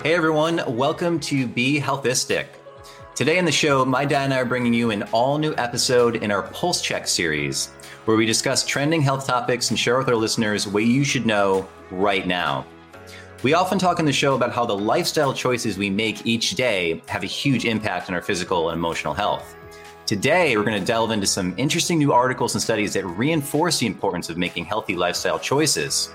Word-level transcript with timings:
Hey 0.00 0.14
everyone, 0.14 0.62
welcome 0.76 1.18
to 1.20 1.48
Be 1.48 1.80
Healthistic. 1.80 2.46
Today 3.16 3.36
in 3.36 3.44
the 3.44 3.50
show, 3.50 3.84
my 3.84 4.04
dad 4.04 4.26
and 4.26 4.32
I 4.32 4.38
are 4.38 4.44
bringing 4.44 4.72
you 4.72 4.92
an 4.92 5.02
all 5.10 5.38
new 5.38 5.56
episode 5.58 6.22
in 6.22 6.30
our 6.30 6.42
Pulse 6.42 6.80
Check 6.80 7.08
series, 7.08 7.70
where 8.04 8.16
we 8.16 8.24
discuss 8.24 8.64
trending 8.64 9.02
health 9.02 9.26
topics 9.26 9.70
and 9.70 9.78
share 9.78 9.98
with 9.98 10.08
our 10.08 10.14
listeners 10.14 10.68
what 10.68 10.84
you 10.84 11.02
should 11.02 11.26
know 11.26 11.68
right 11.90 12.28
now. 12.28 12.64
We 13.42 13.54
often 13.54 13.76
talk 13.76 13.98
in 13.98 14.06
the 14.06 14.12
show 14.12 14.36
about 14.36 14.52
how 14.52 14.64
the 14.64 14.78
lifestyle 14.78 15.34
choices 15.34 15.76
we 15.76 15.90
make 15.90 16.24
each 16.24 16.52
day 16.52 17.02
have 17.08 17.24
a 17.24 17.26
huge 17.26 17.64
impact 17.64 18.08
on 18.08 18.14
our 18.14 18.22
physical 18.22 18.70
and 18.70 18.78
emotional 18.78 19.14
health. 19.14 19.56
Today, 20.06 20.56
we're 20.56 20.62
going 20.62 20.78
to 20.78 20.86
delve 20.86 21.10
into 21.10 21.26
some 21.26 21.54
interesting 21.56 21.98
new 21.98 22.12
articles 22.12 22.54
and 22.54 22.62
studies 22.62 22.92
that 22.92 23.04
reinforce 23.04 23.80
the 23.80 23.86
importance 23.86 24.30
of 24.30 24.38
making 24.38 24.64
healthy 24.64 24.94
lifestyle 24.94 25.40
choices. 25.40 26.10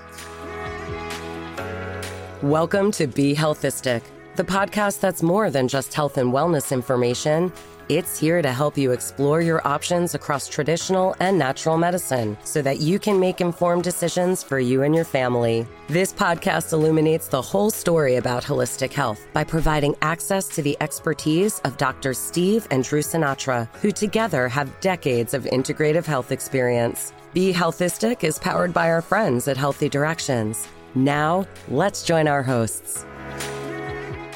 Welcome 2.44 2.90
to 2.92 3.06
Be 3.06 3.34
Healthistic, 3.34 4.02
the 4.36 4.44
podcast 4.44 5.00
that's 5.00 5.22
more 5.22 5.50
than 5.50 5.66
just 5.66 5.94
health 5.94 6.18
and 6.18 6.30
wellness 6.30 6.72
information. 6.72 7.50
It's 7.88 8.18
here 8.18 8.42
to 8.42 8.52
help 8.52 8.76
you 8.76 8.90
explore 8.90 9.40
your 9.40 9.66
options 9.66 10.14
across 10.14 10.46
traditional 10.46 11.16
and 11.20 11.38
natural 11.38 11.78
medicine 11.78 12.36
so 12.44 12.60
that 12.60 12.80
you 12.80 12.98
can 12.98 13.18
make 13.18 13.40
informed 13.40 13.82
decisions 13.82 14.42
for 14.42 14.60
you 14.60 14.82
and 14.82 14.94
your 14.94 15.06
family. 15.06 15.66
This 15.88 16.12
podcast 16.12 16.74
illuminates 16.74 17.28
the 17.28 17.40
whole 17.40 17.70
story 17.70 18.16
about 18.16 18.44
holistic 18.44 18.92
health 18.92 19.26
by 19.32 19.42
providing 19.42 19.96
access 20.02 20.46
to 20.48 20.60
the 20.60 20.76
expertise 20.82 21.60
of 21.60 21.78
Dr. 21.78 22.12
Steve 22.12 22.68
and 22.70 22.84
Drew 22.84 23.00
Sinatra, 23.00 23.74
who 23.76 23.90
together 23.90 24.48
have 24.48 24.78
decades 24.80 25.32
of 25.32 25.44
integrative 25.44 26.04
health 26.04 26.30
experience. 26.30 27.14
Be 27.32 27.54
Healthistic 27.54 28.22
is 28.22 28.38
powered 28.38 28.74
by 28.74 28.90
our 28.90 29.00
friends 29.00 29.48
at 29.48 29.56
Healthy 29.56 29.88
Directions. 29.88 30.68
Now, 30.94 31.46
let's 31.68 32.04
join 32.04 32.28
our 32.28 32.42
hosts. 32.42 33.04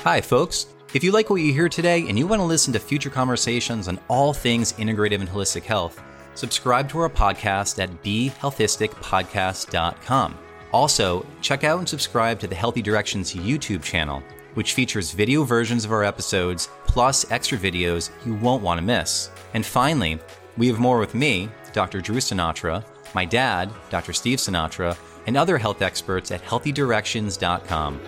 Hi, 0.02 0.20
folks. 0.20 0.66
If 0.94 1.04
you 1.04 1.12
like 1.12 1.28
what 1.28 1.42
you 1.42 1.52
hear 1.52 1.68
today 1.68 2.08
and 2.08 2.18
you 2.18 2.26
want 2.26 2.40
to 2.40 2.46
listen 2.46 2.72
to 2.72 2.78
future 2.78 3.10
conversations 3.10 3.88
on 3.88 4.00
all 4.08 4.32
things 4.32 4.72
integrative 4.74 5.20
and 5.20 5.28
holistic 5.28 5.64
health, 5.64 6.02
subscribe 6.34 6.88
to 6.90 7.00
our 7.00 7.10
podcast 7.10 7.78
at 7.78 8.02
BeHealthisticPodcast.com. 8.02 10.38
Also, 10.72 11.26
check 11.42 11.64
out 11.64 11.78
and 11.78 11.88
subscribe 11.88 12.38
to 12.40 12.46
the 12.46 12.54
Healthy 12.54 12.82
Directions 12.82 13.34
YouTube 13.34 13.82
channel, 13.82 14.22
which 14.54 14.72
features 14.72 15.12
video 15.12 15.44
versions 15.44 15.84
of 15.84 15.92
our 15.92 16.04
episodes 16.04 16.68
plus 16.86 17.30
extra 17.30 17.58
videos 17.58 18.10
you 18.24 18.34
won't 18.34 18.62
want 18.62 18.78
to 18.78 18.84
miss. 18.84 19.30
And 19.54 19.64
finally, 19.64 20.18
we 20.56 20.68
have 20.68 20.78
more 20.78 20.98
with 20.98 21.14
me, 21.14 21.48
Dr. 21.72 22.00
Drew 22.00 22.16
Sinatra, 22.16 22.84
my 23.14 23.24
dad, 23.24 23.70
Dr. 23.90 24.12
Steve 24.12 24.38
Sinatra, 24.38 24.96
and 25.28 25.36
other 25.36 25.58
health 25.58 25.82
experts 25.82 26.30
at 26.30 26.42
healthydirections.com. 26.42 28.00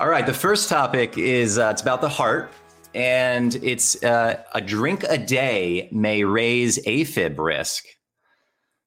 All 0.00 0.08
right, 0.08 0.26
the 0.26 0.34
first 0.34 0.68
topic 0.68 1.16
is 1.16 1.58
uh, 1.58 1.70
it's 1.72 1.80
about 1.80 2.00
the 2.00 2.08
heart, 2.08 2.52
and 2.92 3.54
it's 3.62 4.02
uh, 4.02 4.42
a 4.52 4.60
drink 4.60 5.04
a 5.08 5.16
day 5.16 5.88
may 5.92 6.24
raise 6.24 6.84
AFib 6.86 7.38
risk. 7.38 7.84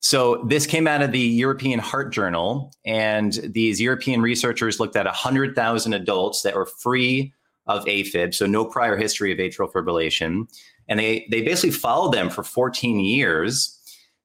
So 0.02 0.44
this 0.50 0.66
came 0.66 0.88
out 0.88 1.02
of 1.02 1.14
the 1.14 1.20
European 1.20 1.80
Heart 1.80 2.12
Journal, 2.12 2.74
and 2.86 3.34
these 3.54 3.80
European 3.80 4.22
researchers 4.22 4.78
looked 4.78 4.98
at 4.98 5.06
100,000 5.06 5.94
adults 5.94 6.42
that 6.42 6.54
were 6.54 6.66
free 6.66 7.34
of 7.68 7.86
AFib, 7.86 8.34
so 8.34 8.46
no 8.46 8.66
prior 8.66 8.98
history 8.98 9.32
of 9.32 9.38
atrial 9.38 9.72
fibrillation, 9.72 10.50
and 10.90 11.00
they 11.00 11.26
they 11.32 11.42
basically 11.42 11.72
followed 11.72 12.14
them 12.14 12.30
for 12.30 12.44
14 12.44 13.00
years. 13.00 13.78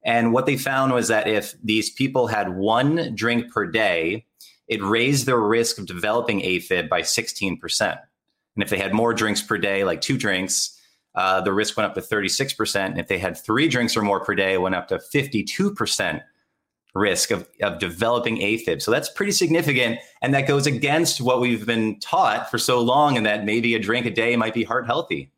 And 0.07 0.33
what 0.33 0.47
they 0.47 0.57
found 0.57 0.93
was 0.93 1.09
that 1.09 1.27
if 1.27 1.57
these 1.63 1.91
people 1.91 2.29
had 2.29 2.57
one 2.57 3.15
drink 3.17 3.53
per 3.53 3.67
day, 3.67 4.25
it 4.69 4.83
raised 4.83 5.27
their 5.27 5.41
risk 5.41 5.79
of 5.79 5.87
developing 5.87 6.41
AFib 6.41 6.89
by 6.89 7.03
16%. 7.03 7.59
And 7.83 8.63
if 8.63 8.71
they 8.71 8.79
had 8.79 8.95
more 8.95 9.13
drinks 9.13 9.43
per 9.43 9.59
day, 9.59 9.83
like 9.83 10.01
two 10.01 10.17
drinks, 10.17 10.81
uh, 11.17 11.41
the 11.41 11.53
risk 11.53 11.77
went 11.77 11.89
up 11.89 11.95
to 11.97 12.01
36%. 12.01 12.77
And 12.77 12.99
if 12.99 13.09
they 13.09 13.19
had 13.19 13.37
three 13.37 13.69
drinks 13.69 13.97
or 13.97 14.03
more 14.03 14.21
per 14.21 14.37
day, 14.37 14.55
it 14.55 14.61
went 14.63 14.77
up 14.77 14.87
to 14.89 14.99
52% 14.99 16.23
risk 16.95 17.31
of, 17.33 17.49
of 17.61 17.79
developing 17.79 18.39
AFib. 18.39 18.81
So 18.81 18.91
that's 18.91 19.09
pretty 19.09 19.33
significant. 19.33 19.99
And 20.23 20.33
that 20.35 20.47
goes 20.47 20.67
against 20.67 21.21
what 21.21 21.41
we've 21.41 21.67
been 21.67 21.99
taught 22.01 22.51
for 22.51 22.59
so 22.59 22.81
long, 22.81 23.17
and 23.17 23.27
that 23.27 23.45
maybe 23.45 23.75
a 23.75 23.79
drink 23.79 24.07
a 24.07 24.11
day 24.11 24.37
might 24.37 24.55
be 24.55 24.65
heart 24.65 24.87
healthy. 24.87 25.33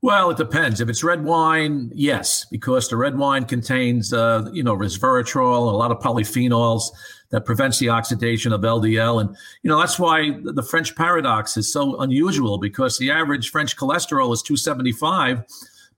Well, 0.00 0.30
it 0.30 0.36
depends. 0.36 0.80
If 0.80 0.88
it's 0.88 1.02
red 1.02 1.24
wine, 1.24 1.90
yes, 1.92 2.46
because 2.50 2.88
the 2.88 2.96
red 2.96 3.18
wine 3.18 3.44
contains, 3.44 4.12
uh, 4.12 4.48
you 4.52 4.62
know, 4.62 4.76
resveratrol, 4.76 5.72
a 5.72 5.76
lot 5.76 5.90
of 5.90 5.98
polyphenols 5.98 6.90
that 7.30 7.44
prevents 7.44 7.78
the 7.78 7.88
oxidation 7.88 8.52
of 8.52 8.60
LDL. 8.60 9.20
And, 9.20 9.36
you 9.62 9.70
know, 9.70 9.78
that's 9.78 9.98
why 9.98 10.38
the 10.44 10.62
French 10.62 10.94
paradox 10.94 11.56
is 11.56 11.72
so 11.72 12.00
unusual 12.00 12.58
because 12.58 12.96
the 12.98 13.10
average 13.10 13.50
French 13.50 13.76
cholesterol 13.76 14.32
is 14.32 14.40
275, 14.42 15.42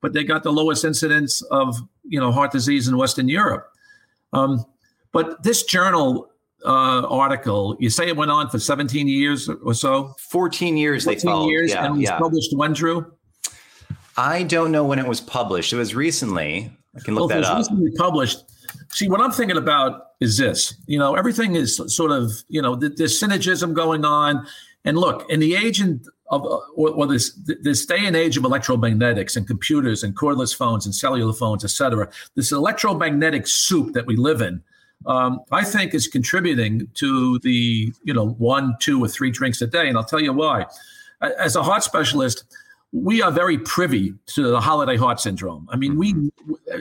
but 0.01 0.15
they 0.15 0.25
got 0.25 0.43
the 0.45 0.53
lowest 0.53 0.85
incidence 0.85 1.43
of, 1.51 1.77
you 2.09 2.19
know, 2.19 2.33
heart 2.33 2.53
disease 2.53 2.89
in 2.89 2.97
Western 2.97 3.29
Europe. 3.29 3.71
Um, 4.33 4.65
but 5.13 5.43
this 5.43 5.65
journal 5.65 6.31
uh, 6.65 7.07
article, 7.07 7.77
you 7.79 7.91
say 7.91 8.09
it 8.09 8.17
went 8.17 8.31
on 8.31 8.49
for 8.49 8.59
17 8.59 9.07
years 9.09 9.49
or 9.49 9.75
so? 9.75 10.15
14 10.19 10.77
years 10.77 11.05
14 11.05 11.19
they 11.19 11.23
followed. 11.23 11.49
years 11.49 11.71
yeah, 11.71 11.85
and 11.85 11.95
was 11.95 12.03
yeah. 12.03 12.19
published 12.19 12.57
when, 12.57 12.73
Drew? 12.73 13.13
I 14.21 14.43
don't 14.43 14.71
know 14.71 14.85
when 14.85 14.99
it 14.99 15.07
was 15.07 15.21
published. 15.21 15.73
It 15.73 15.77
was 15.77 15.95
recently. 15.95 16.71
I 16.95 17.01
can 17.01 17.15
look 17.15 17.29
well, 17.29 17.29
that 17.29 17.37
it 17.39 17.41
was 17.41 17.69
up. 17.69 17.73
recently 17.73 17.91
published. 17.97 18.45
See, 18.91 19.09
what 19.09 19.21
I'm 19.21 19.31
thinking 19.31 19.57
about 19.57 20.09
is 20.21 20.37
this. 20.37 20.75
You 20.87 20.99
know, 20.99 21.15
everything 21.15 21.55
is 21.55 21.81
sort 21.87 22.11
of, 22.11 22.31
you 22.49 22.61
know, 22.61 22.77
th- 22.77 22.97
there's 22.97 23.19
synergism 23.19 23.73
going 23.73 24.05
on. 24.05 24.47
And 24.85 24.99
look, 24.99 25.29
in 25.31 25.41
the 25.41 25.55
age 25.55 25.81
of, 25.81 26.01
uh, 26.31 26.39
or, 26.75 26.91
or 26.91 27.07
this 27.07 27.33
this 27.63 27.87
day 27.87 28.05
and 28.05 28.15
age 28.15 28.37
of 28.37 28.45
electromagnetics 28.45 29.37
and 29.37 29.47
computers 29.47 30.03
and 30.03 30.15
cordless 30.17 30.55
phones 30.55 30.85
and 30.87 30.95
cellular 30.95 31.33
phones, 31.33 31.65
et 31.65 31.71
cetera, 31.71 32.09
this 32.35 32.53
electromagnetic 32.53 33.47
soup 33.47 33.95
that 33.95 34.07
we 34.07 34.17
live 34.17 34.41
in, 34.43 34.63
um, 35.07 35.41
I 35.51 35.65
think 35.65 35.95
is 35.95 36.09
contributing 36.09 36.89
to 36.95 37.39
the, 37.39 37.93
you 38.03 38.15
know, 38.15 38.29
one, 38.39 38.77
two, 38.81 39.03
or 39.03 39.09
three 39.09 39.31
drinks 39.31 39.63
a 39.63 39.67
day. 39.67 39.89
And 39.89 39.97
I'll 39.97 40.05
tell 40.05 40.21
you 40.21 40.35
why. 40.35 40.67
As 41.39 41.57
a 41.57 41.63
heart 41.63 41.83
specialist, 41.83 42.45
we 42.93 43.23
are 43.23 43.31
very 43.31 43.57
privy 43.57 44.15
to 44.27 44.49
the 44.51 44.61
holiday 44.61 44.97
heart 44.97 45.21
syndrome. 45.21 45.69
I 45.71 45.77
mean, 45.77 45.97
we 45.97 46.31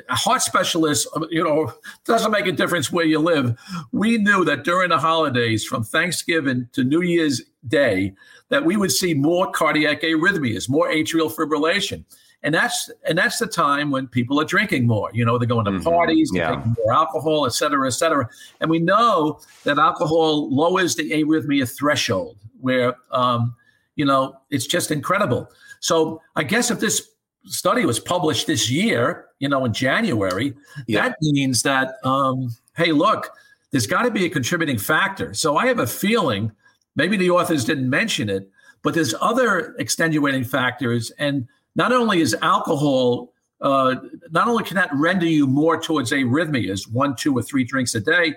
heart 0.10 0.42
specialists, 0.42 1.08
you 1.30 1.44
know, 1.44 1.72
doesn't 2.06 2.32
make 2.32 2.48
a 2.48 2.52
difference 2.52 2.92
where 2.92 3.06
you 3.06 3.20
live. 3.20 3.56
We 3.92 4.18
knew 4.18 4.44
that 4.46 4.64
during 4.64 4.90
the 4.90 4.98
holidays, 4.98 5.64
from 5.64 5.84
Thanksgiving 5.84 6.68
to 6.74 6.84
New 6.84 7.02
Year's 7.02 7.42
Day, 7.68 8.14
that 8.50 8.66
we 8.66 8.76
would 8.76 8.92
see 8.92 9.14
more 9.14 9.52
cardiac 9.52 10.02
arrhythmias, 10.02 10.68
more 10.68 10.90
atrial 10.90 11.32
fibrillation. 11.32 12.04
And 12.42 12.56
that's 12.56 12.90
and 13.08 13.18
that's 13.18 13.38
the 13.38 13.46
time 13.48 13.92
when 13.92 14.08
people 14.08 14.40
are 14.40 14.46
drinking 14.46 14.88
more. 14.88 15.12
You 15.14 15.26
know, 15.26 15.38
they're 15.38 15.48
going 15.48 15.66
to 15.66 15.72
Mhm. 15.72 15.84
parties, 15.84 16.32
they're 16.34 16.50
Yeah. 16.50 16.56
taking 16.56 16.76
more 16.84 16.94
alcohol, 16.94 17.46
et 17.46 17.54
cetera, 17.54 17.86
et 17.86 17.92
cetera. 17.92 18.28
And 18.62 18.72
we 18.72 18.80
know 18.80 19.42
that 19.66 19.78
alcohol 19.78 20.50
lowers 20.50 20.96
the 20.96 21.12
arrhythmia 21.12 21.70
threshold, 21.70 22.38
where 22.62 22.96
um, 23.12 23.54
you 23.96 24.06
know 24.06 24.38
it's 24.50 24.66
just 24.66 24.90
incredible. 24.90 25.52
So 25.80 26.22
I 26.36 26.44
guess 26.44 26.72
if 26.72 26.80
this 26.80 27.10
study 27.46 27.86
was 27.86 28.00
published 28.00 28.48
this 28.48 28.70
year, 28.70 29.28
you 29.40 29.48
know, 29.50 29.66
in 29.66 29.74
January, 29.74 30.54
Yeah. 30.88 31.10
that 31.10 31.18
means 31.22 31.64
that, 31.64 31.96
um, 32.04 32.56
hey, 32.76 32.92
look, 32.92 33.32
there's 33.72 33.88
got 33.88 34.04
to 34.04 34.12
be 34.12 34.26
a 34.26 34.30
contributing 34.30 34.78
factor. 34.78 35.34
So 35.34 35.56
I 35.58 35.68
have 35.68 35.80
a 35.80 35.88
feeling, 35.88 36.52
maybe 36.96 37.18
the 37.18 37.30
authors 37.30 37.64
didn't 37.64 37.90
mention 37.90 38.30
it, 38.30 38.50
but 38.82 38.94
there's 38.94 39.14
other 39.22 39.76
extenuating 39.80 40.44
factors. 40.44 41.12
And 41.18 41.48
not 41.76 41.92
only 41.92 42.22
is 42.22 42.36
alcohol, 42.42 43.34
uh, 43.62 43.96
not 44.32 44.48
only 44.48 44.64
can 44.64 44.76
that 44.76 44.90
render 44.94 45.26
you 45.26 45.46
more 45.48 45.80
towards 45.80 46.12
arrhythmias, 46.12 46.92
one, 46.92 47.16
two, 47.16 47.38
or 47.38 47.42
three 47.42 47.64
drinks 47.64 47.96
a 47.96 48.00
day, 48.00 48.36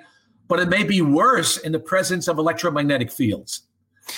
but 0.48 0.60
it 0.60 0.68
may 0.68 0.84
be 0.84 1.00
worse 1.00 1.56
in 1.58 1.72
the 1.72 1.78
presence 1.78 2.28
of 2.28 2.38
electromagnetic 2.38 3.10
fields. 3.10 3.62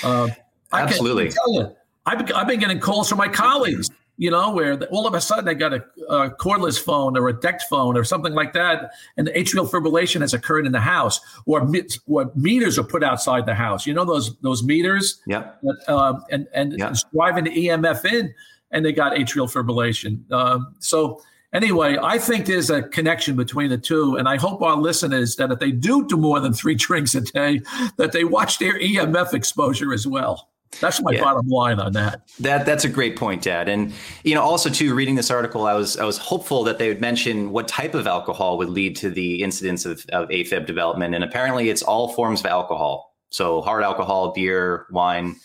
Uh, 0.03 0.29
Absolutely. 0.73 1.25
I 1.25 1.27
can 1.29 1.37
tell 1.37 1.55
you, 1.55 1.77
I've 2.07 2.19
been, 2.27 2.33
I've 2.37 2.47
been 2.47 2.61
getting 2.61 2.81
calls 2.81 3.09
from 3.09 3.19
my 3.19 3.29
colleagues, 3.29 3.89
you 4.17 4.31
know, 4.31 4.51
where 4.53 4.83
all 4.93 5.07
of 5.07 5.15
a 5.15 5.21
sudden 5.21 5.45
they 5.47 5.55
got 5.55 5.73
a, 5.73 5.85
a 6.09 6.31
cordless 6.31 6.79
phone 6.79 7.17
or 7.17 7.29
a 7.29 7.35
DECT 7.35 7.63
phone 7.71 7.97
or 7.97 8.05
something 8.05 8.33
like 8.35 8.53
that, 8.53 8.93
and 9.17 9.27
the 9.27 9.33
atrial 9.33 9.69
fibrillation 9.69 10.21
has 10.21 10.35
occurred 10.35 10.67
in 10.67 10.73
the 10.73 10.81
house, 10.81 11.19
or, 11.47 11.67
or 12.07 12.31
meters 12.35 12.79
are 12.79 12.85
put 12.85 13.03
outside 13.03 13.47
the 13.47 13.55
house. 13.55 13.87
You 13.87 13.95
know 13.95 14.05
those 14.05 14.37
those 14.39 14.63
meters, 14.63 15.21
that, 15.63 15.89
um, 15.89 16.25
and 16.31 16.47
and 16.55 16.75
Yeah. 16.79 16.93
driving 17.13 17.45
the 17.45 17.51
EMF 17.69 18.05
in, 18.05 18.35
and 18.71 18.85
they 18.85 18.93
got 18.93 19.17
atrial 19.17 19.51
fibrillation. 19.51 20.31
Um, 20.31 20.75
so 20.79 21.23
anyway, 21.53 21.97
I 22.01 22.19
think 22.19 22.47
there's 22.47 22.71
a 22.71 22.83
connection 22.83 23.35
between 23.35 23.71
the 23.71 23.79
two, 23.79 24.17
and 24.17 24.29
I 24.29 24.37
hope 24.37 24.63
our 24.63 24.77
listeners 24.77 25.37
that 25.37 25.51
if 25.51 25.59
they 25.59 25.73
do 25.73 26.07
do 26.07 26.17
more 26.17 26.39
than 26.39 26.53
three 26.53 26.75
drinks 26.87 27.15
a 27.15 27.23
day, 27.23 27.63
that 27.97 28.13
they 28.13 28.25
watch 28.25 28.59
their 28.59 28.79
EMF 28.79 29.33
exposure 29.35 29.93
as 29.93 30.07
well. 30.07 30.51
That's 30.81 31.01
my 31.03 31.13
Yeah. 31.13 31.23
bottom 31.23 31.49
line 31.49 31.81
on 31.81 31.93
that. 31.93 32.23
That 32.41 32.67
that's 32.67 32.85
a 32.85 32.89
great 32.89 33.17
point, 33.17 33.43
Dad. 33.43 33.69
And 33.69 33.93
you 34.23 34.35
know, 34.35 34.43
also 34.43 34.71
too, 34.71 34.95
reading 34.95 35.15
this 35.15 35.31
article, 35.31 35.67
I 35.67 35.75
was 35.75 35.97
I 35.97 36.05
was 36.05 36.19
hopeful 36.19 36.65
that 36.65 36.79
they 36.79 36.89
would 36.89 37.01
mention 37.01 37.51
what 37.51 37.69
type 37.69 37.95
of 37.95 38.07
alcohol 38.07 38.59
would 38.59 38.71
lead 38.71 38.97
to 38.97 39.11
the 39.11 39.43
incidence 39.43 39.85
of, 39.85 40.05
of 40.13 40.29
AFib 40.29 40.67
development, 40.67 41.15
and 41.15 41.25
apparently, 41.25 41.71
it's 41.71 41.83
all 41.83 42.13
forms 42.13 42.41
of 42.41 42.47
alcohol. 42.47 43.15
So 43.31 43.61
hard 43.63 43.83
alcohol, 43.83 44.33
beer, 44.33 44.87
wine. 44.91 45.37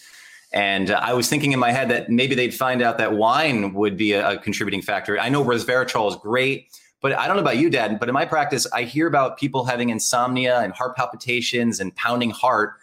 And 0.51 0.91
uh, 0.91 0.99
I 1.01 1.13
was 1.13 1.29
thinking 1.29 1.51
in 1.51 1.59
my 1.59 1.71
head 1.71 1.89
that 1.89 2.09
maybe 2.09 2.33
they'd 2.35 2.53
find 2.53 2.81
out 2.81 2.97
that 2.97 3.13
wine 3.13 3.73
would 3.73 3.97
be 3.97 4.13
a, 4.13 4.31
a 4.31 4.37
contributing 4.37 4.81
factor. 4.81 5.19
I 5.19 5.29
know 5.29 5.43
resveratrol 5.43 6.09
is 6.09 6.15
great, 6.15 6.67
but 7.01 7.13
I 7.13 7.27
don't 7.27 7.35
know 7.35 7.41
about 7.41 7.57
you, 7.57 7.69
Dad. 7.69 7.99
But 7.99 8.09
in 8.09 8.13
my 8.13 8.25
practice, 8.25 8.65
I 8.73 8.83
hear 8.83 9.07
about 9.07 9.37
people 9.37 9.65
having 9.65 9.89
insomnia 9.89 10.59
and 10.59 10.73
heart 10.73 10.95
palpitations 10.95 11.79
and 11.79 11.95
pounding 11.95 12.31
heart 12.31 12.73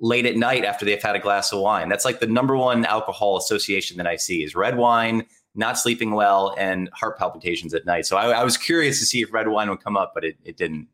late 0.00 0.26
at 0.26 0.36
night 0.36 0.64
after 0.64 0.84
they've 0.84 1.02
had 1.02 1.16
a 1.16 1.18
glass 1.18 1.52
of 1.52 1.60
wine. 1.60 1.88
That's 1.88 2.04
like 2.04 2.20
the 2.20 2.26
number 2.26 2.56
one 2.56 2.84
alcohol 2.84 3.36
association 3.36 3.96
that 3.96 4.06
I 4.06 4.16
see 4.16 4.42
is 4.42 4.54
red 4.54 4.76
wine, 4.76 5.24
not 5.54 5.78
sleeping 5.78 6.12
well, 6.12 6.54
and 6.58 6.90
heart 6.92 7.18
palpitations 7.18 7.72
at 7.74 7.86
night. 7.86 8.06
So 8.06 8.16
I, 8.16 8.40
I 8.40 8.44
was 8.44 8.56
curious 8.56 9.00
to 9.00 9.06
see 9.06 9.22
if 9.22 9.32
red 9.32 9.48
wine 9.48 9.70
would 9.70 9.82
come 9.82 9.96
up, 9.96 10.12
but 10.14 10.24
it, 10.24 10.36
it 10.44 10.56
didn't. 10.56 10.88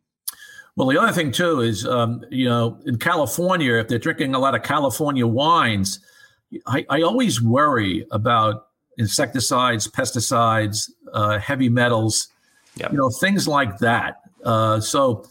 Well, 0.77 0.89
the 0.89 0.99
other 0.99 1.13
thing 1.13 1.33
too 1.33 1.61
is, 1.61 1.87
um, 1.87 2.25
you 2.31 2.49
know, 2.49 2.79
in 2.87 2.99
California, 2.99 3.75
if 3.75 3.89
they're 3.89 3.99
drinking 3.99 4.35
a 4.35 4.39
lot 4.39 4.55
of 4.55 4.63
California 4.63 5.27
wines, 5.27 6.01
I, 6.67 6.87
I 6.89 7.03
always 7.03 7.43
worry 7.43 8.07
about 8.11 8.69
insecticides, 8.99 9.89
pesticides, 9.89 10.91
uh, 11.13 11.39
heavy 11.39 11.69
metals, 11.69 12.29
yep. 12.77 12.93
you 12.93 12.99
know, 12.99 13.11
things 13.11 13.47
like 13.49 13.79
that. 13.79 14.21
Uh, 14.45 14.81
so, 14.81 15.25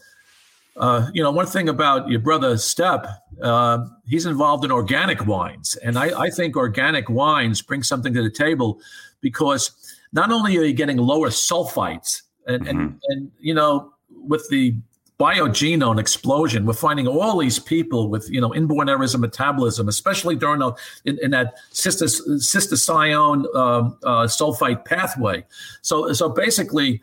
uh, 0.76 1.10
you 1.12 1.22
know, 1.22 1.30
one 1.30 1.46
thing 1.46 1.68
about 1.68 2.08
your 2.08 2.20
brother 2.20 2.56
Step, 2.56 3.06
uh, 3.40 3.86
he's 4.06 4.26
involved 4.26 4.64
in 4.64 4.72
organic 4.72 5.26
wines, 5.26 5.76
and 5.76 5.98
I, 5.98 6.18
I 6.18 6.30
think 6.30 6.56
organic 6.56 7.08
wines 7.08 7.62
bring 7.62 7.82
something 7.82 8.12
to 8.14 8.22
the 8.22 8.30
table 8.30 8.80
because 9.20 9.70
not 10.12 10.30
only 10.30 10.56
are 10.58 10.64
you 10.64 10.72
getting 10.72 10.96
lower 10.96 11.28
sulfites, 11.28 12.22
and, 12.46 12.64
mm-hmm. 12.64 12.68
and, 12.78 13.00
and 13.08 13.30
you 13.40 13.54
know, 13.54 13.92
with 14.10 14.48
the 14.50 14.74
biogenome 15.22 16.00
explosion. 16.00 16.66
We're 16.66 16.72
finding 16.72 17.06
all 17.06 17.38
these 17.38 17.60
people 17.60 18.08
with 18.08 18.28
you 18.28 18.40
know 18.40 18.52
inborn 18.54 18.88
errors 18.88 19.14
of 19.14 19.20
metabolism, 19.20 19.88
especially 19.88 20.34
during 20.34 20.58
the, 20.58 20.72
in, 21.04 21.18
in 21.22 21.30
that 21.30 21.54
cysteine 21.72 23.44
um, 23.54 23.96
uh, 24.02 24.26
sulfite 24.26 24.84
pathway. 24.84 25.44
So 25.82 26.12
so 26.12 26.28
basically. 26.28 27.02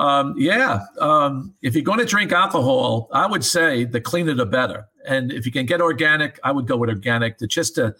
Um, 0.00 0.34
yeah, 0.38 0.80
um, 0.98 1.52
if 1.60 1.74
you're 1.74 1.84
going 1.84 1.98
to 1.98 2.06
drink 2.06 2.32
alcohol, 2.32 3.10
I 3.12 3.26
would 3.26 3.44
say 3.44 3.84
the 3.84 4.00
cleaner 4.00 4.32
the 4.32 4.46
better. 4.46 4.88
And 5.06 5.30
if 5.30 5.44
you 5.44 5.52
can 5.52 5.66
get 5.66 5.82
organic, 5.82 6.40
I 6.42 6.52
would 6.52 6.66
go 6.66 6.78
with 6.78 6.88
organic 6.88 7.36
to 7.36 7.46
just 7.46 7.74
to 7.74 7.94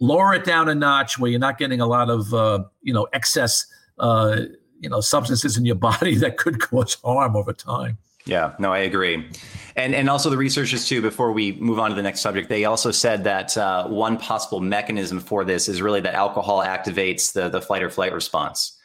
lower 0.00 0.32
it 0.32 0.44
down 0.44 0.70
a 0.70 0.74
notch 0.74 1.18
where 1.18 1.30
you're 1.30 1.38
not 1.38 1.58
getting 1.58 1.82
a 1.82 1.86
lot 1.86 2.08
of 2.08 2.32
uh, 2.32 2.64
you 2.80 2.94
know 2.94 3.06
excess 3.12 3.66
uh, 3.98 4.40
you 4.80 4.88
know 4.88 5.02
substances 5.02 5.58
in 5.58 5.66
your 5.66 5.74
body 5.90 6.14
that 6.14 6.38
could 6.38 6.58
cause 6.58 6.94
harm 7.04 7.36
over 7.36 7.52
time. 7.52 7.98
Yeah, 8.24 8.54
no, 8.58 8.72
I 8.72 8.78
agree. 8.78 9.28
And 9.76 9.94
and 9.94 10.08
also 10.08 10.30
the 10.30 10.38
researchers 10.38 10.88
too. 10.88 11.02
Before 11.02 11.32
we 11.32 11.52
move 11.52 11.78
on 11.78 11.90
to 11.90 11.96
the 11.96 12.02
next 12.02 12.20
subject, 12.20 12.48
they 12.48 12.64
also 12.64 12.90
said 12.90 13.24
that 13.24 13.58
uh, 13.58 13.86
one 13.88 14.16
possible 14.16 14.60
mechanism 14.60 15.20
for 15.20 15.44
this 15.44 15.68
is 15.68 15.82
really 15.82 16.00
that 16.00 16.14
alcohol 16.14 16.64
activates 16.64 17.34
the 17.34 17.50
the 17.50 17.60
flight 17.60 17.82
or 17.82 17.90
flight 17.90 18.14
response, 18.14 18.78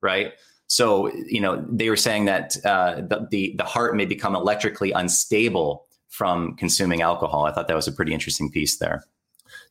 right? 0.00 0.32
So 0.68 1.12
you 1.26 1.40
know 1.40 1.64
they 1.68 1.90
were 1.90 1.96
saying 1.96 2.26
that 2.26 2.56
uh, 2.64 2.96
the, 2.96 3.26
the 3.30 3.54
the 3.58 3.64
heart 3.64 3.96
may 3.96 4.04
become 4.04 4.34
electrically 4.34 4.92
unstable 4.92 5.86
from 6.08 6.56
consuming 6.56 7.02
alcohol. 7.02 7.44
I 7.44 7.52
thought 7.52 7.68
that 7.68 7.76
was 7.76 7.88
a 7.88 7.92
pretty 7.92 8.12
interesting 8.12 8.50
piece 8.50 8.76
there. 8.76 9.04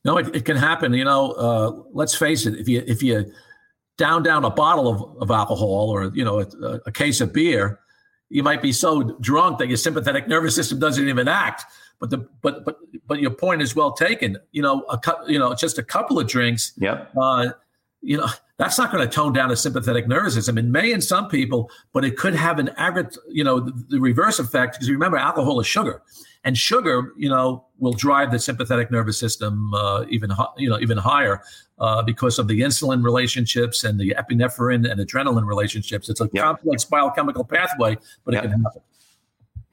No, 0.04 0.16
it, 0.18 0.34
it 0.34 0.44
can 0.44 0.56
happen. 0.56 0.92
You 0.92 1.04
know, 1.04 1.32
uh, 1.32 1.82
let's 1.92 2.14
face 2.14 2.46
it. 2.46 2.54
If 2.54 2.68
you 2.68 2.82
if 2.86 3.02
you 3.02 3.32
down 3.96 4.22
down 4.22 4.44
a 4.44 4.50
bottle 4.50 4.88
of, 4.88 5.22
of 5.22 5.30
alcohol 5.30 5.90
or 5.90 6.10
you 6.14 6.24
know 6.24 6.40
a, 6.40 6.80
a 6.86 6.92
case 6.92 7.20
of 7.20 7.32
beer 7.32 7.80
you 8.30 8.42
might 8.42 8.60
be 8.60 8.72
so 8.72 9.02
drunk 9.20 9.58
that 9.58 9.68
your 9.68 9.76
sympathetic 9.76 10.28
nervous 10.28 10.54
system 10.54 10.78
doesn't 10.78 11.08
even 11.08 11.28
act. 11.28 11.64
But 11.98 12.10
the 12.10 12.18
but 12.42 12.64
but 12.64 12.78
but 13.06 13.20
your 13.20 13.30
point 13.30 13.62
is 13.62 13.74
well 13.74 13.92
taken. 13.92 14.36
You 14.52 14.62
know, 14.62 14.84
a 14.88 15.00
you 15.26 15.38
know 15.38 15.54
just 15.54 15.78
a 15.78 15.82
couple 15.82 16.18
of 16.18 16.28
drinks. 16.28 16.72
Yep. 16.78 17.12
Uh, 17.16 17.50
you 18.02 18.18
know 18.18 18.28
that's 18.58 18.76
not 18.76 18.90
going 18.90 19.08
to 19.08 19.12
tone 19.12 19.32
down 19.32 19.48
the 19.48 19.56
sympathetic 19.56 20.08
nervous 20.08 20.34
system. 20.34 20.58
It 20.58 20.64
may 20.64 20.92
in 20.92 21.00
some 21.00 21.28
people, 21.28 21.70
but 21.92 22.04
it 22.04 22.16
could 22.16 22.34
have 22.34 22.58
an 22.58 22.70
aggregate, 22.70 23.16
you 23.28 23.44
know, 23.44 23.60
the, 23.60 23.72
the 23.88 24.00
reverse 24.00 24.40
effect. 24.40 24.74
Because 24.74 24.90
remember, 24.90 25.16
alcohol 25.16 25.60
is 25.60 25.66
sugar, 25.66 26.02
and 26.44 26.58
sugar, 26.58 27.12
you 27.16 27.28
know, 27.28 27.64
will 27.78 27.92
drive 27.92 28.32
the 28.32 28.38
sympathetic 28.38 28.90
nervous 28.90 29.18
system 29.18 29.72
uh, 29.74 30.04
even 30.08 30.32
you 30.56 30.68
know 30.68 30.78
even 30.80 30.98
higher 30.98 31.40
uh, 31.78 32.02
because 32.02 32.38
of 32.38 32.48
the 32.48 32.60
insulin 32.60 33.04
relationships 33.04 33.84
and 33.84 33.98
the 33.98 34.14
epinephrine 34.18 34.90
and 34.90 35.00
adrenaline 35.00 35.46
relationships. 35.46 36.08
It's 36.08 36.20
a 36.20 36.28
yep. 36.32 36.44
complex 36.44 36.84
biochemical 36.84 37.44
pathway, 37.44 37.96
but 38.24 38.34
yep. 38.34 38.44
it 38.44 38.50
can 38.50 38.62
happen. 38.62 38.82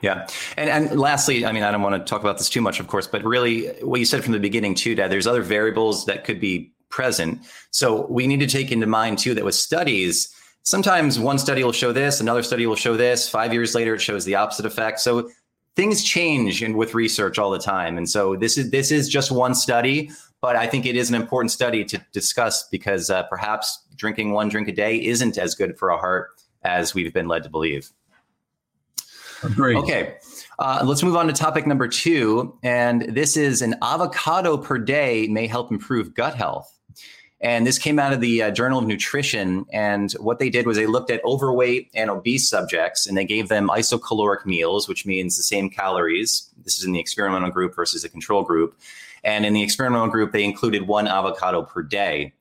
Yeah. 0.02 0.28
And 0.58 0.70
and 0.70 1.00
lastly, 1.00 1.46
I 1.46 1.52
mean, 1.52 1.64
I 1.64 1.72
don't 1.72 1.81
want 1.81 1.96
to 1.96 2.08
talk 2.08 2.22
about 2.22 2.38
this 2.38 2.50
too 2.50 2.62
much, 2.62 2.80
of 2.80 2.86
course, 2.86 3.08
but 3.08 3.24
really 3.24 3.70
what 3.81 4.00
you 4.00 4.06
said 4.06 4.24
from 4.24 4.34
the 4.34 4.40
beginning 4.40 4.76
too, 4.76 4.94
Dad, 4.94 5.10
there's 5.10 5.26
other 5.26 5.42
variables 5.42 6.06
that 6.06 6.24
could 6.24 6.40
be 6.40 6.75
present. 6.95 7.42
So 7.71 8.07
we 8.07 8.25
need 8.25 8.39
to 8.39 8.47
take 8.47 8.71
into 8.71 8.88
mind 8.88 9.19
too 9.19 9.33
that 9.33 9.44
with 9.44 9.53
studies, 9.53 10.33
sometimes 10.63 11.19
one 11.19 11.38
study 11.38 11.62
will 11.62 11.74
show 11.74 11.92
this, 11.92 12.21
another 12.21 12.42
study 12.42 12.65
will 12.65 12.77
show 12.77 12.95
this. 12.95 13.27
Five 13.27 13.51
years 13.51 13.75
later, 13.75 13.95
it 13.95 14.01
shows 14.01 14.24
the 14.24 14.36
opposite 14.36 14.65
effect. 14.65 15.01
So 15.01 15.30
things 15.75 16.06
change 16.06 16.63
in, 16.63 16.77
with 16.77 16.94
research 16.94 17.38
all 17.38 17.51
the 17.51 17.59
time. 17.59 17.97
And 17.97 18.09
so 18.09 18.38
this 18.38 18.57
is 18.57 18.71
this 18.71 18.92
is 18.92 19.09
just 19.09 19.30
one 19.30 19.56
study, 19.56 20.09
but 20.39 20.56
I 20.56 20.68
think 20.68 20.86
it 20.86 20.95
is 20.95 21.09
an 21.09 21.15
important 21.15 21.51
study 21.51 21.83
to 21.83 22.01
discuss 22.13 22.65
because 22.69 23.09
uh, 23.09 23.24
perhaps 23.24 23.83
drinking 23.97 24.31
one 24.31 24.47
drink 24.47 24.69
a 24.69 24.71
day 24.71 25.03
isn't 25.03 25.38
as 25.38 25.53
good 25.53 25.77
for 25.77 25.92
our 25.92 26.00
heart 26.00 26.30
as 26.63 26.95
we've 26.95 27.13
been 27.13 27.27
led 27.27 27.44
to 27.44 27.50
believe. 27.50 27.92
Agreed. 29.44 29.77
Okay. 29.77 30.15
Uh, 30.59 30.81
let's 30.86 31.03
move 31.03 31.18
on 31.18 31.27
to 31.27 31.33
topic 31.33 31.68
number 31.68 31.89
two. 31.89 32.57
And 32.63 33.01
this 33.13 33.36
is 33.36 33.62
an 33.62 33.75
avocado 33.81 34.57
per 34.57 34.77
day 34.77 35.27
may 35.27 35.45
help 35.45 35.71
improve 35.71 36.15
gut 36.15 36.36
health. 36.36 36.75
And 37.45 37.68
this 37.68 37.77
came 37.77 38.00
out 38.00 38.12
of 38.12 38.21
the 38.21 38.42
uh, 38.42 38.50
Journal 38.50 38.80
of 38.80 38.88
Nutrition. 38.88 39.68
And 39.71 40.12
what 40.13 40.39
they 40.39 40.50
did 40.50 40.65
was 40.65 40.77
they 40.77 40.88
looked 40.88 41.12
at 41.12 41.24
overweight 41.24 41.92
and 41.94 42.09
obese 42.09 42.50
subjects 42.50 43.06
and 43.06 43.15
they 43.15 43.24
gave 43.24 43.50
them 43.50 43.69
isocaloric 43.69 44.47
meals, 44.47 44.88
which 44.88 45.06
means 45.06 45.38
the 45.38 45.44
same 45.44 45.69
calories. 45.69 46.50
This 46.63 46.80
is 46.80 46.86
in 46.86 46.92
the 46.92 47.00
experimental 47.00 47.51
group 47.51 47.75
versus 47.75 48.01
the 48.01 48.09
control 48.09 48.42
group. 48.42 48.75
And 49.24 49.45
in 49.45 49.53
the 49.53 49.62
experimental 49.62 50.07
group, 50.07 50.31
they 50.31 50.44
included 50.44 50.88
one 50.88 51.07
avocado 51.07 51.62
per 51.62 51.83
day. 51.83 52.33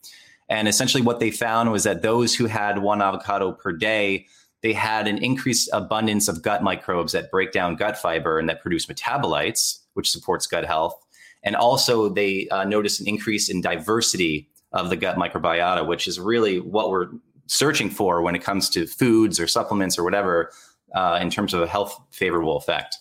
And 0.49 0.69
essentially, 0.69 1.03
what 1.03 1.21
they 1.21 1.31
found 1.31 1.71
was 1.71 1.85
that 1.85 2.01
those 2.01 2.35
who 2.35 2.47
had 2.47 2.79
one 2.79 3.03
avocado 3.03 3.53
per 3.53 3.73
day, 3.73 4.25
they 4.63 4.73
had 4.73 5.07
an 5.07 5.19
increased 5.19 5.69
abundance 5.75 6.29
of 6.29 6.41
gut 6.41 6.63
microbes 6.63 7.13
that 7.13 7.31
break 7.31 7.53
down 7.53 7.77
gut 7.77 7.99
fiber 7.99 8.39
and 8.39 8.49
that 8.49 8.63
produce 8.63 8.87
metabolites, 8.87 9.81
which 9.93 10.11
supports 10.11 10.47
gut 10.47 10.65
health. 10.65 10.99
And 11.43 11.57
also, 11.57 12.09
they 12.09 12.49
uh, 12.49 12.65
noticed 12.65 13.03
an 13.03 13.07
increase 13.07 13.51
in 13.51 13.61
diversity 13.61 14.49
of 14.75 14.91
the 14.91 14.97
gut 14.97 15.17
microbiota, 15.17 15.87
which 15.87 16.07
is 16.07 16.21
really 16.21 16.61
what 16.61 16.91
we're 16.91 17.09
searching 17.47 17.89
for 17.89 18.23
when 18.23 18.35
it 18.35 18.43
comes 18.43 18.69
to 18.71 18.87
foods 18.87 19.41
or 19.41 19.47
supplements 19.47 19.99
or 19.99 20.05
whatever 20.05 20.51
uh, 20.95 21.19
in 21.23 21.31
terms 21.31 21.55
of 21.55 21.63
a 21.63 21.67
health 21.67 21.99
favorable 22.11 22.57
effect. 22.57 22.99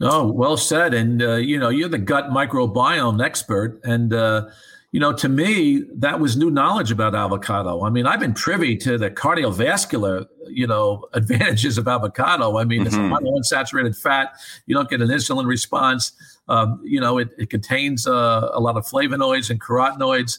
Oh, 0.00 0.30
well 0.30 0.56
said. 0.56 0.92
And, 0.92 1.22
uh, 1.22 1.36
you 1.36 1.58
know, 1.58 1.68
you're 1.68 1.88
the 1.88 1.98
gut 1.98 2.30
microbiome 2.30 3.24
expert. 3.24 3.80
And, 3.84 4.12
uh, 4.12 4.46
you 4.90 5.00
know, 5.00 5.12
to 5.12 5.28
me, 5.28 5.84
that 5.94 6.20
was 6.20 6.36
new 6.36 6.50
knowledge 6.50 6.90
about 6.90 7.14
avocado. 7.14 7.84
I 7.84 7.90
mean, 7.90 8.06
I've 8.06 8.20
been 8.20 8.34
privy 8.34 8.76
to 8.78 8.98
the 8.98 9.10
cardiovascular, 9.10 10.26
you 10.48 10.66
know, 10.66 11.06
advantages 11.12 11.78
of 11.78 11.86
avocado. 11.86 12.58
I 12.58 12.64
mean, 12.64 12.84
mm-hmm. 12.84 12.86
it's 12.86 12.96
a 12.96 12.98
monounsaturated 12.98 13.96
fat. 14.00 14.34
You 14.66 14.74
don't 14.74 14.88
get 14.88 15.00
an 15.00 15.08
insulin 15.08 15.46
response. 15.46 16.12
Um, 16.48 16.80
you 16.84 17.00
know, 17.00 17.18
it, 17.18 17.30
it 17.38 17.50
contains 17.50 18.06
uh, 18.06 18.50
a 18.52 18.60
lot 18.60 18.76
of 18.76 18.84
flavonoids 18.84 19.50
and 19.50 19.60
carotenoids. 19.60 20.38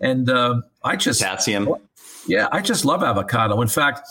And 0.00 0.28
uh, 0.28 0.62
I 0.82 0.96
just 0.96 1.20
potassium. 1.20 1.68
Yeah, 2.26 2.48
I 2.52 2.60
just 2.60 2.84
love 2.84 3.02
avocado. 3.02 3.60
In 3.60 3.68
fact, 3.68 4.08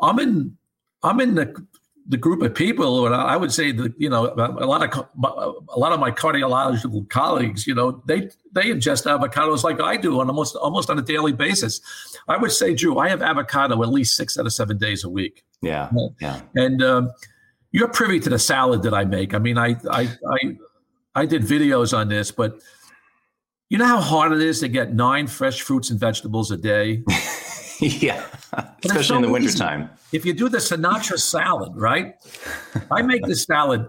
I'm 0.00 0.18
in 0.18 0.56
I'm 1.02 1.20
in 1.20 1.34
the 1.34 1.66
the 2.08 2.16
group 2.16 2.40
of 2.42 2.54
people, 2.54 3.06
and 3.06 3.14
I 3.14 3.36
would 3.36 3.52
say 3.52 3.72
that 3.72 3.94
you 3.98 4.08
know 4.08 4.26
a 4.26 4.66
lot 4.66 4.82
of 4.82 5.08
a 5.18 5.78
lot 5.78 5.92
of 5.92 6.00
my 6.00 6.10
cardiological 6.10 7.08
colleagues, 7.08 7.66
you 7.66 7.74
know, 7.74 8.02
they 8.06 8.30
they 8.52 8.64
ingest 8.64 9.06
avocados 9.06 9.64
like 9.64 9.80
I 9.80 9.96
do 9.96 10.20
on 10.20 10.28
almost 10.28 10.56
almost 10.56 10.88
on 10.88 10.98
a 10.98 11.02
daily 11.02 11.32
basis. 11.32 11.80
I 12.28 12.36
would 12.36 12.52
say, 12.52 12.74
Drew, 12.74 12.98
I 12.98 13.08
have 13.08 13.22
avocado 13.22 13.82
at 13.82 13.88
least 13.88 14.16
six 14.16 14.38
out 14.38 14.46
of 14.46 14.52
seven 14.52 14.78
days 14.78 15.04
a 15.04 15.08
week. 15.08 15.44
Yeah, 15.62 15.90
yeah. 16.20 16.40
And 16.54 16.82
um, 16.82 17.12
you're 17.72 17.88
privy 17.88 18.20
to 18.20 18.30
the 18.30 18.38
salad 18.38 18.82
that 18.82 18.94
I 18.94 19.04
make. 19.04 19.34
I 19.34 19.38
mean, 19.38 19.58
I 19.58 19.76
I 19.90 20.02
I, 20.30 20.56
I 21.16 21.24
did 21.24 21.42
videos 21.42 21.96
on 21.96 22.08
this, 22.08 22.30
but 22.30 22.60
you 23.70 23.78
know 23.78 23.86
how 23.86 24.00
hard 24.00 24.32
it 24.32 24.42
is 24.42 24.60
to 24.60 24.68
get 24.68 24.94
nine 24.94 25.26
fresh 25.26 25.62
fruits 25.62 25.90
and 25.90 25.98
vegetables 25.98 26.50
a 26.50 26.58
day. 26.58 27.02
yeah, 27.80 28.24
especially 28.84 29.02
so 29.02 29.16
in 29.16 29.22
the 29.22 29.30
wintertime. 29.30 29.90
If 30.12 30.26
you 30.26 30.34
do 30.34 30.50
the 30.50 30.58
Sinatra 30.58 31.18
salad, 31.18 31.72
right? 31.74 32.14
I 32.92 33.00
make 33.02 33.24
this 33.24 33.44
salad 33.44 33.88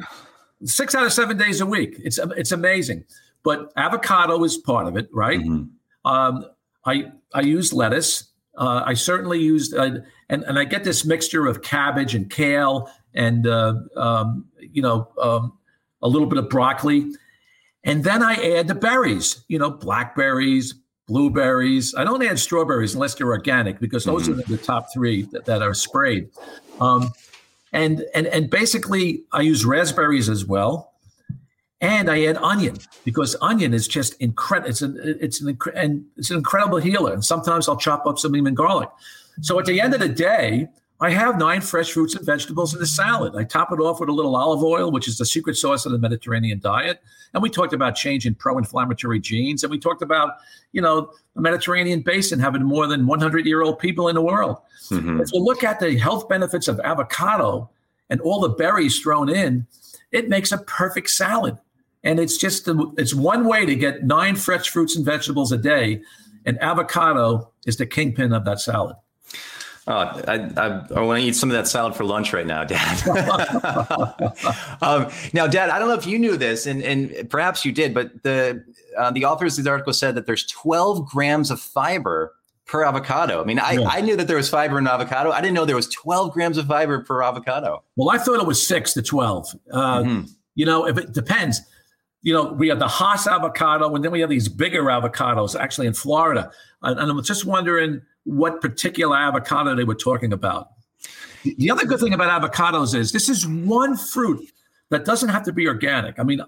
six 0.63 0.95
out 0.95 1.05
of 1.05 1.11
seven 1.11 1.37
days 1.37 1.59
a 1.59 1.65
week. 1.65 1.97
It's 1.99 2.17
it's 2.37 2.53
amazing. 2.53 3.03
But 3.43 3.71
avocado 3.75 4.43
is 4.43 4.57
part 4.57 4.87
of 4.87 4.97
it, 4.97 5.09
right? 5.13 5.39
Mm-hmm. 5.39 6.09
Um, 6.09 6.45
I 6.85 7.11
I 7.33 7.41
use 7.41 7.73
lettuce. 7.73 8.31
Uh, 8.57 8.83
I 8.85 8.93
certainly 8.93 9.39
used 9.39 9.75
uh, 9.75 9.99
and 10.29 10.43
and 10.43 10.57
I 10.57 10.63
get 10.63 10.85
this 10.85 11.03
mixture 11.03 11.45
of 11.45 11.61
cabbage 11.61 12.15
and 12.15 12.29
kale 12.29 12.89
and 13.13 13.45
uh, 13.45 13.75
um, 13.97 14.45
you 14.59 14.81
know 14.81 15.09
um, 15.21 15.56
a 16.01 16.07
little 16.07 16.27
bit 16.27 16.39
of 16.39 16.49
broccoli, 16.49 17.11
and 17.83 18.03
then 18.03 18.23
I 18.23 18.35
add 18.35 18.67
the 18.67 18.75
berries. 18.75 19.43
You 19.47 19.59
know, 19.59 19.71
blackberries, 19.71 20.75
blueberries. 21.07 21.95
I 21.95 22.03
don't 22.03 22.23
add 22.23 22.39
strawberries 22.39 22.93
unless 22.93 23.15
they're 23.15 23.27
organic 23.27 23.79
because 23.79 24.03
those 24.03 24.27
mm-hmm. 24.27 24.39
are 24.39 24.43
the 24.43 24.57
top 24.57 24.87
three 24.93 25.23
that, 25.31 25.45
that 25.45 25.61
are 25.61 25.73
sprayed. 25.73 26.29
Um, 26.79 27.11
and 27.73 28.05
and 28.13 28.27
and 28.27 28.49
basically, 28.49 29.23
I 29.31 29.41
use 29.41 29.65
raspberries 29.65 30.29
as 30.29 30.45
well, 30.45 30.93
and 31.81 32.09
I 32.09 32.25
add 32.25 32.37
onion 32.37 32.77
because 33.03 33.35
onion 33.41 33.73
is 33.73 33.87
just 33.87 34.19
incredible. 34.21 34.69
It's 34.69 34.81
an 34.81 34.97
it's 35.21 35.41
an 35.41 35.57
and 35.75 36.05
it's 36.15 36.29
an 36.29 36.37
incredible 36.37 36.77
healer. 36.77 37.13
And 37.13 37.23
sometimes 37.23 37.67
I'll 37.67 37.77
chop 37.77 38.05
up 38.05 38.19
some 38.19 38.35
even 38.35 38.53
garlic. 38.53 38.89
So 39.41 39.59
at 39.59 39.65
the 39.65 39.79
end 39.81 39.93
of 39.93 39.99
the 39.99 40.09
day, 40.09 40.67
I 40.99 41.11
have 41.11 41.37
nine 41.37 41.61
fresh 41.61 41.91
fruits 41.91 42.15
and 42.15 42.25
vegetables 42.25 42.73
in 42.73 42.79
the 42.79 42.87
salad. 42.87 43.35
I 43.35 43.43
top 43.43 43.71
it 43.71 43.79
off 43.79 43.99
with 43.99 44.09
a 44.09 44.13
little 44.13 44.35
olive 44.35 44.63
oil, 44.63 44.91
which 44.91 45.07
is 45.07 45.17
the 45.19 45.25
secret 45.25 45.55
sauce 45.55 45.85
of 45.85 45.91
the 45.91 45.99
Mediterranean 45.99 46.59
diet. 46.59 47.03
And 47.33 47.43
we 47.43 47.51
talked 47.51 47.73
about 47.73 47.95
changing 47.95 48.35
pro-inflammatory 48.35 49.19
genes, 49.19 49.63
and 49.63 49.69
we 49.69 49.77
talked 49.77 50.01
about, 50.01 50.37
you 50.71 50.81
know, 50.81 51.11
the 51.35 51.41
Mediterranean 51.41 52.01
basin 52.01 52.39
having 52.39 52.63
more 52.63 52.87
than 52.87 53.05
100-year-old 53.05 53.77
people 53.77 54.07
in 54.07 54.15
the 54.15 54.23
world. 54.23 54.57
Mm-hmm. 54.89 55.21
If 55.21 55.31
you 55.33 55.39
look 55.39 55.63
at 55.63 55.79
the 55.79 55.97
health 55.97 56.27
benefits 56.27 56.67
of 56.67 56.79
avocado 56.79 57.69
and 58.09 58.19
all 58.21 58.39
the 58.39 58.49
berries 58.49 58.99
thrown 58.99 59.29
in, 59.29 59.67
it 60.11 60.29
makes 60.29 60.51
a 60.51 60.57
perfect 60.59 61.11
salad. 61.11 61.57
And 62.03 62.19
it's 62.19 62.37
just 62.37 62.67
it's 62.97 63.13
one 63.13 63.45
way 63.45 63.65
to 63.65 63.75
get 63.75 64.03
nine 64.03 64.35
fresh 64.35 64.69
fruits 64.69 64.95
and 64.95 65.05
vegetables 65.05 65.51
a 65.51 65.57
day, 65.57 66.01
and 66.45 66.59
avocado 66.61 67.51
is 67.67 67.77
the 67.77 67.85
kingpin 67.85 68.33
of 68.33 68.45
that 68.45 68.61
salad. 68.61 68.95
Oh, 69.89 69.93
I, 70.27 70.49
I, 70.57 70.85
I, 70.95 71.01
want 71.01 71.21
to 71.21 71.25
eat 71.25 71.35
some 71.35 71.49
of 71.49 71.55
that 71.55 71.65
salad 71.65 71.95
for 71.95 72.03
lunch 72.03 72.33
right 72.33 72.45
now, 72.45 72.65
Dad. 72.65 73.07
um, 74.81 75.09
now, 75.31 75.47
Dad, 75.47 75.69
I 75.69 75.79
don't 75.79 75.87
know 75.87 75.93
if 75.95 76.05
you 76.05 76.19
knew 76.19 76.35
this, 76.35 76.65
and, 76.65 76.83
and 76.83 77.29
perhaps 77.29 77.63
you 77.63 77.71
did, 77.71 77.93
but 77.93 78.21
the 78.23 78.65
uh, 78.97 79.11
the 79.11 79.23
authors 79.23 79.57
of 79.57 79.63
the 79.63 79.69
article 79.69 79.93
said 79.93 80.15
that 80.15 80.25
there's 80.25 80.45
12 80.47 81.07
grams 81.07 81.51
of 81.51 81.61
fiber 81.61 82.33
per 82.65 82.83
avocado. 82.83 83.41
I 83.41 83.45
mean, 83.45 83.59
I, 83.59 83.73
yeah. 83.73 83.87
I 83.87 84.01
knew 84.01 84.17
that 84.17 84.27
there 84.27 84.35
was 84.35 84.49
fiber 84.49 84.77
in 84.77 84.87
avocado. 84.87 85.31
I 85.31 85.39
didn't 85.39 85.53
know 85.53 85.63
there 85.63 85.75
was 85.75 85.87
12 85.89 86.33
grams 86.33 86.57
of 86.57 86.67
fiber 86.67 87.01
per 87.01 87.23
avocado. 87.23 87.83
Well, 87.95 88.09
I 88.09 88.17
thought 88.17 88.41
it 88.41 88.45
was 88.45 88.65
six 88.65 88.93
to 88.95 89.01
12. 89.01 89.55
Uh, 89.71 90.01
mm-hmm. 90.01 90.27
You 90.55 90.65
know, 90.65 90.85
if 90.85 90.97
it 90.97 91.13
depends. 91.13 91.61
You 92.23 92.33
know, 92.33 92.51
we 92.51 92.67
have 92.67 92.79
the 92.79 92.89
Hass 92.89 93.25
avocado, 93.25 93.95
and 93.95 94.03
then 94.03 94.11
we 94.11 94.19
have 94.19 94.29
these 94.29 94.49
bigger 94.49 94.83
avocados 94.83 95.57
actually 95.57 95.87
in 95.87 95.93
Florida. 95.93 96.51
And, 96.81 96.99
and 96.99 97.09
I'm 97.09 97.23
just 97.23 97.45
wondering 97.45 98.01
what 98.27 98.61
particular 98.61 99.15
avocado 99.15 99.75
they 99.75 99.83
were 99.83 99.95
talking 99.95 100.33
about. 100.33 100.69
The 101.43 101.71
other 101.71 101.85
good 101.85 101.99
thing 101.99 102.13
about 102.13 102.41
avocados 102.41 102.93
is 102.93 103.11
this 103.11 103.29
is 103.29 103.47
one 103.47 103.95
fruit 103.95 104.51
that 104.89 105.05
doesn't 105.05 105.29
have 105.29 105.43
to 105.43 105.53
be 105.53 105.67
organic. 105.67 106.19
I 106.19 106.23
mean, 106.23 106.41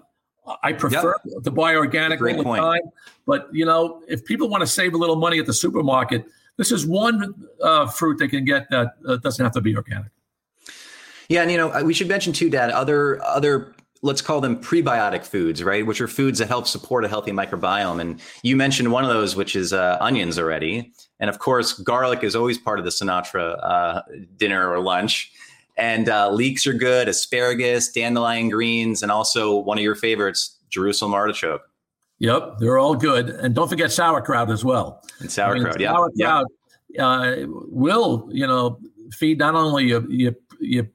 I 0.62 0.72
prefer 0.72 1.14
yep. 1.24 1.42
to 1.44 1.50
buy 1.50 1.74
organic 1.74 2.18
Great 2.18 2.32
all 2.32 2.38
the 2.38 2.44
point. 2.44 2.62
time, 2.62 2.82
but 3.26 3.48
you 3.52 3.64
know, 3.64 4.02
if 4.08 4.24
people 4.24 4.48
want 4.48 4.60
to 4.60 4.66
save 4.66 4.94
a 4.94 4.96
little 4.96 5.16
money 5.16 5.38
at 5.38 5.46
the 5.46 5.52
supermarket, 5.52 6.26
this 6.56 6.70
is 6.70 6.86
one 6.86 7.34
uh, 7.62 7.86
fruit 7.86 8.18
they 8.18 8.28
can 8.28 8.44
get 8.44 8.68
that 8.70 8.94
uh, 9.08 9.16
doesn't 9.16 9.42
have 9.42 9.52
to 9.54 9.60
be 9.60 9.74
organic. 9.76 10.10
Yeah, 11.28 11.42
and 11.42 11.50
you 11.50 11.56
know, 11.56 11.82
we 11.84 11.94
should 11.94 12.08
mention 12.08 12.32
too, 12.32 12.50
Dad, 12.50 12.70
other 12.70 13.22
other 13.24 13.74
let's 14.02 14.22
call 14.22 14.40
them 14.40 14.60
prebiotic 14.60 15.24
foods, 15.24 15.62
right? 15.62 15.86
Which 15.86 16.00
are 16.00 16.08
foods 16.08 16.38
that 16.38 16.48
help 16.48 16.66
support 16.66 17.04
a 17.04 17.08
healthy 17.08 17.32
microbiome. 17.32 18.00
And 18.00 18.20
you 18.42 18.56
mentioned 18.56 18.90
one 18.92 19.04
of 19.04 19.10
those, 19.10 19.36
which 19.36 19.54
is 19.54 19.72
uh, 19.72 19.98
onions 20.00 20.38
already. 20.38 20.92
And 21.18 21.28
of 21.28 21.38
course, 21.38 21.74
garlic 21.74 22.24
is 22.24 22.34
always 22.34 22.56
part 22.56 22.78
of 22.78 22.84
the 22.84 22.90
Sinatra 22.90 23.58
uh, 23.62 24.02
dinner 24.36 24.70
or 24.70 24.80
lunch. 24.80 25.32
And 25.76 26.08
uh, 26.08 26.30
leeks 26.30 26.66
are 26.66 26.72
good, 26.72 27.08
asparagus, 27.08 27.90
dandelion 27.92 28.48
greens, 28.48 29.02
and 29.02 29.12
also 29.12 29.56
one 29.56 29.78
of 29.78 29.84
your 29.84 29.94
favorites, 29.94 30.58
Jerusalem 30.68 31.14
artichoke. 31.14 31.62
Yep, 32.18 32.58
they're 32.58 32.78
all 32.78 32.94
good. 32.94 33.30
And 33.30 33.54
don't 33.54 33.68
forget 33.68 33.90
sauerkraut 33.90 34.50
as 34.50 34.62
well. 34.62 35.02
And 35.20 35.30
sauerkraut, 35.30 35.76
I 35.76 35.78
mean, 35.78 35.80
yeah. 35.80 35.92
Sauerkraut 35.92 36.46
yep. 36.90 37.02
Uh, 37.02 37.36
will, 37.46 38.28
you 38.30 38.46
know, 38.46 38.78
feed 39.12 39.38
not 39.38 39.54
only 39.54 39.86
your, 39.86 40.10
your, 40.10 40.32
your 40.58 40.88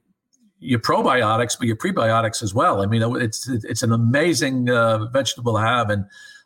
your 0.58 0.80
probiotics, 0.80 1.58
but 1.58 1.66
your 1.66 1.76
prebiotics 1.76 2.42
as 2.42 2.54
well. 2.54 2.82
I 2.82 2.86
mean, 2.86 3.02
it's 3.16 3.48
it's 3.48 3.82
an 3.82 3.92
amazing 3.92 4.70
uh, 4.70 5.06
vegetable 5.06 5.54
to 5.54 5.60
have, 5.60 5.90
and 5.90 6.04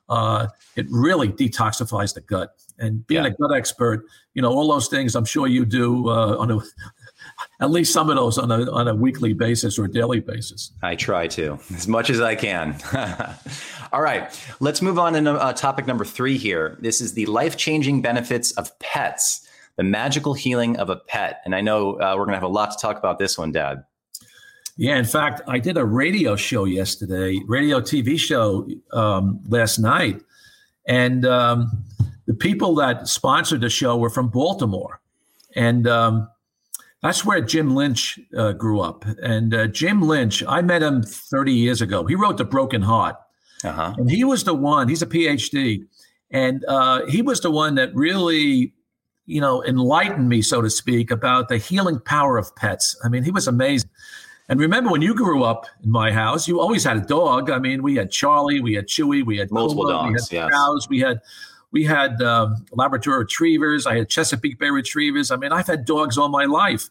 uh, 0.08 0.48
it 0.76 0.86
really 0.90 1.28
detoxifies 1.28 2.14
the 2.14 2.20
gut. 2.20 2.54
And 2.78 3.06
being 3.06 3.24
yeah. 3.24 3.30
a 3.30 3.34
gut 3.34 3.54
expert, 3.54 4.04
you 4.34 4.42
know, 4.42 4.50
all 4.50 4.68
those 4.68 4.88
things 4.88 5.14
I'm 5.14 5.24
sure 5.24 5.46
you 5.46 5.64
do 5.64 6.08
uh, 6.08 6.36
on 6.38 6.50
a 6.50 6.58
at 7.60 7.70
least 7.70 7.92
some 7.92 8.10
of 8.10 8.16
those 8.16 8.38
on 8.38 8.50
a 8.50 8.70
on 8.72 8.88
a 8.88 8.94
weekly 8.94 9.32
basis 9.32 9.78
or 9.78 9.86
daily 9.86 10.20
basis. 10.20 10.72
I 10.82 10.96
try 10.96 11.26
to 11.28 11.58
as 11.74 11.86
much 11.86 12.10
as 12.10 12.20
I 12.20 12.34
can. 12.34 12.76
all 13.92 14.02
right, 14.02 14.38
let's 14.60 14.82
move 14.82 14.98
on 14.98 15.12
to 15.12 15.32
uh, 15.32 15.52
topic 15.52 15.86
number 15.86 16.04
three 16.04 16.36
here. 16.36 16.78
This 16.80 17.00
is 17.00 17.14
the 17.14 17.26
life 17.26 17.56
changing 17.56 18.02
benefits 18.02 18.52
of 18.52 18.76
pets. 18.80 19.46
The 19.76 19.84
magical 19.84 20.34
healing 20.34 20.76
of 20.76 20.90
a 20.90 20.96
pet. 20.96 21.40
And 21.46 21.54
I 21.54 21.62
know 21.62 21.92
uh, 21.94 22.14
we're 22.14 22.26
going 22.26 22.30
to 22.30 22.34
have 22.34 22.42
a 22.42 22.48
lot 22.48 22.70
to 22.72 22.76
talk 22.76 22.98
about 22.98 23.18
this 23.18 23.38
one, 23.38 23.50
Dad. 23.50 23.82
Yeah, 24.80 24.96
in 24.96 25.04
fact, 25.04 25.42
I 25.46 25.58
did 25.58 25.76
a 25.76 25.84
radio 25.84 26.36
show 26.36 26.64
yesterday, 26.64 27.38
radio 27.46 27.82
TV 27.82 28.18
show 28.18 28.66
um, 28.94 29.38
last 29.46 29.78
night, 29.78 30.22
and 30.88 31.26
um, 31.26 31.84
the 32.24 32.32
people 32.32 32.74
that 32.76 33.06
sponsored 33.06 33.60
the 33.60 33.68
show 33.68 33.98
were 33.98 34.08
from 34.08 34.28
Baltimore, 34.30 35.02
and 35.54 35.86
um, 35.86 36.30
that's 37.02 37.26
where 37.26 37.42
Jim 37.42 37.74
Lynch 37.74 38.18
uh, 38.34 38.52
grew 38.52 38.80
up. 38.80 39.04
And 39.22 39.52
uh, 39.52 39.66
Jim 39.66 40.00
Lynch, 40.00 40.42
I 40.48 40.62
met 40.62 40.82
him 40.82 41.02
30 41.02 41.52
years 41.52 41.82
ago. 41.82 42.06
He 42.06 42.14
wrote 42.14 42.38
The 42.38 42.46
Broken 42.46 42.80
Heart, 42.80 43.16
uh-huh. 43.62 43.96
and 43.98 44.10
he 44.10 44.24
was 44.24 44.44
the 44.44 44.54
one. 44.54 44.88
He's 44.88 45.02
a 45.02 45.06
PhD, 45.06 45.84
and 46.30 46.64
uh, 46.64 47.04
he 47.04 47.20
was 47.20 47.42
the 47.42 47.50
one 47.50 47.74
that 47.74 47.94
really 47.94 48.72
you 49.26 49.42
know, 49.42 49.62
enlightened 49.64 50.30
me, 50.30 50.40
so 50.40 50.62
to 50.62 50.70
speak, 50.70 51.10
about 51.10 51.50
the 51.50 51.58
healing 51.58 52.00
power 52.00 52.38
of 52.38 52.56
pets. 52.56 52.98
I 53.04 53.10
mean, 53.10 53.24
he 53.24 53.30
was 53.30 53.46
amazing. 53.46 53.90
And 54.50 54.58
remember 54.58 54.90
when 54.90 55.00
you 55.00 55.14
grew 55.14 55.44
up 55.44 55.66
in 55.84 55.92
my 55.92 56.10
house, 56.10 56.48
you 56.48 56.60
always 56.60 56.82
had 56.82 56.96
a 56.96 57.00
dog. 57.00 57.50
I 57.50 57.60
mean, 57.60 57.84
we 57.84 57.94
had 57.94 58.10
Charlie, 58.10 58.60
we 58.60 58.74
had 58.74 58.88
Chewy, 58.88 59.24
we 59.24 59.38
had 59.38 59.52
multiple 59.52 59.86
dogs, 59.86 60.28
we 60.28 60.36
had 60.38 60.50
cows, 60.50 60.88
we 60.88 60.98
had 60.98 61.20
we 61.70 61.84
had 61.84 62.20
um, 62.20 62.66
Labrador 62.72 63.20
retrievers, 63.20 63.86
I 63.86 63.98
had 63.98 64.08
Chesapeake 64.08 64.58
Bay 64.58 64.70
retrievers. 64.70 65.30
I 65.30 65.36
mean, 65.36 65.52
I've 65.52 65.68
had 65.68 65.84
dogs 65.84 66.18
all 66.18 66.28
my 66.28 66.46
life. 66.46 66.88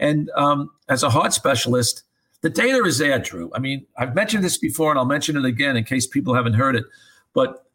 And 0.00 0.30
um, 0.30 0.70
as 0.88 1.04
a 1.04 1.08
heart 1.08 1.32
specialist, 1.32 2.02
the 2.40 2.50
data 2.50 2.84
is 2.84 2.98
there, 2.98 3.20
Drew. 3.20 3.52
I 3.54 3.60
mean, 3.60 3.86
I've 3.96 4.16
mentioned 4.16 4.42
this 4.42 4.58
before, 4.58 4.90
and 4.90 4.98
I'll 4.98 5.04
mention 5.04 5.36
it 5.36 5.44
again 5.44 5.76
in 5.76 5.84
case 5.84 6.08
people 6.08 6.34
haven't 6.34 6.54
heard 6.54 6.74
it. 6.74 6.84
But 7.34 7.66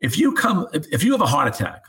if 0.00 0.18
you 0.18 0.32
come, 0.32 0.66
if, 0.72 0.86
if 0.90 1.04
you 1.04 1.12
have 1.12 1.20
a 1.20 1.26
heart 1.26 1.46
attack, 1.46 1.84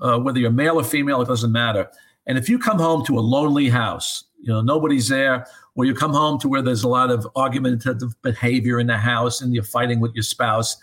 uh, 0.00 0.20
whether 0.20 0.38
you're 0.38 0.52
male 0.52 0.78
or 0.78 0.84
female, 0.84 1.20
it 1.20 1.26
doesn't 1.26 1.50
matter. 1.50 1.90
And 2.28 2.38
if 2.38 2.48
you 2.48 2.58
come 2.58 2.78
home 2.78 3.04
to 3.06 3.18
a 3.18 3.20
lonely 3.20 3.68
house, 3.68 4.24
you 4.40 4.52
know 4.52 4.60
nobody's 4.60 5.08
there 5.08 5.46
or 5.74 5.84
you 5.84 5.94
come 5.94 6.12
home 6.12 6.38
to 6.40 6.48
where 6.48 6.62
there's 6.62 6.82
a 6.82 6.88
lot 6.88 7.10
of 7.10 7.26
argumentative 7.36 8.20
behavior 8.22 8.80
in 8.80 8.86
the 8.86 8.96
house 8.96 9.40
and 9.40 9.54
you're 9.54 9.64
fighting 9.64 10.00
with 10.00 10.14
your 10.14 10.22
spouse 10.22 10.76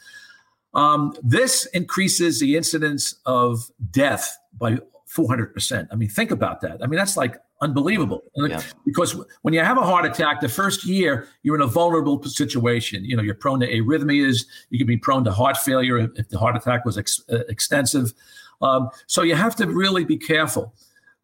um, 0.74 1.14
this 1.24 1.66
increases 1.68 2.40
the 2.40 2.58
incidence 2.58 3.16
of 3.26 3.72
death 3.92 4.38
by 4.58 4.78
400% 5.10 5.88
i 5.92 5.96
mean 5.96 6.10
think 6.10 6.32
about 6.32 6.62
that. 6.62 6.84
I 6.84 6.88
mean 6.88 6.98
that's 6.98 7.16
like 7.16 7.38
unbelievable. 7.62 8.22
Yeah. 8.36 8.62
because 8.86 9.16
when 9.44 9.54
you 9.54 9.62
have 9.62 9.78
a 9.78 9.82
heart 9.82 10.06
attack 10.06 10.42
the 10.42 10.50
first 10.50 10.86
year 10.86 11.28
you're 11.44 11.56
in 11.56 11.62
a 11.62 11.68
vulnerable 11.68 12.22
situation. 12.24 13.06
You 13.06 13.16
know 13.16 13.24
you're 13.24 13.36
prone 13.36 13.62
to 13.62 13.68
arrhythmias. 13.68 14.46
You 14.70 14.78
can 14.78 14.88
be 14.88 14.98
prone 14.98 15.24
to 15.24 15.32
heart 15.32 15.58
failure 15.58 15.98
if 16.16 16.28
the 16.30 16.38
heart 16.38 16.58
attack 16.58 16.84
was 16.84 16.98
ex- 16.98 17.24
uh, 17.32 17.40
extensive. 17.48 18.14
Um, 18.62 18.90
so 19.08 19.22
you 19.22 19.36
have 19.36 19.56
to 19.58 19.68
really 19.68 20.04
be 20.04 20.18
careful 20.18 20.74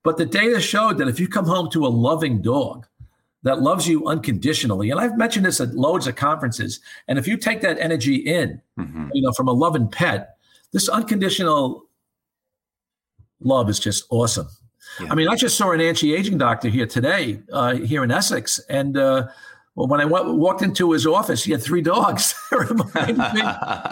but 0.03 0.17
the 0.17 0.25
data 0.25 0.59
showed 0.59 0.97
that 0.97 1.07
if 1.07 1.19
you 1.19 1.27
come 1.27 1.45
home 1.45 1.69
to 1.71 1.85
a 1.85 1.89
loving 1.89 2.41
dog 2.41 2.87
that 3.43 3.61
loves 3.61 3.87
you 3.87 4.07
unconditionally, 4.07 4.91
and 4.91 4.99
I've 4.99 5.17
mentioned 5.17 5.45
this 5.45 5.59
at 5.59 5.73
loads 5.73 6.07
of 6.07 6.15
conferences, 6.15 6.79
and 7.07 7.17
if 7.17 7.27
you 7.27 7.37
take 7.37 7.61
that 7.61 7.79
energy 7.79 8.15
in, 8.15 8.61
mm-hmm. 8.79 9.09
you 9.13 9.21
know, 9.21 9.31
from 9.31 9.47
a 9.47 9.53
loving 9.53 9.87
pet, 9.87 10.37
this 10.71 10.89
unconditional 10.89 11.85
love 13.39 13.69
is 13.69 13.79
just 13.79 14.05
awesome. 14.09 14.47
Yeah. 14.99 15.11
I 15.11 15.15
mean, 15.15 15.27
I 15.27 15.35
just 15.35 15.57
saw 15.57 15.71
an 15.71 15.81
anti-aging 15.81 16.37
doctor 16.37 16.69
here 16.69 16.85
today, 16.85 17.41
uh, 17.51 17.75
here 17.75 18.03
in 18.03 18.11
Essex, 18.11 18.59
and 18.69 18.97
uh, 18.97 19.27
well, 19.75 19.87
when 19.87 20.01
I 20.01 20.05
went, 20.05 20.27
walked 20.27 20.61
into 20.61 20.91
his 20.91 21.07
office, 21.07 21.43
he 21.43 21.51
had 21.51 21.61
three 21.61 21.81
dogs. 21.81 22.35
reminded 22.51 23.17
me, 23.17 23.41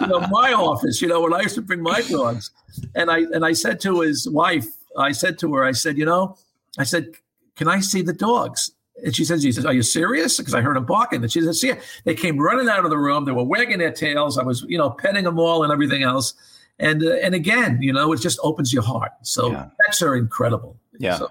you 0.00 0.06
know, 0.06 0.26
my 0.30 0.52
office. 0.52 1.00
You 1.00 1.08
know, 1.08 1.22
when 1.22 1.32
I 1.32 1.40
used 1.40 1.54
to 1.54 1.62
bring 1.62 1.82
my 1.82 2.02
dogs, 2.02 2.50
and 2.94 3.10
I 3.10 3.20
and 3.32 3.44
I 3.44 3.52
said 3.52 3.80
to 3.80 4.00
his 4.00 4.28
wife, 4.28 4.66
I 4.98 5.12
said 5.12 5.38
to 5.40 5.54
her, 5.54 5.64
I 5.64 5.72
said, 5.72 5.98
you 5.98 6.04
know, 6.04 6.36
I 6.78 6.84
said, 6.84 7.14
can 7.56 7.68
I 7.68 7.80
see 7.80 8.02
the 8.02 8.12
dogs? 8.12 8.72
And 9.04 9.14
she 9.14 9.24
says, 9.24 9.42
he 9.42 9.52
says, 9.52 9.64
are 9.64 9.72
you 9.72 9.82
serious? 9.82 10.36
Because 10.36 10.54
I 10.54 10.60
heard 10.60 10.76
them 10.76 10.84
barking. 10.84 11.22
And 11.22 11.32
she 11.32 11.40
says, 11.40 11.62
yeah. 11.62 11.80
They 12.04 12.14
came 12.14 12.38
running 12.38 12.68
out 12.68 12.84
of 12.84 12.90
the 12.90 12.98
room. 12.98 13.24
They 13.24 13.32
were 13.32 13.44
wagging 13.44 13.78
their 13.78 13.92
tails. 13.92 14.38
I 14.38 14.42
was, 14.42 14.62
you 14.68 14.76
know, 14.76 14.90
petting 14.90 15.24
them 15.24 15.38
all 15.38 15.62
and 15.62 15.72
everything 15.72 16.02
else. 16.02 16.34
And 16.78 17.02
uh, 17.02 17.12
and 17.22 17.34
again, 17.34 17.78
you 17.80 17.92
know, 17.92 18.12
it 18.12 18.20
just 18.20 18.38
opens 18.42 18.72
your 18.72 18.82
heart. 18.82 19.12
So 19.22 19.52
yeah. 19.52 19.68
pets 19.84 20.02
are 20.02 20.16
incredible. 20.16 20.76
Yeah. 20.98 21.18
So, 21.18 21.28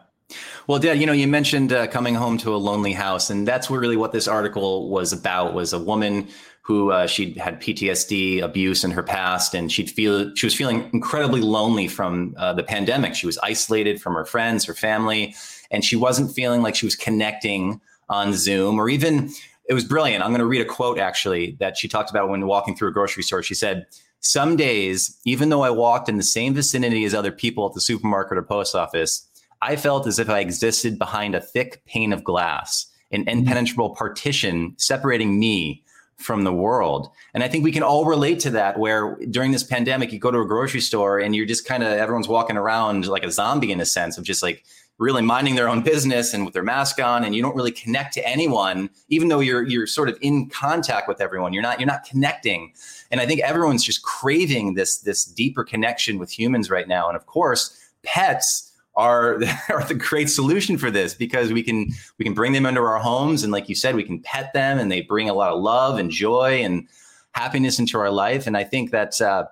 Well, 0.67 0.79
Dad, 0.79 0.99
you 0.99 1.07
know, 1.07 1.13
you 1.13 1.27
mentioned 1.27 1.73
uh, 1.73 1.87
coming 1.87 2.13
home 2.15 2.37
to 2.39 2.53
a 2.53 2.57
lonely 2.57 2.93
house, 2.93 3.31
and 3.31 3.47
that's 3.47 3.69
really 3.69 3.97
what 3.97 4.11
this 4.11 4.27
article 4.27 4.89
was 4.89 5.11
about. 5.11 5.53
Was 5.53 5.73
a 5.73 5.79
woman 5.79 6.27
who 6.69 6.91
uh, 6.91 7.07
she 7.07 7.33
had 7.33 7.59
PTSD, 7.59 8.43
abuse 8.43 8.83
in 8.83 8.91
her 8.91 9.01
past, 9.01 9.55
and 9.55 9.71
she'd 9.71 9.89
feel 9.89 10.31
she 10.35 10.45
was 10.45 10.53
feeling 10.53 10.87
incredibly 10.93 11.41
lonely 11.41 11.87
from 11.87 12.35
uh, 12.37 12.53
the 12.53 12.61
pandemic. 12.61 13.15
She 13.15 13.25
was 13.25 13.39
isolated 13.39 13.99
from 13.99 14.13
her 14.13 14.23
friends, 14.23 14.65
her 14.65 14.75
family, 14.75 15.33
and 15.71 15.83
she 15.83 15.95
wasn't 15.95 16.31
feeling 16.31 16.61
like 16.61 16.75
she 16.75 16.85
was 16.85 16.95
connecting 16.95 17.81
on 18.07 18.35
Zoom 18.35 18.79
or 18.79 18.87
even. 18.87 19.31
It 19.67 19.73
was 19.73 19.83
brilliant. 19.83 20.23
I'm 20.23 20.29
going 20.29 20.41
to 20.41 20.45
read 20.45 20.61
a 20.61 20.65
quote 20.65 20.99
actually 20.99 21.57
that 21.59 21.75
she 21.75 21.87
talked 21.87 22.11
about 22.11 22.29
when 22.29 22.45
walking 22.45 22.75
through 22.75 22.89
a 22.89 22.93
grocery 22.93 23.23
store. 23.23 23.41
She 23.41 23.55
said, 23.55 23.87
"Some 24.19 24.55
days, 24.55 25.17
even 25.25 25.49
though 25.49 25.63
I 25.63 25.71
walked 25.71 26.07
in 26.07 26.17
the 26.17 26.23
same 26.23 26.53
vicinity 26.53 27.03
as 27.03 27.15
other 27.15 27.31
people 27.31 27.65
at 27.65 27.73
the 27.73 27.81
supermarket 27.81 28.37
or 28.37 28.43
post 28.43 28.75
office." 28.75 29.25
I 29.63 29.75
felt 29.75 30.05
as 30.05 30.19
if 30.19 30.29
I 30.29 30.39
existed 30.39 30.99
behind 30.99 31.33
a 31.33 31.41
thick 31.41 31.83
pane 31.85 32.13
of 32.13 32.23
glass, 32.23 32.85
an 33.11 33.21
mm-hmm. 33.21 33.39
impenetrable 33.39 33.95
partition 33.95 34.75
separating 34.77 35.39
me 35.39 35.83
from 36.19 36.43
the 36.43 36.51
world. 36.53 37.09
And 37.33 37.43
I 37.43 37.47
think 37.47 37.63
we 37.63 37.71
can 37.71 37.81
all 37.81 38.05
relate 38.05 38.39
to 38.41 38.49
that 38.51 38.77
where 38.77 39.17
during 39.29 39.51
this 39.51 39.63
pandemic, 39.63 40.11
you 40.11 40.19
go 40.19 40.31
to 40.31 40.39
a 40.39 40.45
grocery 40.45 40.81
store 40.81 41.17
and 41.17 41.33
you're 41.33 41.45
just 41.45 41.65
kind 41.65 41.81
of, 41.81 41.89
everyone's 41.89 42.27
walking 42.27 42.57
around 42.57 43.07
like 43.07 43.23
a 43.23 43.31
zombie 43.31 43.71
in 43.71 43.79
a 43.79 43.85
sense 43.85 44.17
of 44.17 44.25
just 44.25 44.43
like 44.43 44.63
really 44.97 45.21
minding 45.21 45.55
their 45.55 45.69
own 45.69 45.81
business 45.81 46.33
and 46.33 46.43
with 46.43 46.53
their 46.53 46.63
mask 46.63 47.01
on 47.01 47.23
and 47.23 47.33
you 47.33 47.41
don't 47.41 47.55
really 47.55 47.71
connect 47.71 48.13
to 48.13 48.27
anyone 48.27 48.89
even 49.07 49.29
though 49.29 49.39
you're 49.39 49.63
you're 49.63 49.87
sort 49.87 50.09
of 50.09 50.17
in 50.21 50.49
contact 50.49 51.07
with 51.07 51.21
everyone 51.21 51.53
you're 51.53 51.63
not 51.63 51.79
you're 51.79 51.87
not 51.87 52.03
connecting 52.03 52.73
and 53.09 53.21
i 53.21 53.25
think 53.25 53.39
everyone's 53.39 53.83
just 53.83 54.03
craving 54.03 54.73
this 54.73 54.99
this 54.99 55.23
deeper 55.23 55.63
connection 55.63 56.19
with 56.19 56.37
humans 56.37 56.69
right 56.69 56.89
now 56.89 57.07
and 57.07 57.15
of 57.15 57.25
course 57.27 57.89
pets 58.03 58.68
are 58.95 59.39
are 59.69 59.83
the 59.85 59.95
great 59.95 60.29
solution 60.29 60.77
for 60.77 60.91
this 60.91 61.13
because 61.13 61.51
we 61.51 61.63
can 61.63 61.89
we 62.17 62.25
can 62.25 62.33
bring 62.33 62.53
them 62.53 62.65
into 62.65 62.81
our 62.81 62.99
homes. 62.99 63.43
And 63.43 63.51
like 63.51 63.69
you 63.69 63.75
said 63.75 63.95
we 63.95 64.03
can 64.03 64.19
pet 64.19 64.53
them 64.53 64.77
and 64.79 64.91
they 64.91 65.01
bring 65.01 65.29
a 65.29 65.33
lot 65.33 65.51
of 65.51 65.61
love 65.61 65.97
and 65.97 66.11
joy 66.11 66.61
and 66.63 66.87
happiness 67.31 67.79
into 67.79 67.97
our 67.99 68.11
life. 68.11 68.47
And 68.47 68.57
i 68.57 68.63
think 68.63 68.91
that 68.91 69.19
uh, 69.21 69.45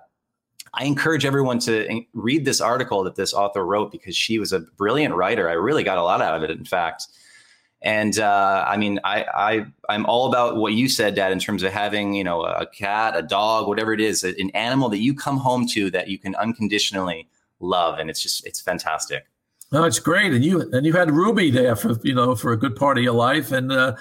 i 0.74 0.84
encourage 0.84 1.24
everyone 1.24 1.58
to 1.60 2.04
read 2.12 2.44
this 2.44 2.60
article 2.60 3.02
that 3.04 3.16
this 3.16 3.32
author 3.32 3.64
wrote 3.64 3.90
because 3.90 4.16
she 4.16 4.38
was 4.38 4.52
a 4.52 4.60
brilliant 4.60 5.14
writer. 5.14 5.48
I 5.48 5.54
really 5.54 5.84
got 5.84 5.98
a 5.98 6.02
lot 6.02 6.20
out 6.20 6.36
of 6.36 6.42
it 6.42 6.50
in 6.50 6.64
fact. 6.64 7.06
And 7.80 8.18
uh, 8.18 8.64
i 8.66 8.76
mean 8.76 8.98
I, 9.04 9.24
I 9.34 9.66
i'm 9.88 10.04
all 10.06 10.26
about 10.26 10.56
what 10.56 10.72
you 10.72 10.88
said 10.88 11.14
dad 11.14 11.30
in 11.30 11.38
terms 11.38 11.62
of 11.62 11.72
having 11.72 12.12
you 12.12 12.24
know 12.24 12.42
a 12.42 12.66
cat 12.66 13.16
a 13.16 13.22
dog 13.22 13.68
whatever 13.68 13.92
it 13.92 14.00
is 14.00 14.24
an 14.24 14.50
animal 14.50 14.88
that 14.88 14.98
you 14.98 15.14
come 15.14 15.38
home 15.38 15.64
to 15.68 15.88
that 15.92 16.08
you 16.08 16.18
can 16.18 16.34
unconditionally 16.34 17.28
love 17.60 17.98
and 17.98 18.08
it's 18.08 18.22
just 18.22 18.46
it's 18.46 18.60
fantastic 18.60 19.24
no, 19.70 19.84
it's 19.84 19.98
great, 19.98 20.32
and 20.32 20.42
you 20.42 20.62
and 20.72 20.86
you 20.86 20.94
had 20.94 21.10
Ruby 21.10 21.50
there 21.50 21.76
for 21.76 21.94
you 22.02 22.14
know 22.14 22.34
for 22.34 22.52
a 22.52 22.56
good 22.56 22.74
part 22.74 22.96
of 22.96 23.04
your 23.04 23.12
life, 23.12 23.52
and 23.52 23.70
uh, 23.70 23.96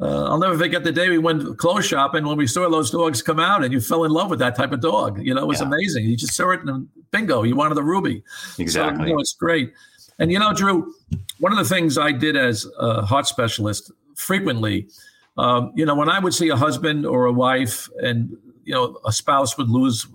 uh, 0.00 0.24
I'll 0.24 0.38
never 0.38 0.56
forget 0.56 0.82
the 0.82 0.92
day 0.92 1.10
we 1.10 1.18
went 1.18 1.58
clothes 1.58 1.84
shopping 1.84 2.26
when 2.26 2.38
we 2.38 2.46
saw 2.46 2.70
those 2.70 2.90
dogs 2.90 3.20
come 3.20 3.38
out, 3.38 3.62
and 3.62 3.72
you 3.72 3.80
fell 3.80 4.04
in 4.04 4.12
love 4.12 4.30
with 4.30 4.38
that 4.38 4.56
type 4.56 4.72
of 4.72 4.80
dog. 4.80 5.20
You 5.22 5.34
know, 5.34 5.42
it 5.42 5.46
was 5.46 5.60
yeah. 5.60 5.66
amazing. 5.66 6.06
You 6.06 6.16
just 6.16 6.34
saw 6.34 6.50
it, 6.52 6.60
and 6.60 6.88
bingo, 7.10 7.42
you 7.42 7.54
wanted 7.54 7.74
the 7.74 7.82
Ruby. 7.82 8.22
Exactly. 8.58 9.04
So, 9.04 9.06
you 9.08 9.14
know, 9.14 9.20
it's 9.20 9.34
great. 9.34 9.74
And 10.18 10.32
you 10.32 10.38
know, 10.38 10.54
Drew, 10.54 10.94
one 11.38 11.52
of 11.52 11.58
the 11.58 11.66
things 11.66 11.98
I 11.98 12.12
did 12.12 12.34
as 12.36 12.66
a 12.78 13.02
heart 13.02 13.26
specialist 13.26 13.92
frequently, 14.16 14.88
um, 15.36 15.72
you 15.74 15.84
know, 15.84 15.94
when 15.94 16.08
I 16.08 16.18
would 16.18 16.32
see 16.32 16.48
a 16.48 16.56
husband 16.56 17.04
or 17.04 17.26
a 17.26 17.32
wife, 17.32 17.90
and 18.02 18.34
you 18.64 18.72
know, 18.72 18.98
a 19.04 19.12
spouse 19.12 19.58
would 19.58 19.68
lose 19.68 20.06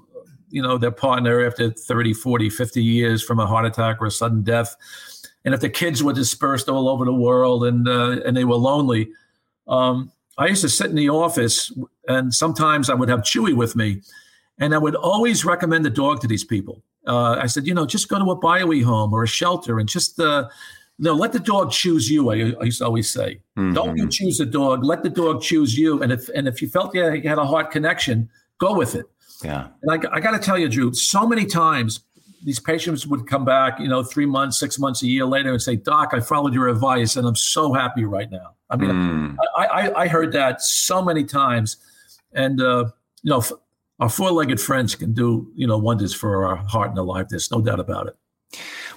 you 0.56 0.62
know 0.62 0.78
their 0.78 0.90
partner 0.90 1.46
after 1.46 1.70
30 1.70 2.14
40 2.14 2.50
50 2.50 2.82
years 2.82 3.22
from 3.22 3.40
a 3.40 3.46
heart 3.46 3.66
attack 3.66 3.98
or 4.00 4.06
a 4.06 4.12
sudden 4.12 4.42
death 4.42 4.76
and 5.44 5.54
if 5.54 5.60
the 5.60 5.70
kids 5.70 6.02
were 6.02 6.14
dispersed 6.14 6.70
all 6.70 6.88
over 6.88 7.04
the 7.04 7.14
world 7.14 7.66
and 7.66 7.88
uh, 7.88 8.22
and 8.26 8.36
they 8.38 8.46
were 8.46 8.56
lonely 8.56 9.10
um, 9.68 10.12
i 10.38 10.48
used 10.48 10.62
to 10.62 10.70
sit 10.70 10.90
in 10.90 10.96
the 10.96 11.10
office 11.10 11.72
and 12.08 12.34
sometimes 12.34 12.90
i 12.90 12.94
would 12.94 13.10
have 13.10 13.20
chewy 13.20 13.54
with 13.54 13.76
me 13.76 14.02
and 14.58 14.74
i 14.74 14.78
would 14.78 14.96
always 14.96 15.44
recommend 15.44 15.84
the 15.84 15.90
dog 15.90 16.22
to 16.22 16.28
these 16.28 16.46
people 16.46 16.82
uh, 17.06 17.36
i 17.42 17.46
said 17.46 17.68
you 17.68 17.74
know 17.74 17.86
just 17.86 18.08
go 18.08 18.18
to 18.18 18.32
a 18.32 18.36
bio 18.36 18.72
home 18.84 19.14
or 19.14 19.24
a 19.24 19.28
shelter 19.28 19.78
and 19.78 19.90
just 19.90 20.20
uh, 20.22 20.48
no, 20.98 21.14
let 21.14 21.34
the 21.34 21.40
dog 21.40 21.72
choose 21.72 22.10
you. 22.10 22.32
I, 22.32 22.54
I 22.62 22.64
used 22.64 22.80
to 22.80 22.86
always 22.86 23.12
say, 23.12 23.42
mm-hmm. 23.58 23.74
don't 23.74 23.98
you 23.98 24.08
choose 24.08 24.38
the 24.38 24.46
dog. 24.46 24.86
Let 24.86 25.04
the 25.04 25.10
dog 25.10 25.42
choose 25.42 25.78
you. 25.78 26.02
And 26.02 26.10
if 26.10 26.30
and 26.30 26.48
if 26.48 26.62
you 26.62 26.70
felt 26.70 26.96
you 26.96 27.04
had 27.04 27.38
a 27.38 27.46
heart 27.46 27.70
connection, 27.70 28.30
go 28.58 28.76
with 28.76 28.96
it. 28.96 29.06
Yeah. 29.44 29.68
And 29.82 29.92
I, 29.92 30.16
I 30.16 30.20
got 30.20 30.32
to 30.32 30.40
tell 30.40 30.58
you, 30.58 30.70
Drew, 30.70 30.94
so 30.94 31.28
many 31.28 31.46
times 31.46 32.02
these 32.44 32.60
patients 32.60 33.08
would 33.08 33.28
come 33.28 33.44
back, 33.44 33.80
you 33.80 33.88
know, 33.88 34.04
three 34.04 34.26
months, 34.26 34.60
six 34.60 34.78
months, 34.78 35.02
a 35.02 35.08
year 35.08 35.26
later 35.26 35.52
and 35.52 35.62
say, 35.62 35.76
Doc, 35.76 36.12
I 36.14 36.20
followed 36.20 36.54
your 36.54 36.68
advice 36.68 37.16
and 37.16 37.28
I'm 37.28 37.36
so 37.36 37.74
happy 37.74 38.06
right 38.06 38.30
now. 38.30 38.54
I 38.70 38.76
mean, 38.78 38.92
mm. 38.92 39.38
I, 39.58 39.66
I, 39.66 40.02
I, 40.02 40.08
heard 40.08 40.32
that 40.34 40.62
so 40.62 41.02
many 41.04 41.24
times. 41.24 41.78
And, 42.34 42.62
uh, 42.62 42.86
you 43.24 43.32
know, 43.32 43.44
our 44.00 44.10
four 44.10 44.32
legged 44.32 44.60
friends 44.60 44.96
can 44.96 45.14
do, 45.14 45.52
you 45.56 45.66
know, 45.66 45.78
wonders 45.78 46.14
for 46.14 46.46
our 46.46 46.56
heart 46.56 46.90
and 46.90 47.00
our 47.00 47.06
life. 47.06 47.28
There's 47.30 47.52
no 47.52 47.62
doubt 47.62 47.80
about 47.80 48.08
it. 48.08 48.16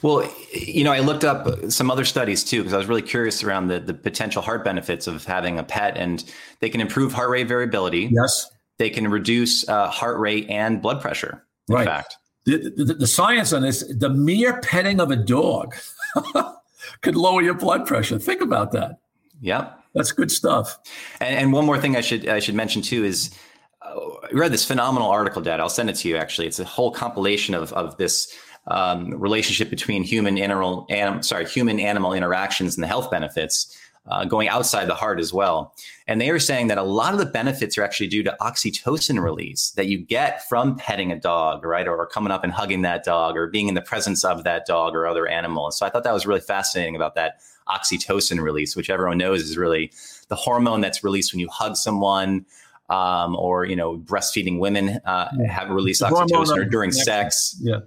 Well, 0.03 0.31
you 0.53 0.85
know, 0.85 0.93
I 0.93 1.01
looked 1.01 1.25
up 1.25 1.71
some 1.71 1.91
other 1.91 2.05
studies 2.05 2.45
too 2.45 2.59
because 2.59 2.73
I 2.73 2.77
was 2.77 2.87
really 2.87 3.03
curious 3.03 3.43
around 3.43 3.69
the, 3.69 3.81
the 3.81 3.95
potential 3.95 4.43
heart 4.43 4.63
benefits 4.63 5.07
of 5.07 5.25
having 5.25 5.59
a 5.59 5.65
pet, 5.65 5.97
and 5.97 6.25
they 6.61 6.69
can 6.71 6.81
improve 6.81 7.13
heart 7.13 7.31
rate 7.31 7.49
variability. 7.49 8.11
Yes 8.13 8.51
they 8.79 8.91
can 8.91 9.09
reduce 9.09 9.69
uh, 9.69 9.89
heart 9.89 10.19
rate 10.19 10.47
and 10.49 10.81
blood 10.81 11.01
pressure. 11.01 11.45
In 11.69 11.75
right. 11.75 11.87
fact, 11.87 12.17
the, 12.45 12.73
the, 12.77 12.95
the, 12.95 13.07
science 13.07 13.53
on 13.53 13.63
this, 13.63 13.83
the 13.83 14.09
mere 14.09 14.61
petting 14.61 15.01
of 15.01 15.11
a 15.11 15.17
dog 15.17 15.75
could 17.03 17.17
lower 17.17 17.43
your 17.43 17.55
blood 17.55 17.87
pressure. 17.87 18.19
Think 18.19 18.41
about 18.41 18.73
that. 18.73 19.01
Yep. 19.41 19.79
That's 19.95 20.13
good 20.13 20.31
stuff. 20.31 20.79
And, 21.21 21.37
and 21.37 21.53
one 21.53 21.67
more 21.67 21.79
thing 21.79 21.97
I 21.97 22.01
should 22.01 22.29
I 22.29 22.39
should 22.39 22.55
mention 22.55 22.83
too 22.83 23.05
is 23.05 23.35
uh, 23.83 23.99
I 23.99 24.29
read 24.33 24.53
this 24.53 24.65
phenomenal 24.65 25.11
article, 25.11 25.43
Dad. 25.43 25.61
I'll 25.61 25.69
send 25.69 25.91
it 25.91 25.97
to 25.97 26.09
you. 26.09 26.17
Actually, 26.17 26.47
it's 26.47 26.61
a 26.61 26.65
whole 26.65 26.91
compilation 26.91 27.55
of 27.55 27.73
of 27.73 27.97
this 27.97 28.33
um, 28.69 29.11
relationship 29.19 29.71
between 29.71 30.03
human 30.03 30.39
animal, 30.39 30.87
anim, 30.91 31.23
sorry, 31.23 31.47
human 31.47 31.81
animal 31.81 32.13
interactions 32.13 32.77
and 32.77 32.85
the 32.85 32.89
health 32.89 33.11
benefits 33.11 33.77
uh, 34.09 34.25
going 34.25 34.49
outside 34.49 34.87
the 34.87 34.95
heart 34.95 35.21
as 35.21 35.33
well. 35.33 35.75
And 36.07 36.21
they 36.21 36.31
are 36.31 36.39
saying 36.39 36.69
that 36.69 36.79
a 36.79 36.83
lot 36.83 37.13
of 37.13 37.19
the 37.19 37.27
benefits 37.27 37.77
are 37.77 37.83
actually 37.83 38.09
due 38.09 38.23
to 38.23 38.37
oxytocin 38.41 39.23
release 39.23 39.71
that 39.73 39.87
you 39.87 39.99
get 39.99 40.49
from 40.49 40.77
petting 40.77 41.13
a 41.13 41.19
dog, 41.19 41.65
right? 41.65 41.87
Or, 41.87 41.97
or 41.97 42.07
coming 42.07 42.33
up 42.33 42.43
and 42.45 42.53
hugging 42.53 42.83
that 42.83 43.05
dog 43.05 43.37
or 43.37 43.47
being 43.47 43.69
in 43.69 43.75
the 43.75 43.83
presence 43.83 44.25
of 44.25 44.45
that 44.45 44.67
dog 44.67 44.95
or 44.95 45.07
other 45.07 45.27
animal. 45.27 45.67
And 45.67 45.75
so 45.75 45.85
I 45.85 45.91
thought 45.91 46.05
that 46.05 46.15
was 46.15 46.27
really 46.27 46.41
fascinating 46.41 46.97
about 46.97 47.15
that 47.17 47.41
oxytocin 47.69 48.41
release, 48.41 48.75
which 48.75 48.89
everyone 48.89 49.19
knows 49.19 49.43
is 49.43 49.59
really 49.59 49.93
the 50.29 50.37
hormone 50.37 50.81
that's 50.81 51.05
released 51.05 51.33
when 51.33 51.41
you 51.41 51.49
hug 51.49 51.77
someone. 51.77 52.47
Um, 52.91 53.37
or 53.37 53.67
you 53.67 53.77
know, 53.77 53.99
breastfeeding 53.99 54.59
women 54.59 54.99
uh, 55.05 55.29
have 55.47 55.69
released 55.69 56.01
oxytocin 56.01 56.57
or 56.57 56.65
during 56.65 56.91
connection. 56.91 57.05
sex. 57.05 57.57
Yeah, 57.61 57.81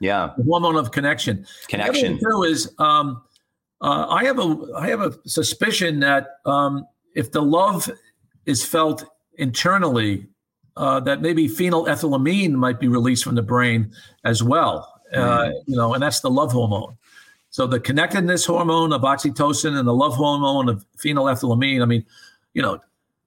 yeah. 0.00 0.34
The 0.36 0.44
hormone 0.44 0.76
of 0.76 0.90
connection. 0.90 1.46
Connection. 1.68 2.18
The 2.18 2.28
other 2.28 2.46
is 2.46 2.70
um, 2.78 3.22
uh, 3.84 4.06
I 4.08 4.24
have 4.24 4.38
a 4.38 4.56
I 4.74 4.88
have 4.88 5.02
a 5.02 5.12
suspicion 5.26 6.00
that 6.00 6.38
um, 6.46 6.86
if 7.14 7.32
the 7.32 7.42
love 7.42 7.90
is 8.46 8.64
felt 8.64 9.04
internally, 9.36 10.26
uh, 10.78 11.00
that 11.00 11.20
maybe 11.20 11.48
phenylethylamine 11.48 12.52
might 12.52 12.80
be 12.80 12.88
released 12.88 13.24
from 13.24 13.34
the 13.34 13.42
brain 13.42 13.92
as 14.24 14.42
well. 14.42 14.90
Uh, 15.12 15.18
mm. 15.18 15.52
You 15.66 15.76
know, 15.76 15.92
and 15.92 16.02
that's 16.02 16.20
the 16.20 16.30
love 16.30 16.52
hormone. 16.52 16.96
So 17.50 17.66
the 17.66 17.78
connectedness 17.78 18.46
hormone 18.46 18.94
of 18.94 19.02
oxytocin 19.02 19.78
and 19.78 19.86
the 19.86 19.94
love 19.94 20.14
hormone 20.14 20.70
of 20.70 20.86
phenylethylamine. 20.96 21.82
I 21.82 21.84
mean, 21.84 22.06
you 22.54 22.62
know, 22.62 22.80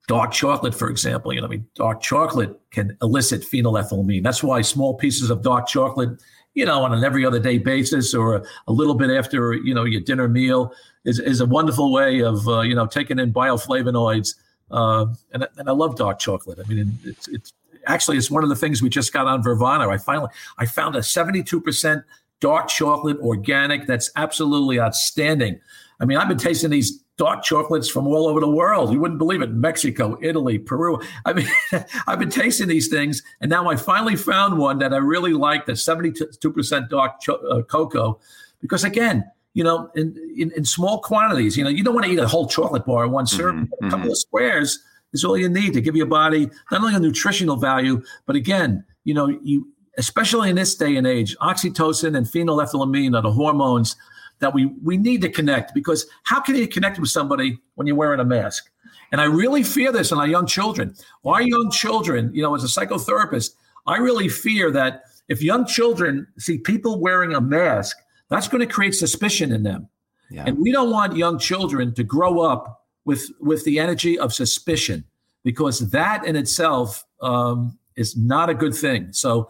dark 0.07 0.31
chocolate, 0.31 0.73
for 0.73 0.89
example. 0.89 1.31
You 1.33 1.41
know, 1.41 1.47
I 1.47 1.51
mean, 1.51 1.67
dark 1.75 2.01
chocolate 2.01 2.59
can 2.71 2.97
elicit 3.03 3.43
phenylethylamine. 3.43 4.23
That's 4.23 4.41
why 4.41 4.61
small 4.61 4.95
pieces 4.95 5.29
of 5.29 5.43
dark 5.43 5.67
chocolate 5.67 6.19
you 6.57 6.65
know, 6.65 6.83
on 6.83 6.91
an 6.91 7.03
every 7.03 7.23
other 7.23 7.39
day 7.39 7.59
basis 7.59 8.15
or 8.15 8.43
a, 8.67 8.71
little 8.71 8.95
bit 8.95 9.11
after, 9.11 9.53
you 9.53 9.75
know, 9.75 9.83
your 9.83 10.01
dinner 10.01 10.27
meal 10.27 10.73
is, 11.05 11.19
is 11.19 11.39
a 11.39 11.45
wonderful 11.45 11.93
way 11.93 12.23
of, 12.23 12.47
uh, 12.47 12.61
you 12.61 12.73
know, 12.73 12.87
taking 12.87 13.19
in 13.19 13.31
bioflavonoids. 13.31 14.33
Uh, 14.71 15.05
and, 15.33 15.47
and 15.57 15.69
I 15.69 15.71
love 15.71 15.97
dark 15.97 16.17
chocolate. 16.17 16.57
I 16.57 16.67
mean, 16.67 16.97
it's, 17.03 17.27
it's 17.27 17.53
actually, 17.85 18.17
it's 18.17 18.31
one 18.31 18.41
of 18.41 18.49
the 18.49 18.55
things 18.55 18.81
we 18.81 18.89
just 18.89 19.13
got 19.13 19.27
on 19.27 19.43
Vervana. 19.43 19.87
I 19.87 19.99
finally, 19.99 20.31
I 20.57 20.65
found 20.65 20.95
a 20.95 21.01
72% 21.01 22.03
dark 22.39 22.69
chocolate 22.69 23.19
organic 23.19 23.85
that's 23.85 24.09
absolutely 24.15 24.79
outstanding. 24.79 25.59
I 25.99 26.05
mean, 26.05 26.17
I've 26.17 26.27
been 26.27 26.39
tasting 26.39 26.71
these 26.71 27.03
dark 27.17 27.43
chocolates 27.43 27.89
from 27.89 28.07
all 28.07 28.27
over 28.27 28.39
the 28.39 28.49
world. 28.49 28.91
You 28.93 28.99
wouldn't 28.99 29.17
believe 29.17 29.41
it. 29.41 29.51
Mexico, 29.51 30.17
Italy, 30.21 30.59
Peru. 30.59 30.99
I 31.25 31.33
mean, 31.33 31.47
I've 32.07 32.19
been 32.19 32.29
tasting 32.29 32.67
these 32.67 32.87
things, 32.87 33.23
and 33.41 33.49
now 33.49 33.69
I 33.69 33.75
finally 33.75 34.15
found 34.15 34.57
one 34.57 34.79
that 34.79 34.93
I 34.93 34.97
really 34.97 35.33
like 35.33 35.65
the 35.65 35.73
72% 35.73 36.89
dark 36.89 37.19
cho- 37.19 37.35
uh, 37.35 37.63
cocoa. 37.63 38.19
Because 38.61 38.83
again, 38.83 39.29
you 39.53 39.63
know, 39.63 39.89
in, 39.95 40.15
in, 40.37 40.51
in, 40.51 40.65
small 40.65 41.01
quantities, 41.01 41.57
you 41.57 41.63
know, 41.63 41.69
you 41.69 41.83
don't 41.83 41.95
want 41.95 42.05
to 42.05 42.11
eat 42.11 42.19
a 42.19 42.27
whole 42.27 42.47
chocolate 42.47 42.85
bar 42.85 43.05
in 43.05 43.11
one 43.11 43.25
mm-hmm, 43.25 43.37
serving. 43.37 43.65
Mm-hmm. 43.65 43.87
A 43.87 43.89
couple 43.89 44.11
of 44.11 44.17
squares 44.17 44.79
is 45.13 45.23
all 45.23 45.37
you 45.37 45.49
need 45.49 45.73
to 45.73 45.81
give 45.81 45.95
your 45.95 46.05
body 46.05 46.49
not 46.71 46.81
only 46.81 46.95
a 46.95 46.99
nutritional 46.99 47.55
value, 47.55 48.03
but 48.27 48.35
again, 48.35 48.85
you 49.03 49.13
know, 49.15 49.27
you 49.27 49.67
especially 49.97 50.51
in 50.51 50.55
this 50.55 50.75
day 50.75 50.95
and 50.95 51.07
age, 51.07 51.35
oxytocin 51.37 52.15
and 52.15 52.27
phenylethylamine 52.27 53.17
are 53.17 53.21
the 53.23 53.31
hormones 53.31 53.95
that 54.39 54.53
we 54.53 54.65
we 54.83 54.97
need 54.97 55.21
to 55.21 55.29
connect 55.29 55.73
because 55.73 56.05
how 56.23 56.39
can 56.39 56.55
you 56.55 56.67
connect 56.67 56.99
with 56.99 57.09
somebody 57.09 57.59
when 57.75 57.87
you're 57.87 57.95
wearing 57.95 58.19
a 58.19 58.25
mask? 58.25 58.69
And 59.11 59.21
I 59.21 59.25
really 59.25 59.63
fear 59.63 59.91
this 59.91 60.11
in 60.11 60.17
our 60.17 60.27
young 60.27 60.45
children. 60.45 60.93
Our 61.25 61.41
young 61.41 61.71
children, 61.71 62.31
you 62.33 62.41
know, 62.41 62.55
as 62.55 62.63
a 62.63 62.67
psychotherapist, 62.67 63.55
I 63.85 63.97
really 63.97 64.27
fear 64.27 64.69
that 64.71 65.03
if 65.29 65.41
young 65.41 65.65
children 65.65 66.27
see 66.37 66.57
people 66.57 66.99
wearing 66.99 67.33
a 67.33 67.41
mask, 67.41 67.97
that's 68.29 68.47
going 68.47 68.65
to 68.65 68.71
create 68.71 68.95
suspicion 68.95 69.51
in 69.51 69.63
them. 69.63 69.87
Yeah. 70.29 70.43
And 70.45 70.57
we 70.59 70.71
don't 70.71 70.91
want 70.91 71.15
young 71.15 71.39
children 71.39 71.93
to 71.95 72.03
grow 72.03 72.41
up 72.41 72.85
with 73.05 73.31
with 73.39 73.63
the 73.63 73.79
energy 73.79 74.19
of 74.19 74.33
suspicion 74.33 75.05
because 75.43 75.89
that 75.91 76.25
in 76.25 76.35
itself 76.35 77.05
um, 77.21 77.77
is 77.95 78.17
not 78.17 78.49
a 78.49 78.53
good 78.53 78.75
thing. 78.75 79.13
So 79.13 79.49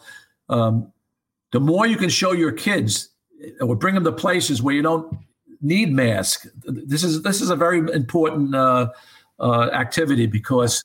um, 0.49 0.93
the 1.51 1.59
more 1.59 1.87
you 1.87 1.97
can 1.97 2.09
show 2.09 2.33
your 2.33 2.51
kids 2.51 3.09
or 3.61 3.75
bring 3.75 3.95
them 3.95 4.03
to 4.03 4.11
places 4.11 4.61
where 4.61 4.73
you 4.73 4.81
don't 4.81 5.17
need 5.61 5.91
masks, 5.91 6.47
this 6.65 7.03
is 7.03 7.21
this 7.21 7.41
is 7.41 7.49
a 7.49 7.55
very 7.55 7.79
important 7.93 8.55
uh, 8.55 8.89
uh, 9.39 9.69
activity 9.73 10.27
because 10.27 10.83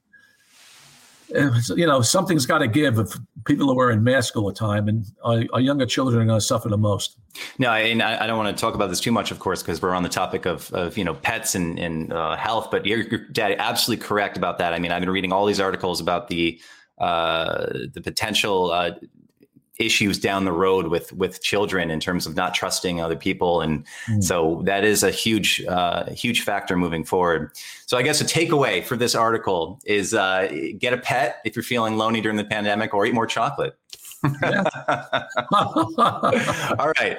you 1.77 1.87
know 1.87 2.03
something's 2.03 2.47
got 2.47 2.59
to 2.59 2.69
give 2.69 2.99
if 2.99 3.17
people 3.45 3.71
are 3.71 3.75
wearing 3.75 4.03
masks 4.03 4.37
all 4.37 4.47
the 4.47 4.53
time, 4.53 4.89
and 4.89 5.05
our, 5.25 5.45
our 5.53 5.61
younger 5.61 5.87
children 5.87 6.23
are 6.23 6.27
going 6.27 6.39
to 6.39 6.45
suffer 6.45 6.69
the 6.69 6.79
most. 6.79 7.17
No, 7.59 7.73
and 7.73 8.03
I, 8.03 8.25
I, 8.25 8.27
don't 8.27 8.37
want 8.37 8.55
to 8.55 8.61
talk 8.61 8.75
about 8.75 8.91
this 8.91 9.01
too 9.01 9.13
much, 9.13 9.31
of 9.31 9.39
course, 9.39 9.63
because 9.63 9.81
we're 9.81 9.95
on 9.95 10.03
the 10.03 10.09
topic 10.09 10.47
of, 10.47 10.73
of 10.73 10.99
you 10.99 11.05
know 11.05 11.15
pets 11.15 11.55
and, 11.55 11.79
and 11.79 12.13
uh, 12.13 12.37
health. 12.37 12.71
But 12.71 12.87
you're, 12.87 13.01
you're 13.01 13.27
dad 13.29 13.57
absolutely 13.59 14.05
correct 14.05 14.37
about 14.37 14.59
that. 14.59 14.75
I 14.75 14.79
mean, 14.79 14.93
I've 14.93 15.01
been 15.01 15.11
reading 15.11 15.33
all 15.33 15.47
these 15.47 15.61
articles 15.61 16.01
about 16.01 16.29
the 16.29 16.61
uh, 16.99 17.67
the 17.93 18.01
potential 18.03 18.71
uh, 18.71 18.93
issues 19.79 20.19
down 20.19 20.45
the 20.45 20.53
road 20.53 20.89
with 20.89 21.13
with 21.13 21.43
children 21.43 21.91
in 21.91 21.99
terms 22.01 22.27
of 22.27 22.37
not 22.37 22.55
trusting 22.55 23.01
other 23.01 23.17
people. 23.17 23.61
And 23.61 23.87
mm. 24.07 24.23
so 24.23 24.63
that 24.65 24.85
is 24.85 25.03
a 25.03 25.11
huge 25.11 25.65
uh, 25.67 26.11
huge 26.11 26.43
factor 26.43 26.77
moving 26.77 27.05
forward. 27.05 27.53
So 27.87 27.97
i 27.99 28.03
guess 28.03 28.21
a 28.21 28.25
takeaway 28.25 28.85
for 28.85 28.97
this 28.97 29.15
article 29.15 29.81
is 29.85 30.15
uh, 30.15 30.49
get 30.79 30.93
a 30.93 30.99
pet 30.99 31.41
if 31.45 31.57
you're 31.57 31.63
feeling 31.63 31.97
lonely 31.97 32.21
during 32.21 32.37
the 32.37 32.45
pandemic 32.45 32.95
or 32.95 33.07
eat 33.07 33.15
more 33.15 33.27
chocolate. 33.27 33.77
All 36.79 36.93
right. 36.99 37.19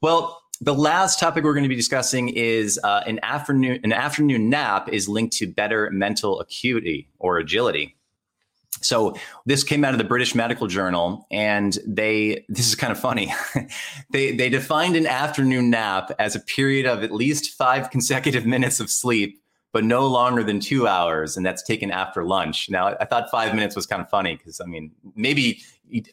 Well 0.00 0.36
the 0.62 0.74
last 0.74 1.18
topic 1.18 1.42
we're 1.42 1.54
going 1.54 1.64
to 1.64 1.70
be 1.70 1.76
discussing 1.76 2.28
is 2.28 2.78
uh, 2.84 3.02
an 3.06 3.18
afternoon 3.22 3.80
an 3.82 3.92
afternoon 3.92 4.50
nap 4.50 4.88
is 4.90 5.08
linked 5.08 5.34
to 5.38 5.46
better 5.46 5.90
mental 5.90 6.38
acuity 6.40 7.08
or 7.18 7.38
agility 7.38 7.96
so 8.80 9.16
this 9.46 9.64
came 9.64 9.84
out 9.84 9.92
of 9.92 9.98
the 9.98 10.04
British 10.04 10.34
Medical 10.34 10.66
Journal, 10.66 11.26
and 11.30 11.78
they 11.86 12.44
this 12.48 12.68
is 12.68 12.74
kind 12.74 12.92
of 12.92 12.98
funny. 12.98 13.32
they 14.10 14.32
they 14.32 14.48
defined 14.48 14.96
an 14.96 15.06
afternoon 15.06 15.70
nap 15.70 16.12
as 16.18 16.34
a 16.34 16.40
period 16.40 16.86
of 16.86 17.02
at 17.02 17.12
least 17.12 17.54
five 17.54 17.90
consecutive 17.90 18.46
minutes 18.54 18.80
of 18.80 18.90
sleep, 18.90 19.42
but 19.72 19.84
no 19.84 20.06
longer 20.06 20.42
than 20.42 20.60
two 20.60 20.86
hours, 20.86 21.36
and 21.36 21.44
that's 21.44 21.62
taken 21.62 21.90
after 21.90 22.24
lunch. 22.24 22.70
Now 22.70 22.96
I 23.00 23.04
thought 23.04 23.30
five 23.30 23.54
minutes 23.54 23.76
was 23.76 23.86
kind 23.86 24.00
of 24.00 24.08
funny 24.08 24.36
because 24.36 24.60
I 24.60 24.66
mean 24.66 24.92
maybe 25.14 25.62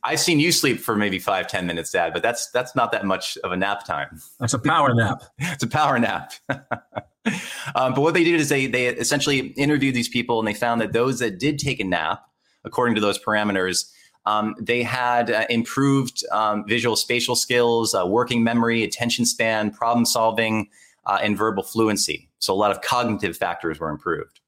I've 0.04 0.20
seen 0.20 0.39
you 0.39 0.52
sleep 0.52 0.80
for 0.80 0.96
maybe 0.96 1.20
five 1.20 1.48
ten 1.48 1.67
minutes, 1.67 1.91
Dad, 1.91 2.12
but 2.12 2.22
that's 2.22 2.50
that's 2.52 2.76
not 2.76 2.91
that 2.91 3.06
much 3.06 3.38
of 3.43 3.52
a 3.52 3.58
nap 3.58 3.86
time. 3.86 4.20
That's 4.39 4.54
a 4.54 4.60
power 4.60 4.93
nap. 4.93 5.24
it's 5.39 5.63
a 5.63 5.67
power 5.67 6.00
nap. 6.00 6.34
um, 6.50 7.93
but 7.93 8.00
what 8.00 8.13
they 8.13 8.24
did 8.24 8.39
is 8.41 8.50
they 8.50 8.65
they 8.65 8.88
essentially 8.88 9.39
interviewed 9.50 9.96
these 9.96 10.10
people, 10.10 10.39
and 10.39 10.48
they 10.48 10.54
found 10.54 10.82
that 10.82 10.91
those 10.91 11.20
that 11.20 11.39
did 11.39 11.60
take 11.60 11.80
a 11.80 11.84
nap 11.84 12.24
according 12.65 12.96
to 12.96 13.02
those 13.02 13.20
parameters. 13.20 13.91
Um, 14.26 14.56
they 14.60 14.84
had 14.84 15.32
uh, 15.32 15.46
improved 15.50 16.24
um, 16.32 16.67
visual 16.67 16.96
spatial 16.96 17.36
skills, 17.36 17.96
uh, 17.96 18.06
working 18.06 18.43
memory, 18.43 18.84
attention 18.84 19.26
span, 19.26 19.72
problem 19.72 20.06
solving, 20.06 20.70
uh, 21.06 21.20
and 21.22 21.38
verbal 21.38 21.63
fluency. 21.63 22.30
So 22.39 22.54
a 22.54 22.56
lot 22.56 22.72
of 22.72 22.82
cognitive 22.82 23.38
factors 23.38 23.80
were 23.80 23.89
improved. 23.89 24.41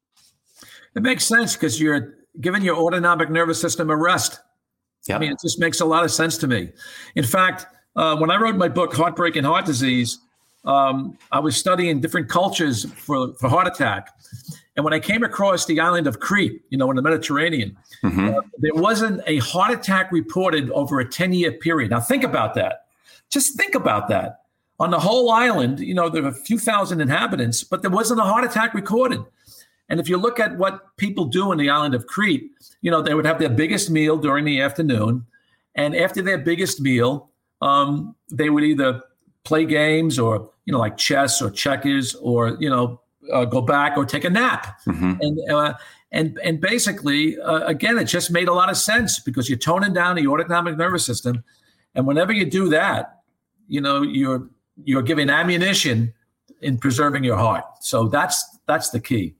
It 0.95 1.02
makes 1.02 1.24
sense 1.24 1.56
because 1.56 1.80
you're 1.80 2.15
giving 2.41 2.62
your 2.62 2.76
autonomic 2.76 3.30
nervous 3.30 3.60
system 3.60 3.89
a 3.89 3.95
rest. 3.95 4.39
Yep. 5.08 5.15
I 5.15 5.19
mean, 5.19 5.32
it 5.32 5.39
just 5.41 5.60
makes 5.60 5.80
a 5.80 5.86
lot 5.86 6.04
of 6.04 6.12
sense 6.12 6.38
to 6.39 6.48
me. 6.48 6.72
In 7.15 7.24
fact, 7.24 7.65
uh, 7.95 8.17
when 8.17 8.30
I 8.30 8.38
wrote 8.38 8.56
my 8.56 8.67
book, 8.67 8.93
Heartbreak 8.93 9.36
and 9.36 9.45
Heart 9.45 9.65
Disease, 9.65 10.19
um, 10.65 11.17
I 11.32 11.39
was 11.39 11.56
studying 11.56 12.02
different 12.02 12.30
cultures 12.30 12.86
for, 12.91 13.34
for 13.36 13.50
heart 13.50 13.67
attack. 13.67 14.10
And 14.79 14.85
when 14.85 14.93
I 14.93 14.99
came 15.01 15.23
across 15.23 15.65
the 15.65 15.81
island 15.81 16.07
of 16.07 16.21
Crete, 16.21 16.61
you 16.69 16.77
know, 16.77 16.89
in 16.89 16.95
the 16.95 17.01
Mediterranean, 17.01 17.75
mm-hmm. 18.01 18.29
uh, 18.29 18.41
there 18.59 18.73
wasn't 18.73 19.21
a 19.27 19.39
heart 19.39 19.77
attack 19.77 20.09
reported 20.09 20.71
over 20.71 21.01
a 21.01 21.05
10 21.05 21.33
year 21.33 21.51
period. 21.51 21.91
Now, 21.91 21.99
think 21.99 22.23
about 22.23 22.53
that. 22.53 22.85
Just 23.29 23.57
think 23.57 23.75
about 23.75 24.07
that. 24.07 24.43
On 24.79 24.89
the 24.89 24.99
whole 25.01 25.31
island, 25.31 25.81
you 25.81 25.93
know, 25.93 26.07
there 26.07 26.23
are 26.23 26.29
a 26.29 26.33
few 26.33 26.57
thousand 26.57 27.01
inhabitants, 27.01 27.61
but 27.61 27.81
there 27.81 27.91
wasn't 27.91 28.21
a 28.21 28.23
heart 28.23 28.45
attack 28.45 28.73
recorded. 28.73 29.19
And 29.89 29.99
if 29.99 30.07
you 30.07 30.15
look 30.15 30.39
at 30.39 30.57
what 30.57 30.95
people 30.95 31.25
do 31.25 31.51
in 31.51 31.57
the 31.57 31.69
island 31.69 31.93
of 31.93 32.07
Crete, 32.07 32.49
you 32.79 32.89
know, 32.89 33.01
they 33.01 33.13
would 33.13 33.25
have 33.25 33.37
their 33.37 33.49
biggest 33.49 33.89
meal 33.89 34.15
during 34.15 34.45
the 34.45 34.61
afternoon. 34.61 35.25
And 35.75 35.93
after 35.93 36.21
their 36.21 36.37
biggest 36.37 36.79
meal, 36.79 37.31
um, 37.61 38.15
they 38.31 38.49
would 38.49 38.63
either 38.63 39.03
play 39.43 39.65
games 39.65 40.17
or, 40.17 40.49
you 40.63 40.71
know, 40.71 40.79
like 40.79 40.95
chess 40.95 41.41
or 41.41 41.51
checkers 41.51 42.15
or, 42.15 42.55
you 42.61 42.69
know, 42.69 43.01
uh, 43.32 43.45
go 43.45 43.62
back 43.62 43.97
or 43.97 44.05
take 44.05 44.23
a 44.23 44.29
nap. 44.29 44.79
Mm-hmm. 44.88 45.13
And 45.21 45.51
uh, 45.51 45.73
and 46.12 46.39
and 46.43 46.60
basically, 46.60 47.39
uh, 47.39 47.65
again, 47.65 47.97
it 47.97 48.05
just 48.05 48.32
made 48.32 48.47
a 48.47 48.53
lot 48.53 48.69
of 48.69 48.77
sense 48.77 49.19
because 49.19 49.49
you're 49.49 49.60
toning 49.60 49.93
down 49.93 50.15
the 50.15 50.27
autonomic 50.27 50.77
nervous 50.77 51.05
system, 51.05 51.43
and 51.95 52.08
whenever 52.08 52.34
you 52.34 52.49
do 52.49 52.69
that, 52.69 53.19
you 53.67 53.82
know 53.82 54.01
you're 54.01 54.49
you're 54.84 55.03
giving 55.03 55.29
ammunition 55.29 56.13
in 56.62 56.77
preserving 56.77 57.23
your 57.23 57.38
heart. 57.38 57.65
So 57.82 58.08
that's 58.08 58.43
that's 58.67 58.89
the 58.89 58.99
key. 58.99 59.36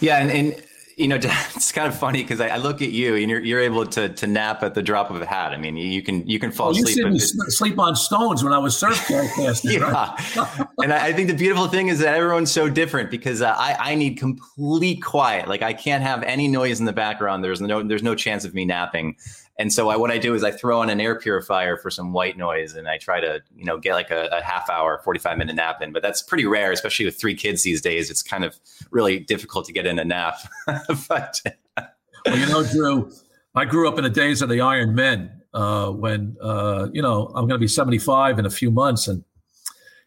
Yeah, 0.00 0.18
and, 0.18 0.30
and 0.30 0.62
you 1.02 1.08
know, 1.08 1.16
it's 1.20 1.72
kind 1.72 1.88
of 1.88 1.98
funny 1.98 2.22
because 2.22 2.40
I, 2.40 2.48
I, 2.48 2.56
look 2.56 2.80
at 2.80 2.90
you 2.90 3.16
and 3.16 3.28
you're, 3.28 3.40
you're 3.40 3.60
able 3.60 3.84
to 3.86 4.08
to 4.08 4.26
nap 4.26 4.62
at 4.62 4.74
the 4.74 4.82
drop 4.82 5.10
of 5.10 5.20
a 5.20 5.26
hat. 5.26 5.52
I 5.52 5.56
mean, 5.56 5.76
you 5.76 6.00
can 6.00 6.26
you 6.26 6.38
can 6.38 6.52
fall 6.52 6.72
well, 6.72 6.82
asleep. 6.82 7.06
You 7.06 7.18
sleep 7.18 7.78
on 7.78 7.96
stones 7.96 8.44
when 8.44 8.52
I 8.52 8.58
was 8.58 8.78
surf 8.78 9.04
yeah, 9.10 10.16
and 10.78 10.92
I, 10.92 11.06
I, 11.06 11.12
think 11.12 11.28
the 11.28 11.34
beautiful 11.34 11.66
thing 11.66 11.88
is 11.88 11.98
that 11.98 12.14
everyone's 12.14 12.52
so 12.52 12.68
different 12.68 13.10
because 13.10 13.42
uh, 13.42 13.54
I 13.58 13.76
I 13.78 13.94
need 13.96 14.16
complete 14.16 15.02
quiet. 15.02 15.48
Like 15.48 15.62
I 15.62 15.72
can't 15.72 16.02
have 16.02 16.22
any 16.22 16.46
noise 16.46 16.78
in 16.78 16.86
the 16.86 16.92
background. 16.92 17.42
There's 17.42 17.60
no 17.60 17.82
there's 17.82 18.04
no 18.04 18.14
chance 18.14 18.44
of 18.44 18.54
me 18.54 18.64
napping. 18.64 19.16
And 19.62 19.72
so 19.72 19.90
I, 19.90 19.96
what 19.96 20.10
I 20.10 20.18
do 20.18 20.34
is 20.34 20.42
I 20.42 20.50
throw 20.50 20.80
on 20.80 20.90
an 20.90 21.00
air 21.00 21.14
purifier 21.14 21.76
for 21.76 21.88
some 21.88 22.12
white 22.12 22.36
noise, 22.36 22.74
and 22.74 22.88
I 22.88 22.98
try 22.98 23.20
to 23.20 23.40
you 23.54 23.64
know 23.64 23.78
get 23.78 23.94
like 23.94 24.10
a, 24.10 24.26
a 24.32 24.42
half 24.42 24.68
hour, 24.68 25.00
forty 25.04 25.20
five 25.20 25.38
minute 25.38 25.54
nap 25.54 25.80
in. 25.80 25.92
But 25.92 26.02
that's 26.02 26.20
pretty 26.20 26.46
rare, 26.46 26.72
especially 26.72 27.04
with 27.04 27.16
three 27.16 27.36
kids 27.36 27.62
these 27.62 27.80
days. 27.80 28.10
It's 28.10 28.24
kind 28.24 28.44
of 28.44 28.58
really 28.90 29.20
difficult 29.20 29.66
to 29.66 29.72
get 29.72 29.86
in 29.86 30.00
a 30.00 30.04
nap. 30.04 30.34
but 31.08 31.40
well, 31.76 32.36
you 32.36 32.46
know, 32.46 32.64
Drew, 32.64 33.12
I 33.54 33.64
grew 33.64 33.88
up 33.88 33.98
in 33.98 34.02
the 34.02 34.10
days 34.10 34.42
of 34.42 34.48
the 34.48 34.60
Iron 34.60 34.96
Men. 34.96 35.30
Uh, 35.54 35.92
when 35.92 36.36
uh, 36.42 36.88
you 36.92 37.00
know 37.00 37.26
I'm 37.28 37.46
going 37.46 37.50
to 37.50 37.58
be 37.58 37.68
75 37.68 38.40
in 38.40 38.46
a 38.46 38.50
few 38.50 38.72
months, 38.72 39.06
and 39.06 39.22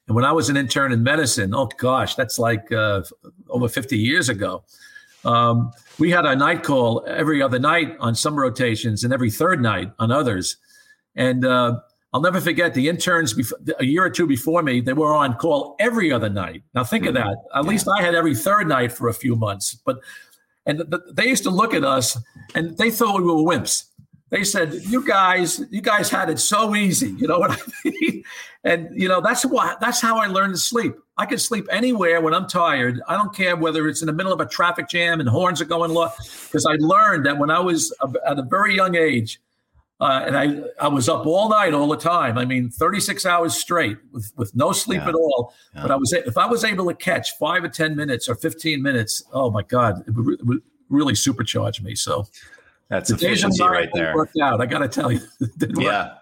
and 0.07 0.15
when 0.15 0.25
I 0.25 0.33
was 0.33 0.49
an 0.49 0.57
intern 0.57 0.91
in 0.91 1.01
medicine, 1.01 1.55
oh 1.55 1.69
gosh, 1.77 2.15
that's 2.15 2.37
like 2.37 2.73
uh, 2.73 3.03
over 3.49 3.69
50 3.69 3.97
years 3.97 4.27
ago. 4.27 4.65
Um, 5.25 5.71
we 5.97 6.11
had 6.11 6.25
a 6.25 6.35
night 6.35 6.63
call 6.63 7.03
every 7.07 7.41
other 7.41 7.59
night 7.59 7.95
on 7.99 8.15
some 8.15 8.37
rotations 8.37 9.03
and 9.03 9.13
every 9.13 9.31
third 9.31 9.61
night 9.61 9.91
on 9.99 10.11
others. 10.11 10.57
And 11.15 11.45
uh, 11.45 11.79
I'll 12.13 12.21
never 12.21 12.39
forget 12.39 12.73
the 12.73 12.87
interns 12.87 13.33
before, 13.33 13.57
a 13.79 13.85
year 13.85 14.05
or 14.05 14.09
two 14.09 14.27
before 14.27 14.61
me, 14.63 14.81
they 14.81 14.93
were 14.93 15.13
on 15.13 15.35
call 15.35 15.75
every 15.79 16.11
other 16.11 16.29
night. 16.29 16.63
Now 16.73 16.83
think 16.83 17.05
of 17.05 17.15
mm-hmm. 17.15 17.27
that. 17.27 17.37
At 17.57 17.63
yeah. 17.63 17.69
least 17.69 17.87
I 17.87 18.01
had 18.01 18.15
every 18.15 18.35
third 18.35 18.67
night 18.67 18.91
for 18.91 19.09
a 19.09 19.13
few 19.13 19.35
months. 19.35 19.75
But 19.85 19.99
and 20.65 20.83
they 21.13 21.27
used 21.27 21.43
to 21.43 21.49
look 21.49 21.73
at 21.73 21.83
us 21.83 22.17
and 22.55 22.77
they 22.77 22.89
thought 22.89 23.21
we 23.21 23.27
were 23.27 23.35
wimps. 23.35 23.85
They 24.35 24.43
said, 24.43 24.73
"You 24.83 25.01
guys, 25.01 25.63
you 25.71 25.79
guys 25.79 26.09
had 26.09 26.29
it 26.29 26.39
so 26.39 26.75
easy." 26.75 27.11
You 27.11 27.25
know 27.25 27.39
what 27.39 27.51
I 27.51 27.57
mean? 27.89 28.21
And 28.65 28.89
you 28.91 29.07
know 29.07 29.21
that's 29.21 29.45
why 29.45 29.75
that's 29.79 30.01
how 30.01 30.17
I 30.17 30.27
learned 30.27 30.55
to 30.55 30.59
sleep. 30.59 30.93
I 31.17 31.25
can 31.25 31.37
sleep 31.37 31.65
anywhere 31.71 32.19
when 32.19 32.33
I'm 32.33 32.45
tired. 32.45 33.01
I 33.07 33.15
don't 33.15 33.33
care 33.33 33.55
whether 33.55 33.87
it's 33.87 34.01
in 34.01 34.07
the 34.07 34.13
middle 34.13 34.33
of 34.33 34.41
a 34.41 34.45
traffic 34.45 34.89
jam 34.89 35.21
and 35.21 35.29
horns 35.29 35.61
are 35.61 35.65
going 35.65 35.91
low. 35.91 36.09
Because 36.47 36.65
I 36.65 36.73
learned 36.79 37.25
that 37.27 37.37
when 37.37 37.49
I 37.49 37.61
was 37.61 37.93
at 38.03 38.37
a 38.37 38.41
very 38.41 38.75
young 38.75 38.97
age, 38.97 39.39
uh, 40.01 40.23
and 40.25 40.35
I 40.35 40.63
I 40.81 40.89
was 40.89 41.07
up 41.07 41.25
all 41.25 41.47
night, 41.47 41.73
all 41.73 41.87
the 41.87 41.95
time. 41.95 42.37
I 42.37 42.43
mean, 42.43 42.69
36 42.69 43.25
hours 43.25 43.55
straight 43.55 43.99
with 44.11 44.33
with 44.35 44.53
no 44.53 44.73
sleep 44.73 45.03
yeah. 45.03 45.09
at 45.09 45.15
all. 45.15 45.53
Yeah. 45.73 45.81
But 45.83 45.91
I 45.91 45.95
was 45.95 46.11
if 46.11 46.37
I 46.37 46.45
was 46.45 46.65
able 46.65 46.87
to 46.87 46.93
catch 46.93 47.37
five 47.37 47.63
or 47.63 47.69
10 47.69 47.95
minutes 47.95 48.27
or 48.27 48.35
15 48.35 48.81
minutes, 48.81 49.23
oh 49.31 49.49
my 49.49 49.63
God, 49.63 50.03
it 50.05 50.11
would, 50.11 50.41
it 50.41 50.45
would 50.45 50.61
really 50.89 51.13
supercharge 51.13 51.81
me. 51.81 51.95
So 51.95 52.27
that's 52.89 53.09
the 53.09 53.15
efficiency 53.15 53.63
right 53.63 53.89
there. 53.93 54.15
Worked 54.15 54.37
out. 54.39 54.61
I 54.61 54.65
got 54.65 54.79
to 54.79 54.87
tell 54.87 55.11
you. 55.11 55.21
yeah. 55.77 56.15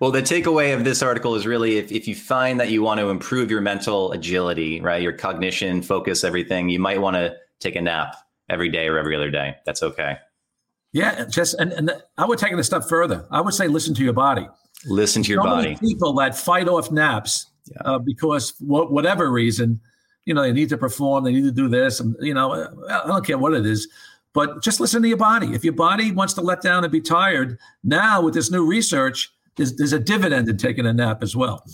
Well, 0.00 0.10
the 0.10 0.22
takeaway 0.22 0.74
of 0.74 0.84
this 0.84 1.02
article 1.02 1.34
is 1.34 1.46
really 1.46 1.76
if, 1.76 1.92
if 1.92 2.08
you 2.08 2.14
find 2.14 2.58
that 2.60 2.70
you 2.70 2.82
want 2.82 3.00
to 3.00 3.10
improve 3.10 3.50
your 3.50 3.60
mental 3.60 4.12
agility, 4.12 4.80
right, 4.80 5.02
your 5.02 5.12
cognition, 5.12 5.82
focus, 5.82 6.24
everything, 6.24 6.68
you 6.68 6.78
might 6.78 7.00
want 7.00 7.16
to 7.16 7.36
take 7.60 7.76
a 7.76 7.80
nap 7.80 8.16
every 8.48 8.68
day 8.68 8.88
or 8.88 8.98
every 8.98 9.14
other 9.14 9.30
day. 9.30 9.56
That's 9.66 9.82
okay. 9.82 10.18
Yeah, 10.92 11.26
just 11.26 11.54
and, 11.54 11.72
and 11.72 11.92
I 12.16 12.24
would 12.24 12.38
take 12.38 12.52
it 12.52 12.58
a 12.58 12.64
step 12.64 12.84
further. 12.84 13.26
I 13.30 13.40
would 13.40 13.54
say 13.54 13.68
listen 13.68 13.94
to 13.94 14.02
your 14.02 14.14
body. 14.14 14.48
Listen 14.86 15.22
to 15.22 15.32
your 15.32 15.42
so 15.42 15.48
body. 15.48 15.76
people 15.76 16.14
that 16.14 16.36
fight 16.36 16.68
off 16.68 16.90
naps, 16.90 17.46
yeah. 17.70 17.82
uh, 17.84 17.98
because 17.98 18.52
for 18.52 18.86
whatever 18.88 19.30
reason, 19.30 19.80
you 20.24 20.32
know, 20.32 20.42
they 20.42 20.52
need 20.52 20.68
to 20.70 20.78
perform, 20.78 21.24
they 21.24 21.32
need 21.32 21.44
to 21.44 21.52
do 21.52 21.68
this, 21.68 22.00
and 22.00 22.16
you 22.20 22.32
know, 22.32 22.68
I 22.88 23.06
don't 23.06 23.26
care 23.26 23.36
what 23.36 23.52
it 23.52 23.66
is. 23.66 23.88
But 24.34 24.62
just 24.62 24.80
listen 24.80 25.02
to 25.02 25.08
your 25.08 25.16
body. 25.16 25.54
If 25.54 25.64
your 25.64 25.72
body 25.72 26.12
wants 26.12 26.34
to 26.34 26.40
let 26.40 26.60
down 26.60 26.84
and 26.84 26.92
be 26.92 27.00
tired, 27.00 27.58
now 27.82 28.20
with 28.20 28.34
this 28.34 28.50
new 28.50 28.66
research, 28.66 29.32
there's, 29.56 29.76
there's 29.76 29.92
a 29.92 29.98
dividend 29.98 30.48
in 30.48 30.56
taking 30.56 30.86
a 30.86 30.92
nap 30.92 31.22
as 31.22 31.34
well. 31.34 31.64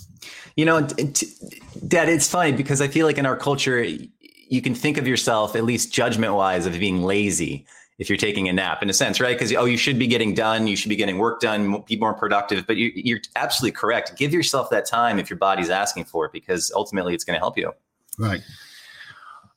You 0.55 0.65
know, 0.65 0.81
Dad, 0.81 2.09
it's 2.09 2.27
funny 2.27 2.51
because 2.51 2.81
I 2.81 2.87
feel 2.87 3.05
like 3.05 3.17
in 3.17 3.25
our 3.25 3.37
culture, 3.37 3.83
you 3.83 4.61
can 4.61 4.73
think 4.73 4.97
of 4.97 5.07
yourself, 5.07 5.55
at 5.55 5.63
least 5.63 5.93
judgment 5.93 6.33
wise, 6.33 6.65
of 6.65 6.73
being 6.73 7.03
lazy 7.03 7.65
if 7.97 8.09
you're 8.09 8.17
taking 8.17 8.49
a 8.49 8.53
nap 8.53 8.83
in 8.83 8.89
a 8.89 8.93
sense, 8.93 9.21
right? 9.21 9.37
Because, 9.37 9.53
oh, 9.53 9.65
you 9.65 9.77
should 9.77 9.97
be 9.97 10.07
getting 10.07 10.33
done, 10.33 10.67
you 10.67 10.75
should 10.75 10.89
be 10.89 10.95
getting 10.95 11.17
work 11.17 11.39
done, 11.39 11.83
be 11.87 11.95
more 11.97 12.13
productive. 12.13 12.67
But 12.67 12.75
you, 12.75 13.15
are 13.15 13.21
absolutely 13.35 13.75
correct. 13.75 14.17
Give 14.17 14.33
yourself 14.33 14.69
that 14.71 14.85
time 14.85 15.17
if 15.17 15.29
your 15.29 15.39
body's 15.39 15.69
asking 15.69 16.05
for 16.05 16.25
it, 16.25 16.31
because 16.33 16.71
ultimately 16.75 17.13
it's 17.13 17.23
going 17.23 17.35
to 17.35 17.39
help 17.39 17.57
you. 17.57 17.71
Right. 18.17 18.41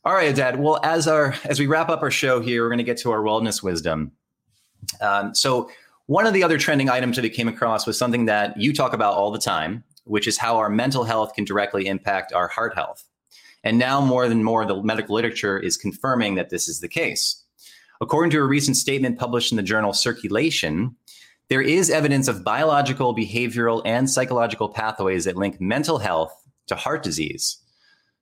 All 0.08 0.14
right, 0.14 0.34
Dad. 0.34 0.58
Well, 0.58 0.80
as 0.84 1.06
our 1.06 1.34
as 1.44 1.60
we 1.60 1.66
wrap 1.66 1.90
up 1.90 2.00
our 2.00 2.10
show 2.10 2.40
here, 2.40 2.62
we're 2.62 2.70
going 2.70 2.78
to 2.78 2.82
get 2.82 2.96
to 3.00 3.10
our 3.10 3.20
wellness 3.20 3.62
wisdom. 3.62 4.12
Um, 5.02 5.34
so 5.34 5.70
one 6.06 6.26
of 6.26 6.32
the 6.32 6.42
other 6.42 6.56
trending 6.56 6.88
items 6.88 7.16
that 7.16 7.22
we 7.22 7.28
came 7.28 7.46
across 7.46 7.86
was 7.86 7.98
something 7.98 8.24
that 8.24 8.58
you 8.58 8.72
talk 8.72 8.94
about 8.94 9.12
all 9.12 9.30
the 9.30 9.38
time, 9.38 9.84
which 10.04 10.26
is 10.26 10.38
how 10.38 10.56
our 10.56 10.70
mental 10.70 11.04
health 11.04 11.34
can 11.34 11.44
directly 11.44 11.86
impact 11.86 12.32
our 12.32 12.48
heart 12.48 12.74
health. 12.74 13.04
And 13.64 13.78
now 13.78 14.00
more 14.00 14.30
than 14.30 14.42
more, 14.42 14.64
the 14.64 14.82
medical 14.82 15.14
literature 15.14 15.58
is 15.58 15.76
confirming 15.76 16.36
that 16.36 16.48
this 16.48 16.70
is 16.70 16.80
the 16.80 16.88
case. 16.88 17.44
According 18.00 18.30
to 18.30 18.38
a 18.38 18.46
recent 18.46 18.78
statement 18.78 19.18
published 19.18 19.52
in 19.52 19.56
the 19.56 19.62
journal 19.62 19.92
Circulation, 19.92 20.96
there 21.50 21.60
is 21.60 21.90
evidence 21.90 22.28
of 22.28 22.42
biological, 22.42 23.14
behavioral, 23.14 23.82
and 23.84 24.08
psychological 24.08 24.70
pathways 24.70 25.26
that 25.26 25.36
link 25.36 25.60
mental 25.60 25.98
health 25.98 26.32
to 26.68 26.76
heart 26.76 27.02
disease. 27.02 27.58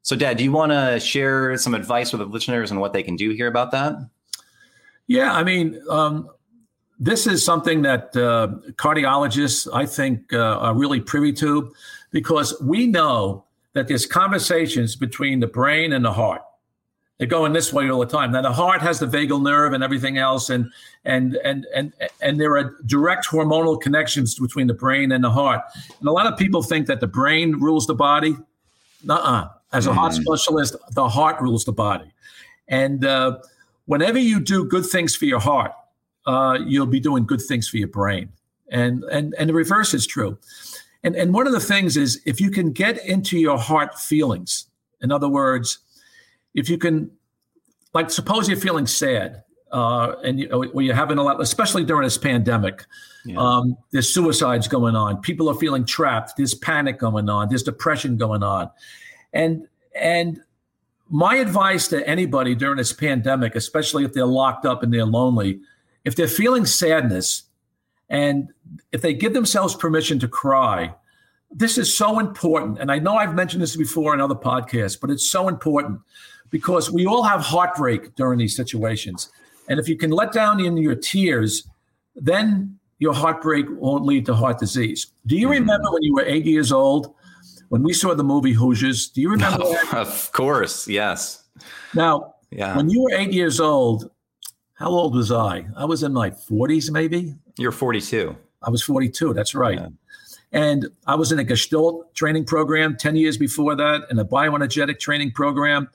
So, 0.07 0.15
Dad, 0.15 0.37
do 0.37 0.45
you 0.45 0.53
want 0.53 0.71
to 0.71 1.01
share 1.01 1.59
some 1.59 1.75
advice 1.75 2.13
with 2.13 2.21
the 2.21 2.27
listeners 2.27 2.71
on 2.71 2.79
what 2.79 2.93
they 2.93 3.03
can 3.03 3.17
do 3.17 3.31
here 3.31 3.49
about 3.49 3.73
that? 3.73 3.97
Yeah, 5.09 5.33
I 5.33 5.43
mean, 5.43 5.83
um, 5.91 6.31
this 7.01 7.27
is 7.27 7.45
something 7.45 7.83
that 7.83 8.17
uh, 8.17 8.55
cardiologists, 8.77 9.67
I 9.75 9.85
think, 9.85 10.33
uh, 10.33 10.59
are 10.59 10.77
really 10.77 11.01
privy 11.01 11.33
to 11.33 11.75
because 12.13 12.55
we 12.63 12.87
know 12.87 13.47
that 13.73 13.89
there's 13.89 14.07
conversations 14.07 14.95
between 14.95 15.41
the 15.41 15.49
brain 15.49 15.93
and 15.93 16.05
the 16.05 16.13
heart. 16.13 16.43
They're 17.19 17.27
going 17.27 17.53
this 17.53 17.73
way 17.73 17.91
all 17.91 17.99
the 17.99 18.07
time. 18.07 18.31
Now 18.31 18.43
the 18.43 18.53
heart 18.53 18.83
has 18.83 19.01
the 19.01 19.07
vagal 19.07 19.43
nerve 19.43 19.73
and 19.73 19.83
everything 19.83 20.19
else, 20.19 20.51
and 20.51 20.71
and 21.05 21.35
and 21.43 21.67
and 21.75 21.93
and 22.21 22.39
there 22.39 22.57
are 22.57 22.77
direct 22.87 23.27
hormonal 23.27 23.81
connections 23.81 24.39
between 24.39 24.69
the 24.69 24.75
brain 24.75 25.11
and 25.11 25.25
the 25.25 25.31
heart. 25.33 25.63
And 25.99 26.09
a 26.09 26.13
lot 26.13 26.33
of 26.33 26.39
people 26.39 26.63
think 26.63 26.87
that 26.87 27.01
the 27.01 27.09
brain 27.09 27.59
rules 27.59 27.89
the 27.89 27.95
body. 27.97 28.37
uh 29.09 29.49
As 29.73 29.87
a 29.87 29.93
heart 29.93 30.13
mm. 30.13 30.23
specialist, 30.23 30.77
the 30.95 31.09
heart 31.09 31.41
rules 31.41 31.65
the 31.65 31.73
body. 31.73 32.13
And 32.69 33.05
uh, 33.05 33.39
whenever 33.87 34.19
you 34.19 34.41
do 34.41 34.65
good 34.65 34.87
things 34.87 35.17
for 35.17 35.25
your 35.27 35.41
heart, 35.41 35.73
uh, 36.27 36.59
you'll 36.65 36.87
be 36.87 37.01
doing 37.01 37.27
good 37.27 37.43
things 37.43 37.69
for 37.69 37.77
your 37.77 37.89
brain. 37.89 38.31
And 38.71 39.05
and 39.05 39.35
and 39.39 39.49
the 39.49 39.55
reverse 39.55 39.95
is 39.95 40.07
true. 40.07 40.39
And 41.03 41.15
and 41.17 41.35
one 41.35 41.47
of 41.47 41.53
the 41.53 41.61
things 41.61 41.97
is 41.97 42.21
if 42.27 42.41
you 42.41 42.51
can 42.51 42.73
get 42.73 43.05
into 43.05 43.39
your 43.39 43.59
heart 43.59 43.99
feelings. 43.99 44.67
In 45.03 45.13
other 45.13 45.29
words, 45.29 45.79
if 46.55 46.71
you 46.71 46.79
can, 46.79 47.11
like, 47.93 48.11
suppose 48.11 48.49
you're 48.49 48.57
feeling 48.57 48.87
sad. 48.87 49.43
Uh, 49.73 50.15
and 50.25 50.41
you, 50.41 50.49
or 50.49 50.81
you're 50.81 50.95
having 50.95 51.19
a 51.19 51.23
lot, 51.23 51.41
especially 51.41 51.85
during 51.85 52.05
this 52.05 52.17
pandemic. 52.17 52.87
Yeah. 53.25 53.37
Um, 53.37 53.77
there's 53.91 54.09
suicides 54.09 54.69
going 54.69 54.95
on. 54.95 55.21
People 55.21 55.49
are 55.49 55.55
feeling 55.57 55.85
trapped. 55.85 56.37
There's 56.37 56.55
panic 56.55 56.99
going 56.99 57.29
on. 57.29 57.49
There's 57.49 57.65
depression 57.65 58.17
going 58.17 58.45
on, 58.45 58.71
and 59.33 59.67
and 59.95 60.41
my 61.09 61.37
advice 61.37 61.89
to 61.89 62.07
anybody 62.09 62.55
during 62.55 62.77
this 62.79 62.93
pandemic, 62.93 63.55
especially 63.55 64.05
if 64.05 64.13
they're 64.13 64.27
locked 64.27 64.67
up 64.67 64.83
and 64.83 64.93
they're 64.93 65.07
lonely, 65.07 65.61
if 66.05 66.17
they're 66.17 66.29
feeling 66.29 66.67
sadness 66.67 67.45
and 68.09 68.49
if 68.93 69.03
they 69.03 69.15
give 69.15 69.33
themselves 69.33 69.75
permission 69.75 70.19
to 70.19 70.29
cry, 70.29 70.93
this 71.51 71.79
is 71.79 71.97
so 71.97 72.19
important. 72.19 72.79
And 72.79 72.91
I 72.91 72.99
know 72.99 73.17
I've 73.17 73.35
mentioned 73.35 73.63
this 73.63 73.77
before 73.77 74.15
in 74.15 74.21
other 74.21 74.35
podcasts, 74.35 75.01
but 75.01 75.11
it's 75.11 75.29
so 75.31 75.49
important 75.49 76.01
because 76.51 76.91
we 76.91 77.07
all 77.07 77.23
have 77.23 77.41
heartbreak 77.41 78.15
during 78.17 78.39
these 78.39 78.57
situations. 78.57 79.31
And 79.69 79.79
if 79.79 79.89
you 79.89 79.97
can 79.97 80.11
let 80.11 80.33
down 80.33 80.65
in 80.65 80.77
your 80.77 80.95
tears, 80.95 81.69
then 82.15 82.79
your 82.99 83.15
heartbreak 83.15 83.67
won't 83.69 84.05
lead 84.05 84.27
to 84.27 84.35
heart 84.35 84.59
disease. 84.59 85.07
Do 85.27 85.37
you 85.37 85.49
mm-hmm. 85.49 85.61
remember 85.61 85.93
when 85.93 86.03
you 86.03 86.15
were 86.15 86.25
eight 86.25 86.47
years 86.47 86.73
old, 86.73 87.15
when 87.69 87.83
we 87.83 87.93
saw 87.93 88.15
the 88.15 88.25
movie 88.25 88.53
Hoosiers? 88.53 89.09
Do 89.09 89.21
you 89.21 89.31
remember 89.31 89.59
that? 89.65 89.95
Of 89.95 90.31
course, 90.33 90.87
yes. 90.89 91.45
Now, 91.95 92.35
yeah. 92.51 92.77
when 92.77 92.89
you 92.91 93.03
were 93.03 93.13
eight 93.13 93.33
years 93.33 93.61
old, 93.61 94.11
how 94.75 94.91
old 94.91 95.15
was 95.15 95.33
I? 95.33 95.67
I 95.77 95.85
was 95.85 96.03
in 96.03 96.13
my 96.13 96.31
40s, 96.31 96.91
maybe. 96.91 97.35
You're 97.59 97.73
42. 97.73 98.37
I 98.63 98.71
was 98.71 98.83
42. 98.83 99.33
That's 99.33 99.55
right. 99.55 99.79
Yeah. 99.79 99.89
And 100.53 100.89
I 101.07 101.15
was 101.15 101.33
in 101.33 101.39
a 101.39 101.45
Gestalt 101.45 102.15
training 102.15 102.45
program 102.45 102.97
10 102.97 103.17
years 103.17 103.37
before 103.37 103.75
that, 103.77 104.03
and 104.11 104.21
a 104.21 104.25
bioenergetic 104.25 104.99
training 104.99 105.33
program. 105.33 105.89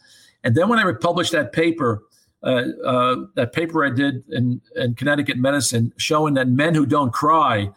And 0.44 0.56
then 0.56 0.68
when 0.70 0.80
I 0.80 0.92
published 0.94 1.32
that 1.32 1.54
paper, 1.54 2.04
uh, 2.44 2.64
uh, 2.84 3.16
that 3.36 3.54
paper 3.54 3.86
I 3.86 3.92
did 3.92 4.24
in, 4.30 4.62
in 4.76 4.96
Connecticut 4.96 5.38
medicine 5.38 5.94
showing 5.98 6.34
that 6.34 6.48
men 6.48 6.74
who 6.74 6.86
don't 6.86 7.14
cry 7.14 7.70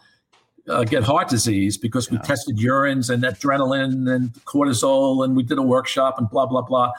uh, 0.69 0.83
get 0.83 1.03
heart 1.03 1.29
disease 1.29 1.77
because 1.77 2.09
we 2.09 2.17
tested 2.19 2.57
urines 2.57 3.09
and 3.09 3.23
adrenaline 3.23 4.13
and 4.13 4.33
cortisol, 4.45 5.23
and 5.23 5.35
we 5.35 5.43
did 5.43 5.57
a 5.57 5.61
workshop 5.61 6.17
and 6.17 6.29
blah, 6.29 6.45
blah, 6.45 6.61
blah. 6.61 6.91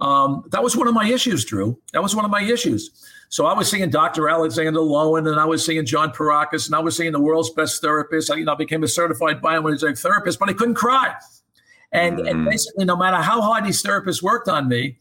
Um, 0.00 0.44
that 0.50 0.62
was 0.62 0.76
one 0.76 0.88
of 0.88 0.94
my 0.94 1.08
issues, 1.08 1.44
Drew. 1.44 1.78
That 1.92 2.02
was 2.02 2.14
one 2.14 2.24
of 2.24 2.30
my 2.30 2.42
issues. 2.42 2.90
So 3.28 3.46
I 3.46 3.54
was 3.54 3.70
seeing 3.70 3.88
Dr. 3.88 4.28
Alexander 4.28 4.80
Lowen, 4.80 5.30
and 5.30 5.40
I 5.40 5.44
was 5.44 5.64
seeing 5.64 5.86
John 5.86 6.12
Pierrakos, 6.12 6.66
and 6.66 6.74
I 6.74 6.80
was 6.80 6.96
seeing 6.96 7.12
the 7.12 7.20
world's 7.20 7.50
best 7.50 7.80
therapist. 7.80 8.30
I, 8.30 8.36
you 8.36 8.44
know, 8.44 8.52
I 8.52 8.56
became 8.56 8.82
a 8.82 8.88
certified 8.88 9.40
bioenergetic 9.40 10.00
therapist, 10.00 10.38
but 10.38 10.50
I 10.50 10.52
couldn't 10.52 10.74
cry. 10.74 11.14
And, 11.92 12.18
mm. 12.18 12.30
and 12.30 12.44
basically, 12.44 12.84
no 12.84 12.96
matter 12.96 13.18
how 13.18 13.40
hard 13.40 13.64
these 13.64 13.82
therapists 13.82 14.22
worked 14.22 14.48
on 14.48 14.68
me, 14.68 14.98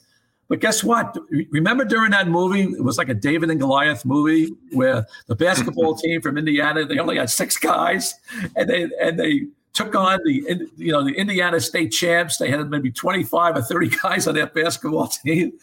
but 0.52 0.60
guess 0.60 0.84
what? 0.84 1.18
Remember 1.52 1.86
during 1.86 2.12
that 2.12 2.28
movie, 2.28 2.64
it 2.64 2.84
was 2.84 2.98
like 2.98 3.08
a 3.08 3.14
David 3.14 3.50
and 3.50 3.58
Goliath 3.58 4.04
movie 4.04 4.50
where 4.74 5.06
the 5.28 5.36
basketball 5.36 5.96
team 5.96 6.22
from 6.22 6.38
Indiana, 6.38 6.84
they 6.84 7.00
only 7.00 7.16
had 7.16 7.30
six 7.30 7.56
guys, 7.56 8.16
and 8.58 8.70
they 8.70 8.90
and 9.00 9.18
they 9.18 9.44
took 9.72 9.96
on 9.96 10.20
the 10.26 10.68
you 10.76 10.92
know 10.92 11.06
the 11.06 11.14
Indiana 11.14 11.62
State 11.62 11.94
champs. 11.94 12.36
They 12.36 12.52
had 12.52 12.70
maybe 12.70 12.92
25 12.92 13.56
or 13.56 13.62
30 13.62 13.90
guys 14.04 14.28
on 14.28 14.36
that 14.36 14.54
basketball 14.54 15.08
team. 15.08 15.54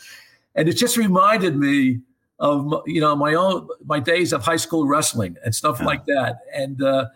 And 0.55 0.70
it 0.70 0.79
just 0.79 0.96
reminded 0.96 1.55
me 1.55 2.01
of 2.38 2.72
you 2.87 3.03
know 3.03 3.14
my 3.14 3.35
own 3.35 3.68
my 3.85 4.01
days 4.01 4.33
of 4.33 4.42
high 4.42 4.57
school 4.57 4.87
wrestling 4.87 5.37
and 5.44 5.55
stuff 5.55 5.81
yeah. 5.81 5.85
like 5.85 6.07
that. 6.07 6.38
And 6.55 6.83
uh, 6.83 7.09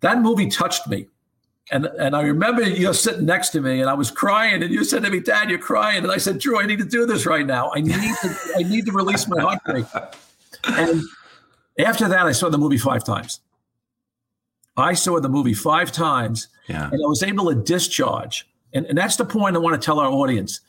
that 0.00 0.20
movie 0.20 0.48
touched 0.48 0.86
me. 0.86 1.06
And 1.72 1.86
and 1.86 2.14
I 2.14 2.22
remember 2.22 2.62
you 2.62 2.84
know 2.84 2.92
sitting 2.92 3.26
next 3.26 3.50
to 3.50 3.60
me 3.60 3.80
and 3.80 3.90
I 3.90 3.94
was 3.94 4.10
crying 4.10 4.62
and 4.62 4.72
you 4.72 4.84
said 4.84 5.02
to 5.02 5.10
me, 5.10 5.20
Dad, 5.20 5.50
you're 5.50 5.58
crying. 5.58 6.04
And 6.04 6.12
I 6.12 6.18
said, 6.18 6.38
Drew, 6.38 6.60
I 6.60 6.66
need 6.66 6.78
to 6.78 6.84
do 6.84 7.06
this 7.06 7.26
right 7.26 7.46
now. 7.46 7.72
I 7.74 7.80
need 7.80 8.14
to 8.22 8.36
I 8.56 8.62
need 8.62 8.86
to 8.86 8.92
release 8.92 9.26
my 9.26 9.40
heartbreak. 9.40 9.86
And 10.64 11.02
after 11.78 12.08
that, 12.08 12.26
I 12.26 12.32
saw 12.32 12.48
the 12.48 12.58
movie 12.58 12.78
five 12.78 13.04
times. 13.04 13.40
I 14.76 14.94
saw 14.94 15.18
the 15.20 15.28
movie 15.28 15.54
five 15.54 15.90
times 15.90 16.48
yeah. 16.68 16.90
and 16.90 16.94
I 16.94 17.06
was 17.06 17.22
able 17.22 17.46
to 17.46 17.54
discharge. 17.54 18.46
And, 18.74 18.86
and 18.86 18.98
that's 18.98 19.16
the 19.16 19.24
point 19.24 19.56
I 19.56 19.58
want 19.58 19.80
to 19.80 19.84
tell 19.84 19.98
our 19.98 20.10
audience. 20.10 20.60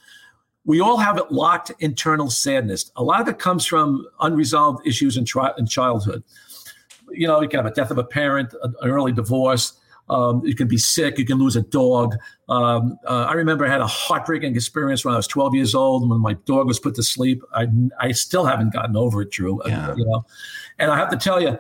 We 0.66 0.82
all 0.82 0.98
have 0.98 1.18
it 1.18 1.32
locked 1.32 1.72
internal 1.80 2.30
sadness. 2.30 2.92
A 2.96 3.04
lot 3.04 3.22
of 3.22 3.28
it 3.28 3.40
comes 3.40 3.66
from 3.66 4.06
unresolved 4.20 4.86
issues 4.86 5.18
in, 5.18 5.26
tri- 5.26 5.54
in 5.58 5.66
childhood. 5.66 6.24
You 7.10 7.28
know, 7.28 7.42
you 7.42 7.48
can 7.48 7.60
have 7.60 7.72
a 7.72 7.74
death 7.74 7.92
of 7.92 7.98
a 7.98 8.04
parent, 8.04 8.54
an 8.64 8.76
early 8.84 9.12
divorce. 9.12 9.74
Um, 10.10 10.42
you 10.46 10.56
can 10.56 10.68
be 10.68 10.78
sick. 10.78 11.18
You 11.18 11.26
can 11.26 11.38
lose 11.38 11.56
a 11.56 11.62
dog. 11.62 12.16
Um, 12.48 12.98
uh, 13.06 13.26
I 13.30 13.34
remember 13.34 13.66
I 13.66 13.70
had 13.70 13.82
a 13.82 13.88
heartbreaking 13.88 14.56
experience 14.56 15.04
when 15.04 15.14
I 15.14 15.18
was 15.18 15.28
12 15.28 15.56
years 15.56 15.76
old 15.76 16.10
when 16.10 16.22
my 16.22 16.34
dog 16.46 16.68
was 16.68 16.80
put 16.80 16.96
to 16.96 17.04
sleep. 17.04 17.44
I, 17.54 17.68
I 18.00 18.12
still 18.14 18.46
haven't 18.46 18.74
gotten 18.74 18.96
over 18.96 19.22
it, 19.22 19.32
Drew. 19.32 19.62
Yeah. 19.66 19.94
You 19.96 20.06
know, 20.06 20.26
and 20.80 20.92
I 20.92 20.98
have 20.98 21.10
to 21.10 21.18
tell 21.18 21.42
you, 21.42 21.58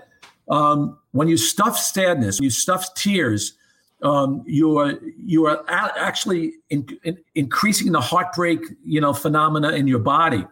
um, 0.50 0.98
when 1.12 1.28
you 1.28 1.38
stuff 1.38 1.78
sadness, 1.78 2.40
you 2.40 2.50
stuff 2.50 2.94
tears, 2.94 3.54
um, 4.02 4.44
you 4.46 4.78
are 4.78 4.94
you 5.18 5.46
are 5.48 5.64
actually 5.68 6.54
in, 6.70 6.88
in, 7.04 7.18
increasing 7.36 7.92
the 7.92 8.02
heartbreak, 8.02 8.60
you 8.86 9.02
know, 9.02 9.14
phenomena 9.14 9.72
in 9.72 9.88
your 9.88 10.00
body, 10.00 10.46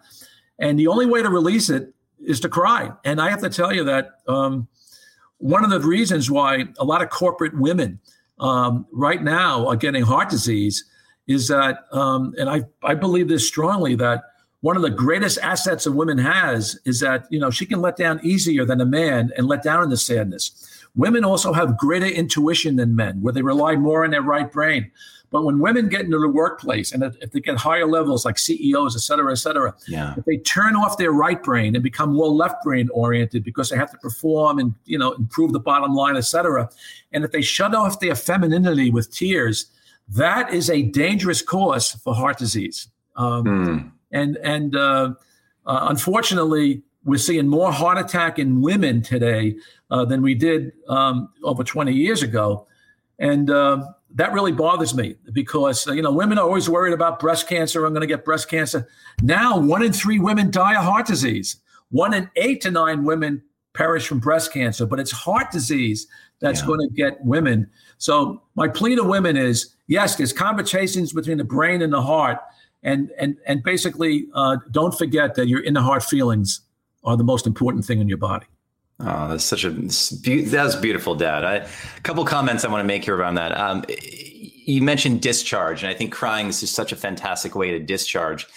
and 0.59 0.79
the 0.79 0.87
only 0.87 1.05
way 1.05 1.21
to 1.21 1.29
release 1.29 1.69
it 1.69 1.93
is 2.25 2.39
to 2.41 2.49
cry. 2.49 2.91
And 3.03 3.21
I 3.21 3.29
have 3.29 3.41
to 3.41 3.49
tell 3.49 3.71
you 3.71 3.83
that 3.83 4.21
um, 4.27 4.67
one 5.37 5.63
of 5.63 5.69
the 5.69 5.79
reasons 5.79 6.31
why 6.31 6.65
a 6.79 6.85
lot 6.85 7.01
of 7.01 7.09
corporate 7.09 7.57
women 7.57 7.99
um, 8.39 8.85
right 8.91 9.21
now 9.21 9.67
are 9.67 9.75
getting 9.75 10.03
heart 10.03 10.29
disease 10.29 10.85
is 11.27 11.47
that, 11.47 11.85
um, 11.91 12.33
and 12.37 12.49
I 12.49 12.63
I 12.83 12.95
believe 12.95 13.27
this 13.27 13.47
strongly 13.47 13.95
that 13.95 14.23
one 14.61 14.75
of 14.75 14.81
the 14.81 14.89
greatest 14.89 15.37
assets 15.39 15.85
a 15.85 15.91
woman 15.91 16.17
has 16.17 16.79
is 16.85 16.99
that 16.99 17.25
you 17.29 17.39
know 17.39 17.49
she 17.49 17.65
can 17.65 17.81
let 17.81 17.97
down 17.97 18.19
easier 18.23 18.65
than 18.65 18.81
a 18.81 18.85
man 18.85 19.31
and 19.37 19.47
let 19.47 19.63
down 19.63 19.83
in 19.83 19.89
the 19.89 19.97
sadness 19.97 20.75
Women 20.95 21.25
also 21.25 21.51
have 21.51 21.77
greater 21.77 22.05
intuition 22.05 22.77
than 22.77 22.95
men, 22.95 23.21
where 23.21 23.33
they 23.33 23.41
rely 23.41 23.75
more 23.75 24.05
on 24.05 24.11
their 24.11 24.21
right 24.21 24.49
brain. 24.49 24.91
But 25.31 25.43
when 25.43 25.59
women 25.59 25.89
get 25.89 26.01
into 26.01 26.19
the 26.19 26.29
workplace 26.29 26.91
and 26.91 27.03
if 27.03 27.31
they 27.31 27.39
get 27.39 27.57
higher 27.57 27.87
levels 27.87 28.25
like 28.25 28.37
CEOs, 28.37 28.95
et 28.95 28.99
cetera, 28.99 29.31
et 29.31 29.35
cetera, 29.35 29.75
yeah. 29.87 30.13
if 30.17 30.25
they 30.25 30.37
turn 30.37 30.75
off 30.75 30.97
their 30.97 31.11
right 31.11 31.41
brain 31.41 31.75
and 31.75 31.83
become 31.83 32.13
more 32.13 32.27
left 32.27 32.63
brain 32.63 32.89
oriented 32.93 33.43
because 33.43 33.69
they 33.69 33.75
have 33.75 33.91
to 33.91 33.97
perform 33.97 34.59
and 34.59 34.73
you 34.85 34.97
know 34.97 35.13
improve 35.13 35.51
the 35.51 35.59
bottom 35.59 35.93
line, 35.93 36.15
et 36.15 36.21
cetera, 36.21 36.69
and 37.11 37.23
if 37.23 37.31
they 37.31 37.41
shut 37.41 37.73
off 37.73 37.99
their 37.99 38.15
femininity 38.15 38.89
with 38.91 39.11
tears, 39.11 39.67
that 40.09 40.53
is 40.53 40.69
a 40.69 40.83
dangerous 40.83 41.41
cause 41.41 41.91
for 41.91 42.13
heart 42.13 42.37
disease. 42.37 42.87
Um, 43.15 43.43
mm. 43.43 43.91
And 44.11 44.37
and 44.37 44.75
uh, 44.75 45.13
uh, 45.65 45.87
unfortunately, 45.89 46.83
we're 47.03 47.17
seeing 47.17 47.47
more 47.47 47.71
heart 47.71 47.97
attack 47.97 48.39
in 48.39 48.61
women 48.61 49.01
today 49.01 49.55
uh, 49.91 50.05
than 50.05 50.21
we 50.21 50.35
did 50.35 50.73
um, 50.87 51.29
over 51.43 51.63
20 51.63 51.93
years 51.93 52.23
ago, 52.23 52.67
and 53.19 53.49
uh, 53.49 53.85
that 54.15 54.31
really 54.31 54.53
bothers 54.53 54.95
me 54.95 55.15
because 55.33 55.85
you 55.87 56.01
know 56.01 56.11
women 56.11 56.37
are 56.37 56.45
always 56.45 56.69
worried 56.69 56.93
about 56.93 57.19
breast 57.19 57.47
cancer. 57.47 57.85
I'm 57.85 57.93
going 57.93 58.01
to 58.01 58.07
get 58.07 58.25
breast 58.25 58.49
cancer. 58.49 58.87
Now, 59.21 59.59
one 59.59 59.83
in 59.83 59.93
three 59.93 60.19
women 60.19 60.51
die 60.51 60.75
of 60.75 60.83
heart 60.83 61.05
disease. 61.05 61.57
One 61.91 62.13
in 62.13 62.29
eight 62.35 62.61
to 62.61 62.71
nine 62.71 63.03
women 63.03 63.43
perish 63.73 64.07
from 64.07 64.19
breast 64.19 64.51
cancer, 64.51 64.85
but 64.85 64.99
it's 64.99 65.11
heart 65.11 65.51
disease 65.51 66.07
that's 66.39 66.61
yeah. 66.61 66.67
going 66.67 66.79
to 66.79 66.95
get 66.95 67.23
women. 67.23 67.69
So 67.97 68.41
my 68.55 68.67
plea 68.67 68.95
to 68.95 69.03
women 69.03 69.37
is: 69.37 69.75
yes, 69.87 70.15
there's 70.15 70.33
conversations 70.33 71.13
between 71.13 71.37
the 71.37 71.43
brain 71.43 71.81
and 71.81 71.91
the 71.91 72.01
heart, 72.01 72.39
and 72.83 73.11
and 73.19 73.37
and 73.45 73.63
basically, 73.63 74.27
uh, 74.33 74.57
don't 74.71 74.97
forget 74.97 75.35
that 75.35 75.47
your 75.47 75.61
inner 75.61 75.81
heart 75.81 76.03
feelings 76.03 76.61
are 77.03 77.17
the 77.17 77.23
most 77.23 77.45
important 77.45 77.85
thing 77.85 77.99
in 77.99 78.07
your 78.07 78.17
body. 78.17 78.47
Oh, 78.99 79.27
that's 79.27 79.43
such 79.43 79.65
a 79.65 79.71
that's 79.71 80.75
beautiful, 80.75 81.15
Dad. 81.15 81.43
I, 81.43 81.55
a 81.55 82.01
couple 82.03 82.23
comments 82.23 82.63
I 82.63 82.69
want 82.69 82.81
to 82.81 82.87
make 82.87 83.03
here 83.03 83.15
around 83.15 83.35
that. 83.35 83.57
Um, 83.57 83.83
you 83.89 84.81
mentioned 84.81 85.21
discharge, 85.21 85.83
and 85.83 85.89
I 85.89 85.93
think 85.93 86.13
crying 86.13 86.47
is 86.47 86.61
just 86.61 86.75
such 86.75 86.91
a 86.91 86.95
fantastic 86.95 87.55
way 87.55 87.71
to 87.71 87.79
discharge. 87.79 88.47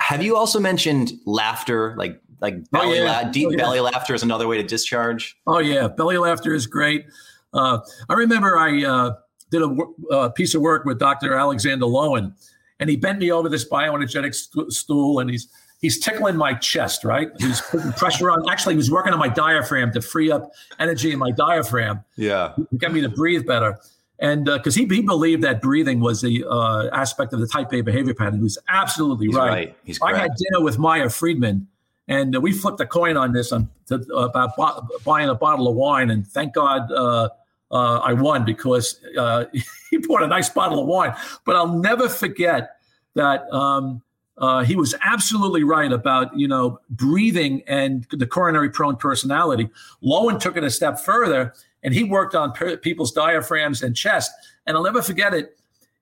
Have 0.00 0.22
you 0.22 0.36
also 0.36 0.60
mentioned 0.60 1.12
laughter, 1.26 1.94
like 1.96 2.20
like 2.40 2.54
oh, 2.58 2.64
belly 2.70 3.00
oh, 3.00 3.04
yeah. 3.04 3.22
la- 3.22 3.30
deep 3.30 3.48
oh, 3.48 3.50
yeah. 3.50 3.56
belly 3.56 3.80
laughter 3.80 4.14
is 4.14 4.22
another 4.22 4.46
way 4.46 4.56
to 4.56 4.62
discharge? 4.62 5.36
Oh 5.48 5.58
yeah, 5.58 5.88
belly 5.88 6.16
laughter 6.16 6.54
is 6.54 6.66
great. 6.66 7.06
Uh, 7.52 7.78
I 8.08 8.14
remember 8.14 8.56
I 8.56 8.84
uh, 8.84 9.14
did 9.50 9.62
a 9.62 9.76
uh, 10.12 10.28
piece 10.30 10.54
of 10.54 10.62
work 10.62 10.84
with 10.84 11.00
Dr. 11.00 11.34
Alexander 11.34 11.86
Lowen, 11.86 12.34
and 12.78 12.88
he 12.88 12.96
bent 12.96 13.18
me 13.18 13.32
over 13.32 13.48
this 13.48 13.68
bioenergetic 13.68 14.34
st- 14.34 14.72
stool, 14.72 15.18
and 15.18 15.28
he's 15.28 15.48
he's 15.82 15.98
tickling 15.98 16.36
my 16.36 16.54
chest, 16.54 17.04
right? 17.04 17.30
He's 17.38 17.60
putting 17.60 17.92
pressure 17.92 18.30
on. 18.30 18.48
Actually, 18.48 18.74
he 18.74 18.78
was 18.78 18.90
working 18.90 19.12
on 19.12 19.18
my 19.18 19.28
diaphragm 19.28 19.92
to 19.92 20.00
free 20.00 20.30
up 20.30 20.52
energy 20.78 21.12
in 21.12 21.18
my 21.18 21.32
diaphragm. 21.32 22.02
Yeah, 22.16 22.54
get 22.78 22.92
me 22.92 23.02
to 23.02 23.10
breathe 23.10 23.44
better. 23.46 23.78
And 24.18 24.44
because 24.44 24.76
uh, 24.76 24.80
he, 24.80 24.86
he 24.86 25.02
believed 25.02 25.42
that 25.42 25.60
breathing 25.60 25.98
was 25.98 26.22
the 26.22 26.44
uh, 26.48 26.88
aspect 26.92 27.32
of 27.32 27.40
the 27.40 27.46
type 27.46 27.72
A 27.74 27.80
behavior 27.80 28.14
pattern, 28.14 28.36
he 28.36 28.42
was 28.42 28.56
absolutely 28.68 29.26
he's 29.26 29.34
right. 29.34 29.48
right. 29.48 29.76
He's 29.84 30.00
I 30.00 30.16
had 30.16 30.30
dinner 30.36 30.64
with 30.64 30.78
Meyer 30.78 31.10
Friedman, 31.10 31.66
and 32.06 32.36
uh, 32.36 32.40
we 32.40 32.52
flipped 32.52 32.80
a 32.80 32.86
coin 32.86 33.16
on 33.16 33.32
this 33.32 33.50
on 33.52 33.68
to, 33.88 33.96
about 34.14 34.56
bo- 34.56 34.86
buying 35.04 35.28
a 35.28 35.34
bottle 35.34 35.68
of 35.68 35.74
wine. 35.74 36.10
And 36.10 36.26
thank 36.26 36.54
God 36.54 36.90
uh, 36.92 37.30
uh, 37.72 37.98
I 37.98 38.12
won 38.12 38.44
because 38.44 39.00
uh, 39.18 39.46
he 39.90 39.98
bought 39.98 40.22
a 40.22 40.28
nice 40.28 40.48
bottle 40.48 40.80
of 40.80 40.86
wine. 40.86 41.14
But 41.44 41.56
I'll 41.56 41.78
never 41.78 42.08
forget 42.08 42.76
that. 43.16 43.52
Um, 43.52 44.02
uh, 44.42 44.64
he 44.64 44.74
was 44.74 44.92
absolutely 45.04 45.62
right 45.62 45.92
about 45.92 46.36
you 46.36 46.48
know 46.48 46.80
breathing 46.90 47.62
and 47.68 48.06
the 48.10 48.26
coronary 48.26 48.68
prone 48.68 48.96
personality. 48.96 49.70
Lowen 50.02 50.38
took 50.38 50.56
it 50.56 50.64
a 50.64 50.70
step 50.70 50.98
further, 50.98 51.54
and 51.84 51.94
he 51.94 52.02
worked 52.02 52.34
on 52.34 52.52
per- 52.52 52.76
people's 52.76 53.12
diaphragms 53.12 53.82
and 53.82 53.96
chest. 53.96 54.32
And 54.66 54.76
I'll 54.76 54.82
never 54.82 55.00
forget 55.00 55.32
it. 55.32 55.56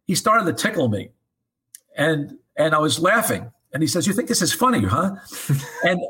He 0.07 0.15
started 0.15 0.47
to 0.47 0.55
tickle 0.55 0.89
me, 0.89 1.11
and 1.95 2.39
and 2.57 2.75
I 2.75 2.79
was 2.79 2.99
laughing. 2.99 3.53
And 3.75 3.83
he 3.83 3.87
says, 3.87 4.07
"You 4.07 4.15
think 4.15 4.29
this 4.29 4.41
is 4.41 4.55
funny, 4.55 4.85
huh?" 4.85 5.17
and 5.85 6.01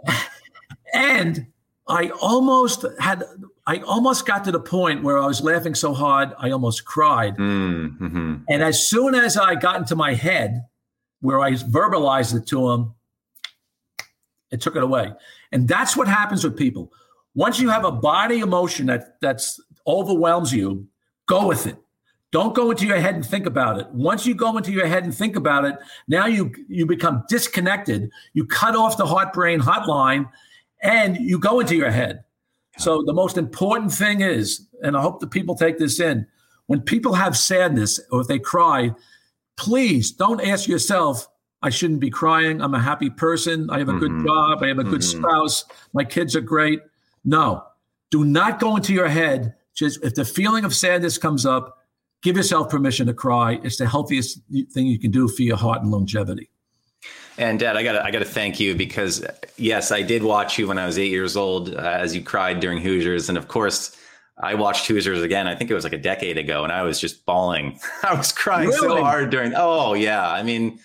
and 0.95 1.47
I 1.89 2.11
almost 2.11 2.87
had 3.01 3.25
I 3.67 3.79
almost 3.81 4.25
got 4.25 4.45
to 4.45 4.53
the 4.53 4.61
point 4.61 5.03
where 5.03 5.19
I 5.19 5.27
was 5.27 5.43
laughing 5.43 5.75
so 5.75 5.93
hard 5.95 6.33
I 6.39 6.53
almost 6.53 6.85
cried. 6.85 7.37
Mm-hmm. 7.37 8.37
And 8.49 8.63
as 8.63 8.87
soon 8.87 9.17
as 9.17 9.37
I 9.37 9.57
got 9.57 9.79
into 9.79 9.97
my 9.97 10.15
head 10.15 10.65
where 11.21 11.41
I 11.41 11.53
verbalized 11.53 12.37
it 12.37 12.47
to 12.49 12.71
him, 12.71 12.95
it 14.51 14.61
took 14.61 14.77
it 14.77 14.83
away. 14.83 15.13
And 15.53 15.69
that's 15.69 15.97
what 15.97 16.09
happens 16.09 16.45
with 16.45 16.57
people. 16.57 16.93
Once 17.35 17.61
you 17.61 17.69
have 17.69 17.85
a 17.85 17.93
body 17.93 18.41
emotion 18.41 18.87
that 18.87 19.21
that's 19.21 19.61
overwhelms 19.87 20.53
you, 20.53 20.87
go 21.27 21.47
with 21.47 21.67
it. 21.67 21.77
Don't 22.33 22.55
go 22.55 22.71
into 22.71 22.87
your 22.87 23.01
head 23.01 23.17
and 23.17 23.27
think 23.27 23.47
about 23.47 23.79
it. 23.81 23.89
Once 23.91 24.25
you 24.25 24.35
go 24.35 24.57
into 24.57 24.71
your 24.71 24.87
head 24.87 25.03
and 25.03 25.15
think 25.15 25.35
about 25.35 25.65
it, 25.65 25.77
now 26.07 26.27
you 26.27 26.53
you 26.69 26.87
become 26.87 27.25
disconnected. 27.29 28.11
You 28.35 28.47
cut 28.47 28.77
off 28.77 28.97
the 28.97 29.07
heart 29.07 29.33
brain 29.33 29.61
hotline 29.61 30.29
and 30.83 31.17
you 31.17 31.39
go 31.39 31.61
into 31.61 31.77
your 31.77 31.91
head. 31.91 32.25
So 32.79 33.03
the 33.05 33.13
most 33.13 33.37
important 33.37 33.93
thing 33.93 34.21
is, 34.21 34.67
and 34.83 34.97
I 34.97 35.03
hope 35.03 35.21
that 35.21 35.31
people 35.31 35.55
take 35.57 35.79
this 35.79 35.99
in, 36.01 36.27
when 36.67 36.81
people 36.81 37.15
have 37.15 37.37
sadness 37.37 38.01
or 38.13 38.21
if 38.21 38.29
they 38.29 38.39
cry, 38.39 38.95
please 39.61 40.11
don't 40.11 40.41
ask 40.41 40.67
yourself, 40.67 41.29
I 41.63 41.69
shouldn't 41.69 42.01
be 42.01 42.09
crying. 42.09 42.63
I'm 42.63 42.73
a 42.73 42.81
happy 42.81 43.11
person. 43.11 43.69
I 43.69 43.79
have 43.79 43.91
a 43.91 43.93
mm-hmm. 43.93 44.23
good 44.23 44.27
job. 44.27 44.63
I 44.63 44.69
have 44.69 44.79
a 44.79 44.85
good 44.85 45.03
mm-hmm. 45.03 45.23
spouse. 45.23 45.67
My 45.93 46.03
kids 46.03 46.35
are 46.35 46.41
great. 46.41 46.81
No, 47.27 47.63
do 48.11 48.25
not 48.25 48.59
go 48.59 48.77
into 48.77 48.95
your 48.95 49.09
head. 49.09 49.55
Just 49.75 50.03
if 50.03 50.15
the 50.15 50.25
feeling 50.25 50.65
of 50.65 50.75
sadness 50.75 51.19
comes 51.19 51.45
up, 51.45 51.77
give 52.23 52.39
yourself 52.39 52.71
permission 52.71 53.07
to 53.09 53.15
cry. 53.15 53.61
It's 53.63 53.77
the 53.77 53.87
healthiest 53.87 54.41
thing 54.73 54.87
you 54.87 54.99
can 54.99 55.11
do 55.11 55.29
for 55.29 55.43
your 55.43 55.59
heart 55.59 55.83
and 55.83 55.91
longevity. 55.91 56.49
And 57.37 57.61
Dad, 57.61 57.77
I 57.77 57.83
got 57.83 58.03
I 58.03 58.11
got 58.11 58.21
to 58.21 58.25
thank 58.25 58.59
you 58.59 58.75
because 58.75 59.25
yes, 59.59 59.93
I 59.93 60.01
did 60.01 60.23
watch 60.23 60.59
you 60.59 60.69
when 60.69 60.79
I 60.79 60.87
was 60.87 60.99
eight 60.99 61.11
years 61.11 61.37
old 61.37 61.75
uh, 61.75 61.81
as 61.81 62.17
you 62.17 62.23
cried 62.23 62.61
during 62.61 62.81
Hoosiers, 62.81 63.29
and 63.29 63.37
of 63.37 63.49
course, 63.49 63.95
I 64.43 64.55
watched 64.55 64.87
Hoosiers 64.87 65.23
again. 65.23 65.47
I 65.47 65.55
think 65.55 65.71
it 65.71 65.75
was 65.75 65.85
like 65.85 65.93
a 65.93 65.99
decade 65.99 66.39
ago, 66.39 66.65
and 66.65 66.73
I 66.73 66.83
was 66.83 67.01
just 67.01 67.25
bawling. 67.27 67.79
I 68.03 68.15
was 68.15 68.33
crying 68.33 68.69
really? 68.69 68.81
so 68.81 69.03
hard 69.03 69.31
during. 69.31 69.53
Oh 69.55 69.95
yeah, 69.95 70.31
I 70.31 70.43
mean, 70.43 70.79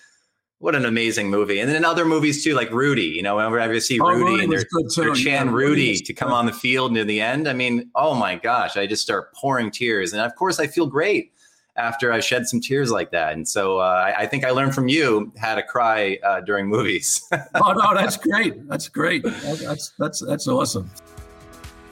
what 0.60 0.76
an 0.76 0.86
amazing 0.86 1.30
movie! 1.30 1.60
And 1.60 1.70
then 1.70 1.76
in 1.76 1.86
other 1.86 2.06
movies 2.06 2.44
too, 2.44 2.54
like 2.54 2.72
Rudy. 2.72 3.04
You 3.04 3.24
know, 3.24 3.38
whenever 3.38 3.60
I 3.60 3.80
see 3.80 4.00
oh, 4.00 4.08
Rudy, 4.08 4.44
and 4.44 4.52
they're, 4.52 4.66
they're 4.96 5.14
Chan 5.14 5.48
yeah, 5.48 5.54
Rudy 5.54 5.96
to 5.98 6.14
come 6.14 6.34
on 6.34 6.46
the 6.46 6.54
field 6.54 6.92
near 6.92 7.04
the 7.04 7.22
end. 7.22 7.48
I 7.48 7.54
mean, 7.54 7.90
oh 7.96 8.14
my 8.14 8.36
gosh, 8.36 8.78
I 8.78 8.88
just 8.88 9.02
start 9.02 9.34
pouring 9.34 9.72
tears, 9.72 10.14
and 10.14 10.22
of 10.22 10.36
course, 10.36 10.60
I 10.60 10.68
feel 10.68 10.88
great 10.88 11.32
after 11.78 12.12
I 12.12 12.20
shed 12.20 12.48
some 12.48 12.62
tears 12.62 12.90
like 12.90 13.12
that. 13.12 13.34
And 13.34 13.48
so 13.48 13.80
uh, 13.80 14.14
I, 14.16 14.22
I, 14.22 14.28
think 14.28 14.46
I 14.46 14.52
learned 14.52 14.74
from 14.74 14.88
you 14.88 15.34
how 15.38 15.56
to 15.56 15.64
cry 15.64 16.18
uh, 16.24 16.40
during 16.42 16.68
movies. 16.70 17.28
oh 17.32 17.74
no, 17.74 17.94
that's 17.94 18.18
great. 18.18 18.68
That's 18.68 18.88
great. 18.88 19.24
That's 19.24 19.92
that's 20.00 20.20
that's 20.26 20.48
awesome. 20.48 20.90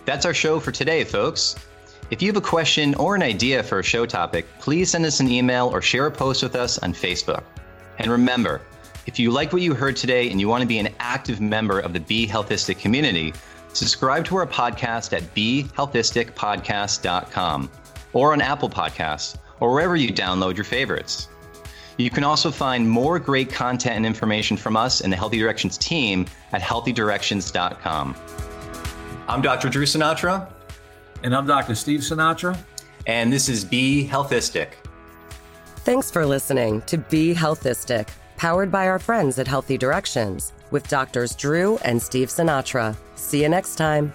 That's 0.05 0.25
our 0.25 0.33
show 0.33 0.59
for 0.59 0.71
today, 0.71 1.03
folks. 1.03 1.55
If 2.11 2.21
you 2.21 2.27
have 2.27 2.37
a 2.37 2.41
question 2.41 2.93
or 2.95 3.15
an 3.15 3.23
idea 3.23 3.63
for 3.63 3.79
a 3.79 3.83
show 3.83 4.05
topic, 4.05 4.45
please 4.59 4.91
send 4.91 5.05
us 5.05 5.19
an 5.19 5.29
email 5.29 5.69
or 5.69 5.81
share 5.81 6.05
a 6.07 6.11
post 6.11 6.43
with 6.43 6.55
us 6.55 6.77
on 6.79 6.93
Facebook. 6.93 7.43
And 7.97 8.11
remember, 8.11 8.61
if 9.05 9.19
you 9.19 9.31
like 9.31 9.53
what 9.53 9.61
you 9.61 9.73
heard 9.73 9.95
today 9.95 10.29
and 10.29 10.39
you 10.39 10.47
want 10.47 10.61
to 10.61 10.67
be 10.67 10.79
an 10.79 10.93
active 10.99 11.41
member 11.41 11.79
of 11.79 11.93
the 11.93 11.99
Be 11.99 12.27
Healthistic 12.27 12.79
community, 12.79 13.33
subscribe 13.73 14.25
to 14.25 14.35
our 14.35 14.47
podcast 14.47 15.13
at 15.13 15.23
BeHealthisticPodcast.com 15.33 17.71
or 18.13 18.33
on 18.33 18.41
Apple 18.41 18.69
Podcasts 18.69 19.37
or 19.59 19.73
wherever 19.73 19.95
you 19.95 20.13
download 20.13 20.55
your 20.55 20.65
favorites. 20.65 21.29
You 21.97 22.09
can 22.09 22.23
also 22.23 22.49
find 22.51 22.89
more 22.89 23.19
great 23.19 23.51
content 23.51 23.97
and 23.97 24.05
information 24.05 24.57
from 24.57 24.75
us 24.75 25.01
and 25.01 25.13
the 25.13 25.17
Healthy 25.17 25.37
Directions 25.37 25.77
team 25.77 26.25
at 26.51 26.61
healthydirections.com. 26.61 28.15
I'm 29.27 29.41
Dr. 29.41 29.69
Drew 29.69 29.85
Sinatra. 29.85 30.49
And 31.23 31.33
I'm 31.33 31.47
Dr. 31.47 31.75
Steve 31.75 32.01
Sinatra. 32.01 32.57
And 33.07 33.31
this 33.31 33.47
is 33.47 33.63
Be 33.63 34.07
Healthistic. 34.07 34.73
Thanks 35.77 36.11
for 36.11 36.25
listening 36.25 36.81
to 36.83 36.97
Be 36.97 37.33
Healthistic, 37.33 38.09
powered 38.37 38.71
by 38.71 38.87
our 38.87 38.99
friends 38.99 39.39
at 39.39 39.47
Healthy 39.47 39.77
Directions 39.77 40.51
with 40.71 40.87
doctors 40.89 41.35
Drew 41.35 41.77
and 41.79 42.01
Steve 42.01 42.27
Sinatra. 42.29 42.95
See 43.15 43.41
you 43.41 43.49
next 43.49 43.75
time. 43.75 44.13